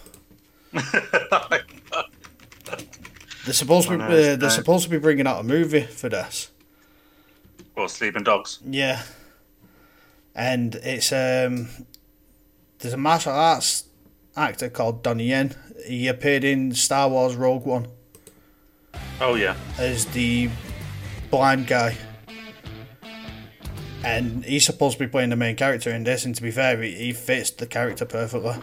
they're 0.73 0.83
supposed 3.53 3.87
to. 3.89 3.97
Be, 3.97 4.03
I 4.03 4.31
uh, 4.31 4.35
they're 4.35 4.49
supposed 4.49 4.83
to 4.85 4.89
be 4.89 4.97
bringing 4.97 5.27
out 5.27 5.39
a 5.39 5.43
movie 5.43 5.83
for 5.83 6.09
this. 6.09 6.49
Or 7.75 7.87
Sleeping 7.89 8.23
Dogs. 8.23 8.59
Yeah. 8.65 9.03
And 10.35 10.75
it's 10.75 11.11
um. 11.11 11.69
There's 12.84 12.93
a 12.93 12.97
martial 12.97 13.31
arts 13.31 13.86
actor 14.36 14.69
called 14.69 15.03
Donnie 15.03 15.27
Yen. 15.29 15.55
He 15.88 16.09
appeared 16.09 16.43
in 16.43 16.73
Star 16.73 17.07
Wars 17.07 17.34
Rogue 17.34 17.65
One 17.65 17.88
Oh, 19.21 19.36
yeah. 19.36 19.55
as 19.77 20.03
the 20.07 20.49
blind 21.31 21.67
guy. 21.67 21.95
And 24.03 24.43
he's 24.43 24.65
supposed 24.65 24.97
to 24.97 25.05
be 25.05 25.09
playing 25.09 25.29
the 25.29 25.38
main 25.38 25.55
character 25.55 25.91
in 25.91 26.03
this, 26.03 26.25
and 26.25 26.36
to 26.36 26.41
be 26.41 26.51
fair, 26.51 26.81
he, 26.81 26.91
he 26.91 27.13
fits 27.13 27.51
the 27.51 27.65
character 27.65 28.03
perfectly. 28.03 28.55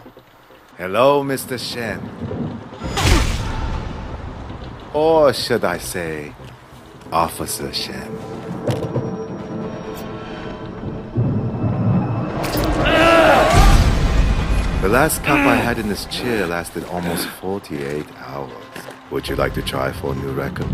Hello, 0.77 1.23
Mr. 1.23 1.57
Shen. 1.57 1.99
Or 4.93 5.33
should 5.33 5.65
I 5.65 5.79
say, 5.79 6.35
Officer 7.11 7.73
Shen? 7.73 8.15
The 14.81 14.89
last 14.89 15.23
cup 15.23 15.37
I 15.37 15.57
mm. 15.57 15.61
had 15.61 15.77
in 15.77 15.89
this 15.89 16.05
chair 16.07 16.47
lasted 16.47 16.83
almost 16.85 17.27
48 17.27 18.03
hours. 18.17 18.51
Would 19.11 19.29
you 19.29 19.35
like 19.35 19.53
to 19.53 19.61
try 19.61 19.91
for 19.91 20.13
a 20.13 20.15
new 20.15 20.31
record? 20.31 20.65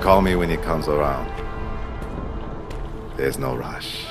Call 0.00 0.22
me 0.22 0.36
when 0.36 0.48
he 0.48 0.56
comes 0.58 0.86
around. 0.86 1.28
There's 3.16 3.36
no 3.36 3.56
rush. 3.56 4.06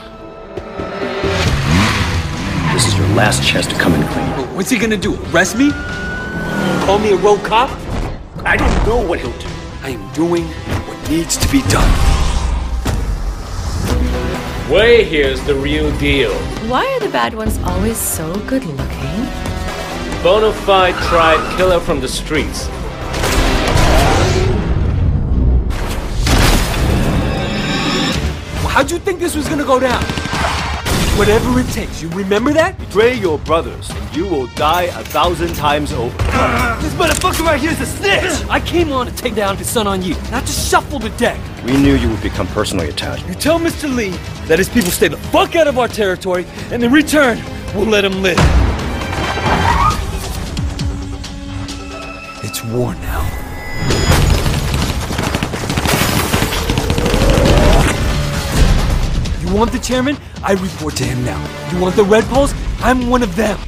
This 2.73 2.85
is 2.85 2.97
your 2.97 3.07
last 3.15 3.41
chance 3.41 3.67
to 3.67 3.75
come 3.75 3.93
in 3.93 4.05
clean. 4.09 4.53
What's 4.53 4.69
he 4.69 4.77
gonna 4.77 4.97
do? 4.97 5.15
Arrest 5.31 5.57
me? 5.57 5.71
Call 6.85 6.99
me 6.99 7.13
a 7.13 7.15
rogue 7.15 7.45
cop? 7.45 7.69
I 8.43 8.57
don't 8.57 8.85
know 8.85 9.07
what 9.07 9.21
he'll 9.21 9.31
do. 9.39 9.47
I 9.81 9.91
am 9.91 10.11
doing 10.11 10.43
what 10.43 11.09
needs 11.09 11.37
to 11.37 11.49
be 11.49 11.61
done. 11.69 12.08
Way 14.69 15.03
here's 15.03 15.43
the 15.45 15.55
real 15.55 15.89
deal. 15.97 16.31
Why 16.69 16.85
are 16.85 16.99
the 16.99 17.09
bad 17.09 17.33
ones 17.33 17.57
always 17.63 17.97
so 17.97 18.31
good 18.45 18.63
looking? 18.63 19.25
Bona 20.21 20.53
fide 20.53 20.93
tribe 21.05 21.57
killer 21.57 21.79
from 21.79 21.99
the 21.99 22.07
streets. 22.07 22.67
How'd 28.67 28.91
you 28.91 28.99
think 28.99 29.19
this 29.19 29.35
was 29.35 29.49
gonna 29.49 29.65
go 29.65 29.79
down? 29.79 30.28
Whatever 31.17 31.59
it 31.59 31.67
takes, 31.73 32.01
you 32.01 32.09
remember 32.09 32.53
that? 32.53 32.77
Betray 32.79 33.13
your 33.13 33.39
brothers, 33.39 33.89
and 33.89 34.15
you 34.15 34.25
will 34.25 34.47
die 34.55 34.83
a 34.83 35.03
thousand 35.03 35.53
times 35.55 35.91
over. 35.91 36.15
This 36.79 36.93
motherfucker 36.93 37.45
right 37.45 37.59
here's 37.59 37.79
a 37.81 37.85
snitch! 37.85 38.49
I 38.49 38.61
came 38.61 38.91
on 38.93 39.05
to 39.05 39.13
take 39.13 39.35
down 39.35 39.57
his 39.57 39.69
son 39.69 39.85
on 39.85 40.01
you, 40.01 40.15
not 40.31 40.45
to 40.45 40.51
shuffle 40.51 40.97
the 40.97 41.09
deck. 41.11 41.37
We 41.65 41.75
knew 41.75 41.95
you 41.95 42.09
would 42.09 42.21
become 42.21 42.47
personally 42.47 42.87
attached. 42.87 43.27
You 43.27 43.33
tell 43.33 43.59
Mr. 43.59 43.93
Lee 43.93 44.11
that 44.47 44.59
his 44.59 44.69
people 44.69 44.91
stay 44.91 45.09
the 45.09 45.17
fuck 45.17 45.55
out 45.57 45.67
of 45.67 45.77
our 45.77 45.89
territory, 45.89 46.45
and 46.71 46.81
in 46.81 46.91
return, 46.91 47.37
we'll 47.75 47.85
let 47.85 48.05
him 48.05 48.21
live. 48.21 48.37
It's 52.43 52.63
war 52.63 52.95
now. 52.95 53.25
You 59.41 59.55
want 59.55 59.71
the 59.71 59.79
chairman? 59.79 60.15
I 60.41 60.53
report 60.53 60.95
to 60.97 61.03
him 61.03 61.25
now. 61.25 61.39
You 61.71 61.81
want 61.81 61.95
the 61.95 62.03
Red 62.03 62.23
Poles? 62.25 62.53
I'm 62.79 63.09
one 63.09 63.23
of 63.23 63.35
them. 63.35 63.59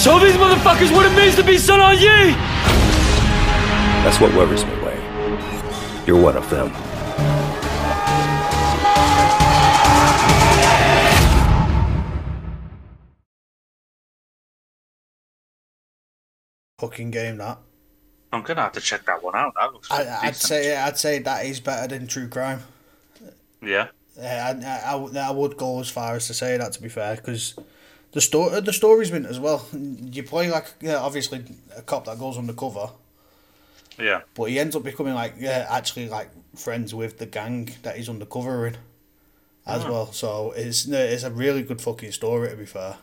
Show 0.00 0.18
these 0.18 0.32
motherfuckers 0.34 0.92
what 0.94 1.04
it 1.04 1.14
means 1.16 1.36
to 1.36 1.44
be 1.44 1.58
Sun 1.58 1.80
On 1.80 1.94
Yee! 1.94 2.32
That's 4.02 4.20
what 4.20 4.34
worries 4.34 4.64
me, 4.64 4.72
Wei. 4.82 6.04
You're 6.06 6.22
one 6.22 6.36
of 6.36 6.48
them. 6.48 6.89
Fucking 16.80 17.10
game 17.10 17.36
that. 17.38 17.58
I'm 18.32 18.42
gonna 18.42 18.62
have 18.62 18.72
to 18.72 18.80
check 18.80 19.04
that 19.06 19.22
one 19.22 19.34
out. 19.36 19.54
That 19.56 19.72
looks. 19.72 19.90
I, 19.90 20.18
I'd 20.22 20.36
say 20.36 20.76
I'd 20.76 20.96
say 20.98 21.18
that 21.18 21.44
is 21.46 21.60
better 21.60 21.86
than 21.88 22.06
True 22.06 22.28
Crime. 22.28 22.60
Yeah. 23.62 23.88
Uh, 24.18 24.22
I, 24.24 24.92
I, 24.92 25.28
I 25.28 25.30
would- 25.30 25.56
go 25.56 25.80
as 25.80 25.88
far 25.90 26.14
as 26.16 26.26
to 26.28 26.34
say 26.34 26.56
that 26.56 26.72
to 26.74 26.82
be 26.82 26.88
fair 26.88 27.16
because 27.16 27.54
the 28.12 28.20
story 28.20 28.60
the 28.60 28.72
story's 28.72 29.10
been 29.10 29.26
as 29.26 29.38
well. 29.40 29.66
You 29.72 30.22
play 30.22 30.50
like 30.50 30.72
yeah, 30.80 30.96
obviously 30.98 31.44
a 31.76 31.82
cop 31.82 32.04
that 32.06 32.18
goes 32.18 32.38
undercover, 32.38 32.90
Yeah. 33.98 34.22
but 34.34 34.44
he 34.44 34.58
ends 34.58 34.74
up 34.76 34.84
becoming 34.84 35.14
like 35.14 35.34
yeah, 35.38 35.66
actually 35.70 36.08
like 36.08 36.30
friends 36.56 36.94
with 36.94 37.18
the 37.18 37.26
gang 37.26 37.70
that 37.82 37.96
he's 37.96 38.08
undercover 38.08 38.66
in, 38.68 38.76
as 39.66 39.84
Oh. 39.84 39.92
well. 39.92 40.12
So 40.12 40.52
it's 40.56 40.86
it's 40.86 41.24
a 41.24 41.30
really 41.30 41.62
good 41.62 41.80
fucking 41.80 42.12
story 42.12 42.48
to 42.50 42.56
be 42.56 42.66
fair. 42.66 42.96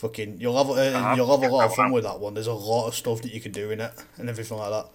Fucking 0.00 0.38
you'll 0.40 0.56
have 0.56 0.70
uh, 0.70 0.80
Uh-huh. 0.98 1.14
you'll 1.16 1.30
have 1.40 1.50
a 1.50 1.54
lot 1.54 1.66
of 1.66 1.74
fun 1.74 1.92
with 1.92 2.04
that 2.04 2.18
one. 2.20 2.34
There's 2.34 2.46
a 2.46 2.52
lot 2.54 2.88
of 2.88 2.94
stuff 2.94 3.20
that 3.22 3.32
you 3.34 3.40
can 3.40 3.52
do 3.52 3.70
in 3.70 3.80
it 3.80 3.92
and 4.16 4.28
everything 4.28 4.56
like 4.58 4.70
that. 4.70 4.86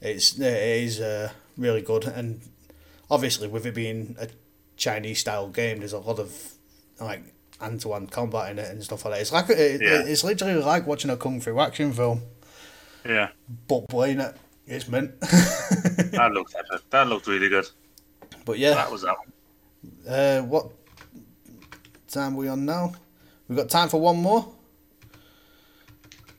It's 0.00 0.38
it 0.38 0.42
is 0.84 1.00
uh, 1.00 1.30
really 1.56 1.80
good 1.80 2.04
and 2.04 2.40
obviously 3.10 3.48
with 3.48 3.64
it 3.66 3.74
being 3.74 4.16
a 4.20 4.28
Chinese 4.76 5.20
style 5.20 5.48
game, 5.48 5.78
there's 5.78 5.92
a 5.94 5.98
lot 5.98 6.18
of 6.18 6.52
like 7.00 7.22
hand 7.60 7.80
to 7.80 7.92
hand 7.92 8.10
combat 8.10 8.50
in 8.50 8.58
it 8.58 8.68
and 8.70 8.82
stuff 8.84 9.04
like 9.04 9.14
that. 9.14 9.20
It's 9.22 9.32
like 9.32 9.48
it, 9.50 9.80
Yeah. 9.80 10.02
it's 10.04 10.22
literally 10.24 10.54
like 10.62 10.86
watching 10.86 11.10
a 11.10 11.16
kung 11.16 11.40
fu 11.40 11.58
action 11.58 11.92
film, 11.92 12.20
Yeah. 13.06 13.28
but 13.68 13.88
playing 13.88 14.20
it. 14.20 14.36
It's 14.66 14.86
mint. 14.86 15.18
that 15.20 16.30
looked 16.34 16.54
epic. 16.54 16.82
That 16.90 17.08
looked 17.08 17.26
really 17.26 17.48
good. 17.48 17.68
But 18.44 18.58
yeah, 18.58 18.74
That 18.74 18.92
was 18.92 19.02
that 19.02 19.16
one. 19.18 19.32
Uh, 20.14 20.42
what 20.42 20.70
time 22.08 22.34
are 22.34 22.36
we 22.36 22.48
on 22.48 22.64
now? 22.64 22.92
We've 23.52 23.58
got 23.58 23.68
time 23.68 23.90
for 23.90 24.00
one 24.00 24.16
more. 24.16 24.48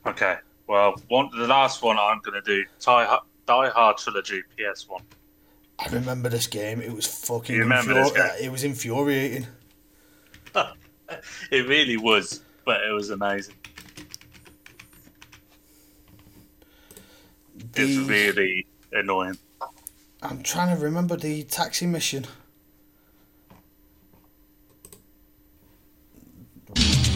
Okay. 0.04 0.34
Well, 0.66 1.00
one 1.06 1.30
the 1.38 1.46
last 1.46 1.80
one 1.80 1.96
I'm 1.96 2.20
gonna 2.24 2.42
do 2.42 2.64
Die, 2.80 3.18
Die 3.46 3.68
Hard 3.68 3.98
trilogy 3.98 4.42
PS 4.58 4.88
One. 4.88 5.02
I 5.78 5.86
remember 5.90 6.28
this 6.28 6.48
game. 6.48 6.80
It 6.80 6.92
was 6.92 7.06
fucking. 7.06 7.54
You 7.54 7.62
remember 7.62 7.94
this 7.94 8.10
game? 8.10 8.30
It 8.40 8.50
was 8.50 8.64
infuriating. 8.64 9.46
It 11.52 11.68
really 11.68 11.96
was, 11.98 12.40
but 12.64 12.80
it 12.82 12.90
was 12.90 13.10
amazing. 13.10 13.54
It's 17.56 17.74
The- 17.74 18.04
really 18.08 18.66
annoying. 18.92 19.38
I'm 20.22 20.42
trying 20.42 20.74
to 20.76 20.82
remember 20.82 21.16
the 21.16 21.44
taxi 21.44 21.86
mission. 21.86 22.26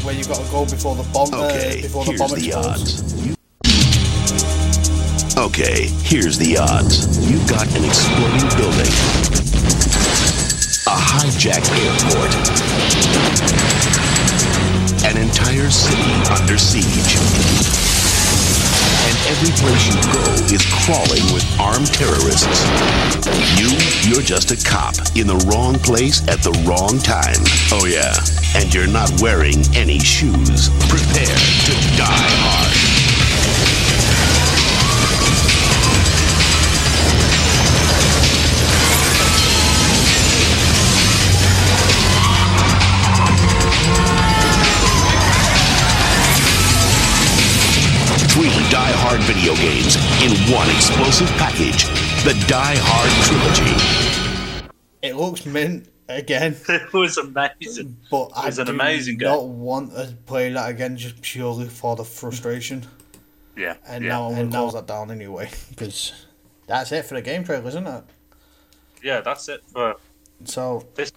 Where 0.05 0.15
you 0.15 0.25
got 0.25 0.37
to 0.37 0.51
go 0.51 0.65
before 0.65 0.95
the 0.95 1.03
bomb. 1.13 1.35
Okay, 1.35 1.81
uh, 1.81 1.83
before 1.83 2.05
the 2.05 2.11
here's 2.11 2.21
bomb 2.21 2.39
the 2.39 2.53
odds. 2.55 3.03
Okay, 5.37 5.87
here's 6.03 6.39
the 6.39 6.57
odds. 6.57 7.31
You've 7.31 7.47
got 7.49 7.67
an 7.77 7.85
exploding 7.85 8.49
building, 8.57 8.93
a 10.87 10.97
hijacked 10.97 11.71
airport, 11.85 12.33
an 15.05 15.17
entire 15.21 15.71
city 15.71 16.13
under 16.33 16.57
siege, 16.59 17.19
and 19.07 19.17
every 19.31 19.53
place 19.61 19.85
you 19.87 19.97
go 20.13 20.25
is 20.55 20.65
crawling 20.83 21.25
with 21.35 21.45
armed 21.61 21.93
terrorists. 21.93 22.65
You, 23.59 23.71
you're 24.09 24.23
just 24.23 24.51
a 24.51 24.59
cop 24.69 24.95
in 25.15 25.27
the 25.27 25.39
wrong 25.51 25.79
place 25.79 26.27
at 26.29 26.43
the 26.43 26.53
wrong 26.67 26.99
time. 26.99 27.43
Oh 27.71 27.87
yeah, 27.87 28.15
and 28.55 28.73
you're 28.75 28.87
not 28.87 29.11
wearing 29.21 29.63
any 29.75 29.99
shoes. 29.99 30.69
Prepare 30.89 31.39
to 31.67 31.73
die 31.97 32.33
hard. 32.43 33.08
Hard 49.11 49.23
video 49.23 49.55
games 49.55 49.97
in 50.21 50.55
one 50.55 50.69
explosive 50.69 51.29
package. 51.39 51.85
The 52.25 52.35
Die 52.47 52.77
Hard 52.77 53.11
Trilogy. 53.25 54.71
It 55.01 55.17
looks 55.17 55.47
mint 55.47 55.89
again. 56.11 56.55
It 56.69 56.93
was 56.93 57.17
amazing. 57.17 57.97
But 58.11 58.27
It 58.27 58.33
I 58.37 58.45
was 58.45 58.59
an 58.59 58.67
do 58.67 58.73
amazing 58.73 59.17
not 59.17 59.49
want 59.49 59.93
to 59.93 60.15
play 60.27 60.53
that 60.53 60.69
again 60.69 60.99
just 60.99 61.23
purely 61.23 61.69
for 61.69 61.97
the 61.97 62.05
frustration. 62.05 62.85
Yeah. 63.57 63.77
And 63.87 64.05
yeah. 64.05 64.11
now 64.11 64.27
I'm 64.27 64.35
going 64.35 64.51
to 64.51 64.57
close 64.59 64.75
that 64.75 64.87
down 64.87 65.11
anyway 65.11 65.49
because 65.71 66.27
that's 66.67 66.93
it 66.93 67.07
for 67.07 67.15
the 67.15 67.23
game 67.23 67.45
trailer, 67.45 67.67
isn't 67.67 67.87
it? 67.87 68.05
Yeah, 69.03 69.23
that's 69.23 69.49
it 69.49 69.63
for 69.73 69.97
So 70.45 70.87
this. 70.97 71.13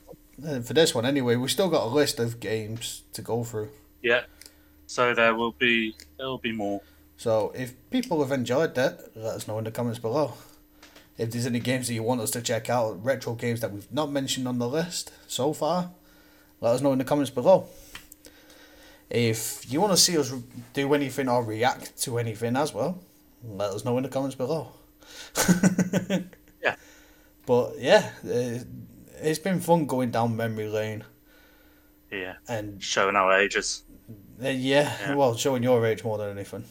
uh, 0.47 0.61
for 0.61 0.73
this 0.73 0.95
one 0.95 1.05
anyway, 1.05 1.35
we 1.35 1.49
still 1.49 1.67
got 1.67 1.83
a 1.83 1.89
list 1.89 2.21
of 2.21 2.39
games 2.39 3.03
to 3.11 3.21
go 3.21 3.43
through. 3.43 3.67
Yeah. 4.01 4.21
So 4.87 5.13
there 5.13 5.35
will 5.35 5.51
be 5.51 5.93
there 6.17 6.27
will 6.27 6.37
be 6.37 6.53
more. 6.53 6.79
So 7.22 7.51
if 7.53 7.76
people 7.91 8.19
have 8.24 8.32
enjoyed 8.32 8.74
that, 8.74 9.15
let 9.15 9.36
us 9.36 9.47
know 9.47 9.59
in 9.59 9.63
the 9.63 9.69
comments 9.69 9.99
below. 9.99 10.34
If 11.19 11.30
there's 11.30 11.45
any 11.45 11.59
games 11.59 11.88
that 11.88 11.93
you 11.93 12.01
want 12.01 12.19
us 12.19 12.32
to 12.32 12.41
check 12.41 12.67
out, 12.67 13.05
retro 13.05 13.36
games 13.36 13.59
that 13.61 13.72
we've 13.72 13.91
not 13.93 14.11
mentioned 14.11 14.47
on 14.47 14.57
the 14.57 14.67
list 14.67 15.11
so 15.28 15.53
far, 15.53 15.91
let 16.61 16.74
us 16.74 16.82
know 16.82 16.93
in 16.93 16.97
the 16.97 17.03
comments 17.05 17.30
below. 17.30 17.67
If 19.07 19.72
you 19.72 19.80
want 19.80 19.93
to 19.93 19.97
see 19.97 20.17
us 20.17 20.34
do 20.74 20.91
anything 20.95 21.30
or 21.30 21.43
react 21.43 21.95
to 22.05 22.17
anything 22.17 22.55
as 22.55 22.74
well, 22.74 23.03
let 23.43 23.69
us 23.69 23.86
know 23.86 23.95
in 23.97 24.03
the 24.03 24.09
comments 24.09 24.36
below. 24.36 24.72
yeah. 26.63 26.76
But 27.45 27.78
yeah, 27.78 28.09
uh, 28.26 28.63
it's 29.22 29.38
been 29.38 29.59
fun 29.59 29.86
going 29.86 30.09
down 30.09 30.36
memory 30.36 30.69
lane. 30.69 31.03
Yeah. 32.11 32.38
And 32.47 32.82
showing 32.82 33.15
our 33.15 33.32
ages. 33.39 33.84
Uh, 34.43 34.47
yeah, 34.47 34.97
Yeah. 35.01 35.13
well, 35.13 35.36
showing 35.38 35.61
your 35.61 35.86
age 35.86 36.03
more 36.03 36.17
than 36.17 36.32
anything. 36.32 36.65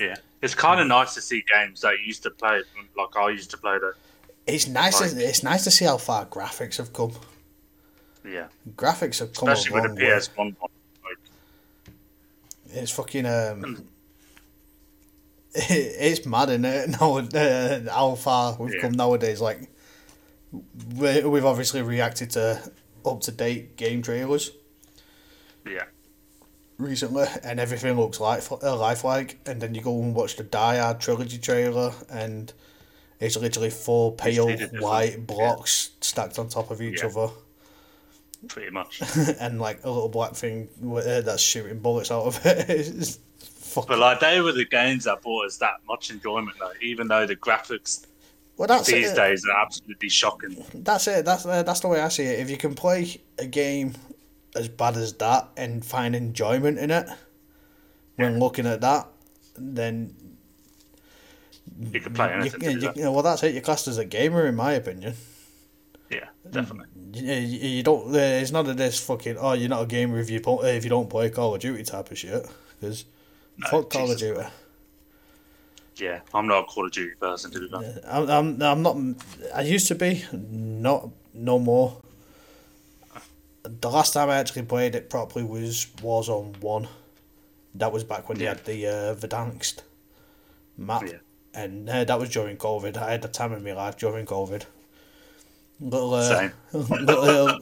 Yeah. 0.00 0.16
It's 0.42 0.54
kind 0.54 0.80
of 0.80 0.86
nice 0.86 1.14
to 1.14 1.20
see 1.20 1.42
games 1.52 1.80
that 1.80 1.92
you 1.98 2.06
used 2.06 2.22
to 2.24 2.30
play, 2.30 2.62
like 2.96 3.16
I 3.16 3.30
used 3.30 3.50
to 3.52 3.58
play. 3.58 3.78
The 3.78 3.94
It's 4.46 4.68
nice. 4.68 5.00
Like- 5.00 5.12
it's 5.22 5.42
nice 5.42 5.64
to 5.64 5.70
see 5.70 5.84
how 5.86 5.96
far 5.98 6.26
graphics 6.26 6.76
have 6.76 6.92
come. 6.92 7.12
yeah, 8.24 8.48
Graphics 8.76 9.18
have 9.20 9.32
come 9.34 9.48
especially 9.48 9.80
with 9.80 9.96
the. 9.96 10.18
PS 10.18 10.28
One. 10.36 10.56
Like, 11.04 11.18
It's 12.74 12.90
fucking 12.92 13.26
um. 13.26 13.86
it's 15.54 16.26
mad, 16.26 16.50
is 16.50 16.60
it? 16.62 16.90
Now, 17.00 17.16
uh, 17.18 17.80
how 17.92 18.14
far 18.14 18.56
we've 18.58 18.74
Yeah. 18.74 18.80
come 18.82 18.92
nowadays. 18.92 19.40
Like, 19.40 19.70
we- 20.96 21.24
we've 21.24 21.44
obviously 21.46 21.82
reacted 21.82 22.30
to 22.32 22.60
up 23.04 23.20
to 23.22 23.30
date 23.32 23.76
game 23.76 24.02
trailers 24.02 24.50
yeah, 25.64 25.84
recently, 26.78 27.26
and 27.42 27.58
everything 27.60 27.96
looks 27.98 28.20
life 28.20 28.50
uh, 28.52 28.76
lifelike. 28.76 29.38
And 29.46 29.60
then 29.60 29.74
you 29.74 29.80
go 29.82 30.00
and 30.02 30.14
watch 30.14 30.36
the 30.36 30.44
Die 30.44 30.76
Hard 30.78 31.00
trilogy 31.00 31.38
trailer, 31.38 31.92
and 32.10 32.52
it's 33.20 33.36
literally 33.36 33.70
four 33.70 34.12
pale 34.12 34.48
white 34.80 35.26
blocks 35.26 35.90
stacked 36.00 36.38
on 36.38 36.48
top 36.48 36.70
of 36.70 36.80
each 36.82 37.00
Yeah. 37.02 37.08
other. 37.08 37.28
pretty 38.48 38.70
much. 38.70 39.00
and 39.40 39.60
like 39.60 39.82
a 39.84 39.90
little 39.90 40.08
black 40.08 40.34
thing 40.34 40.68
that's 40.82 41.42
shooting 41.42 41.78
bullets 41.80 42.10
out 42.10 42.24
of 42.24 42.40
it. 42.44 43.18
But 43.86 43.98
like 43.98 44.20
they 44.20 44.40
were 44.40 44.52
the 44.52 44.64
games 44.64 45.04
that 45.04 45.20
brought 45.20 45.44
us 45.44 45.58
that 45.58 45.80
much 45.86 46.08
enjoyment, 46.10 46.56
though. 46.58 46.72
Even 46.80 47.08
though 47.08 47.26
the 47.26 47.36
graphics 47.36 48.06
Well, 48.56 48.68
that's 48.68 48.86
these 48.86 49.10
it. 49.10 49.16
days 49.16 49.44
are 49.44 49.60
absolutely 49.60 50.08
shocking. 50.08 50.64
That's 50.72 51.06
it. 51.08 51.26
That's 51.26 51.44
uh, 51.44 51.62
that's 51.62 51.80
the 51.80 51.88
way 51.88 52.00
I 52.00 52.08
see 52.08 52.22
it. 52.22 52.38
If 52.40 52.48
you 52.48 52.56
can 52.56 52.74
play 52.74 53.20
a 53.38 53.44
game 53.44 53.92
as 54.56 54.68
bad 54.68 54.96
as 54.96 55.12
that 55.14 55.48
and 55.56 55.84
find 55.84 56.14
enjoyment 56.16 56.78
in 56.78 56.90
it 56.90 57.08
when 58.16 58.38
looking 58.38 58.66
at 58.66 58.80
that, 58.80 59.06
then 59.56 60.14
You 61.92 62.00
can 62.00 62.14
play 62.14 62.28
you, 62.28 62.32
anything. 62.40 62.62
you, 62.62 62.70
you 62.70 62.80
that. 62.80 62.96
know, 62.96 63.12
well, 63.12 63.22
that's 63.22 63.42
it. 63.42 63.52
You're 63.52 63.62
classed 63.62 63.88
as 63.88 63.98
a 63.98 64.04
gamer, 64.04 64.46
in 64.46 64.54
my 64.56 64.72
opinion. 64.72 65.14
Yeah, 66.10 66.28
definitely. 66.48 66.86
You, 67.12 67.32
you 67.32 67.68
you 67.76 67.82
don't. 67.82 68.14
Uh, 68.14 68.18
it's 68.18 68.52
not 68.52 68.68
of 68.68 68.76
this 68.76 68.98
fucking. 69.04 69.36
Oh, 69.38 69.52
you're 69.54 69.68
not 69.68 69.82
a 69.82 69.86
gamer 69.86 70.18
if 70.20 70.30
you 70.30 70.40
po- 70.40 70.62
if 70.64 70.84
you 70.84 70.90
don't 70.90 71.10
play 71.10 71.30
Call 71.30 71.54
of 71.54 71.60
Duty 71.60 71.82
type 71.82 72.10
of 72.10 72.16
shit. 72.18 72.46
Because 72.78 73.04
fuck 73.68 73.90
Call 73.90 74.10
of 74.12 74.18
Duty. 74.18 74.42
Yeah, 75.96 76.20
I'm 76.32 76.46
not 76.46 76.60
a 76.60 76.64
Call 76.64 76.86
of 76.86 76.92
Duty 76.92 77.14
person 77.18 77.50
to 77.50 77.58
that. 77.68 78.02
I'm, 78.06 78.30
I'm, 78.30 78.62
I'm 78.62 78.82
not. 78.82 78.96
I 79.54 79.62
used 79.62 79.88
to 79.88 79.94
be, 79.96 80.24
not 80.32 81.08
no 81.34 81.58
more. 81.58 82.00
The 83.80 83.90
last 83.90 84.12
time 84.14 84.30
I 84.30 84.36
actually 84.36 84.62
played 84.62 84.94
it 84.94 85.10
properly 85.10 85.44
was 85.44 85.86
Warzone 85.96 86.60
One. 86.60 86.88
That 87.74 87.92
was 87.92 88.04
back 88.04 88.28
when 88.28 88.38
they 88.38 88.46
had 88.46 88.64
the 88.64 88.86
uh, 88.86 89.14
Verdansk 89.14 89.80
map, 90.78 91.04
and 91.52 91.88
uh, 91.88 92.04
that 92.04 92.18
was 92.18 92.30
during 92.30 92.56
COVID. 92.56 92.96
I 92.96 93.10
had 93.10 93.22
the 93.22 93.28
time 93.28 93.52
of 93.52 93.62
my 93.62 93.72
life 93.72 93.96
during 93.98 94.24
COVID. 94.24 94.64
Little, 95.78 96.14
uh, 96.14 96.22
Same. 96.22 96.52
little, 96.72 97.58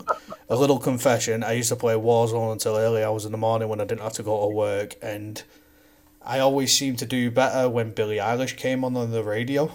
a 0.49 0.57
little 0.57 0.79
confession. 0.79 1.43
I 1.43 1.53
used 1.53 1.71
to 1.71 1.77
play 1.77 1.95
Warzone 1.95 2.53
until 2.53 2.77
early 2.77 3.03
hours 3.03 3.25
in 3.25 3.33
the 3.33 3.39
morning 3.39 3.69
when 3.69 3.81
I 3.81 3.85
didn't 3.85 4.03
have 4.03 4.13
to 4.15 4.23
go 4.23 4.43
to 4.43 4.55
work, 4.55 4.95
and 5.03 5.43
I 6.23 6.39
always 6.39 6.73
seemed 6.73 6.99
to 7.01 7.07
do 7.07 7.31
better 7.31 7.69
when 7.69 7.91
Billie 7.91 8.19
Eilish 8.19 8.57
came 8.57 8.85
on 8.85 8.97
on 8.97 9.11
the 9.11 9.25
radio. 9.25 9.73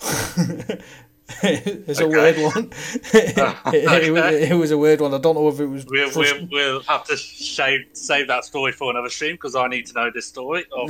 it's 1.42 2.00
a 2.00 2.04
Okay. 2.04 2.16
weird 2.16 2.54
one. 2.54 2.70
it, 3.12 3.36
it, 3.74 4.10
was, 4.12 4.34
it 4.34 4.54
was 4.54 4.70
a 4.70 4.78
weird 4.78 5.00
one. 5.02 5.12
I 5.12 5.18
don't 5.18 5.34
know 5.34 5.48
if 5.48 5.60
it 5.60 5.66
was. 5.66 5.84
We'll, 5.86 6.10
we'll, 6.14 6.48
we'll 6.50 6.82
have 6.84 7.04
to 7.04 7.16
save 7.18 7.86
save 7.92 8.28
that 8.28 8.44
story 8.46 8.72
for 8.72 8.90
another 8.90 9.10
stream 9.10 9.32
because 9.34 9.54
I 9.54 9.68
need 9.68 9.86
to 9.86 9.92
know 9.94 10.10
this 10.10 10.26
story. 10.26 10.64
Oh, 10.72 10.88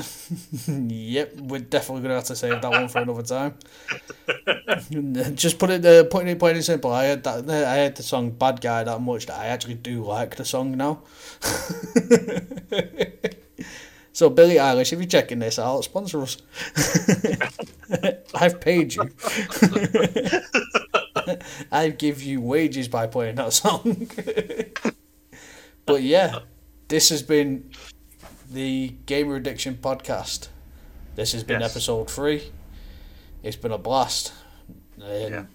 yep, 0.68 1.34
we're 1.36 1.58
definitely 1.60 2.02
gonna 2.02 2.14
have 2.14 2.24
to 2.24 2.36
save 2.36 2.62
that 2.62 2.70
one 2.70 2.86
for 2.88 3.00
another 3.00 3.22
time. 3.22 3.54
Just 5.34 5.58
put 5.58 5.70
it, 5.70 5.84
uh, 5.84 6.04
putting 6.04 6.28
it 6.28 6.38
plain 6.38 6.54
and 6.54 6.64
simple. 6.64 6.92
I 6.92 7.04
had 7.04 7.24
that. 7.24 7.48
I 7.50 7.74
had 7.74 7.96
the 7.96 8.04
song 8.04 8.30
"Bad 8.30 8.60
Guy" 8.60 8.84
that 8.84 9.00
much 9.00 9.26
that 9.26 9.38
I 9.38 9.46
actually 9.46 9.74
do 9.74 10.04
like 10.04 10.36
the 10.36 10.44
song 10.44 10.76
now. 10.76 11.02
So 14.18 14.28
Billie 14.28 14.56
Eilish, 14.56 14.92
if 14.92 14.98
you're 14.98 15.06
checking 15.06 15.38
this 15.38 15.60
out, 15.60 15.84
sponsor 15.84 16.20
us. 16.22 16.38
I've 18.34 18.60
paid 18.60 18.92
you. 18.96 19.08
I 21.70 21.90
give 21.90 22.20
you 22.20 22.40
wages 22.40 22.88
by 22.88 23.06
playing 23.06 23.36
that 23.36 23.52
song. 23.52 24.10
but 25.86 26.02
yeah, 26.02 26.40
this 26.88 27.10
has 27.10 27.22
been 27.22 27.70
the 28.50 28.96
Gamer 29.06 29.36
Addiction 29.36 29.76
podcast. 29.80 30.48
This 31.14 31.30
has 31.30 31.44
been 31.44 31.60
Yes. 31.60 31.70
episode 31.70 32.10
three. 32.10 32.50
It's 33.44 33.54
been 33.54 33.70
a 33.70 33.78
blast. 33.78 34.32
And 35.00 35.46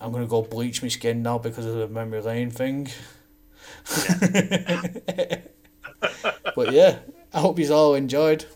I'm 0.00 0.12
gonna 0.12 0.26
go 0.26 0.40
bleach 0.40 0.82
my 0.82 0.88
skin 0.88 1.22
now 1.22 1.36
because 1.36 1.66
of 1.66 1.74
the 1.74 1.88
memory 1.88 2.22
lane 2.22 2.50
thing. 2.50 2.88
Yeah. 4.32 5.40
but 6.54 6.72
yeah, 6.72 7.00
I 7.36 7.40
hope 7.40 7.58
you 7.58 7.70
all 7.70 7.94
enjoyed. 7.94 8.46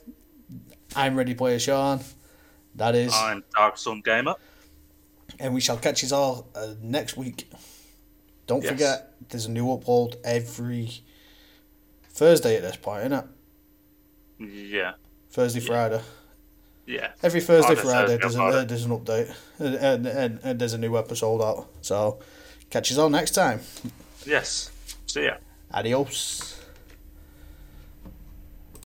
I'm 0.96 1.14
Ready 1.14 1.34
Player 1.34 1.58
Sean. 1.58 2.00
That 2.76 2.94
is, 2.94 3.12
I'm 3.14 3.44
Dark 3.54 3.76
Sun 3.76 4.00
Gamer. 4.04 4.36
and 5.38 5.52
we 5.52 5.60
shall 5.60 5.76
catch 5.76 6.02
you 6.02 6.08
all 6.16 6.48
uh, 6.54 6.74
next 6.80 7.14
week. 7.16 7.50
Don't 8.46 8.62
Yes. 8.62 8.72
forget, 8.72 9.12
there's 9.28 9.44
a 9.44 9.50
new 9.50 9.66
upload 9.66 10.16
every 10.24 11.02
Thursday 12.08 12.56
at 12.56 12.62
this 12.62 12.76
point, 12.76 13.00
isn't 13.06 13.12
it? 13.12 14.70
Yeah, 14.72 14.92
Thursday, 15.30 15.60
Friday. 15.60 16.00
yeah. 16.86 17.10
Every 17.22 17.42
Thursday, 17.42 17.72
Either 17.72 17.82
Friday, 17.82 18.16
Thursday 18.18 18.38
there's, 18.38 18.54
a, 18.62 18.66
there's 18.66 18.84
an 18.86 18.98
update, 18.98 19.34
and, 19.58 19.74
and, 19.74 20.06
and, 20.06 20.40
and 20.42 20.58
there's 20.58 20.72
a 20.72 20.78
new 20.78 20.96
episode 20.96 21.42
out. 21.42 21.68
So, 21.82 22.18
catch 22.70 22.90
you 22.90 22.98
all 22.98 23.10
next 23.10 23.32
time. 23.32 23.60
Yes. 24.24 24.70
See 25.06 25.24
ya. 25.26 25.34
Adios. 25.70 26.56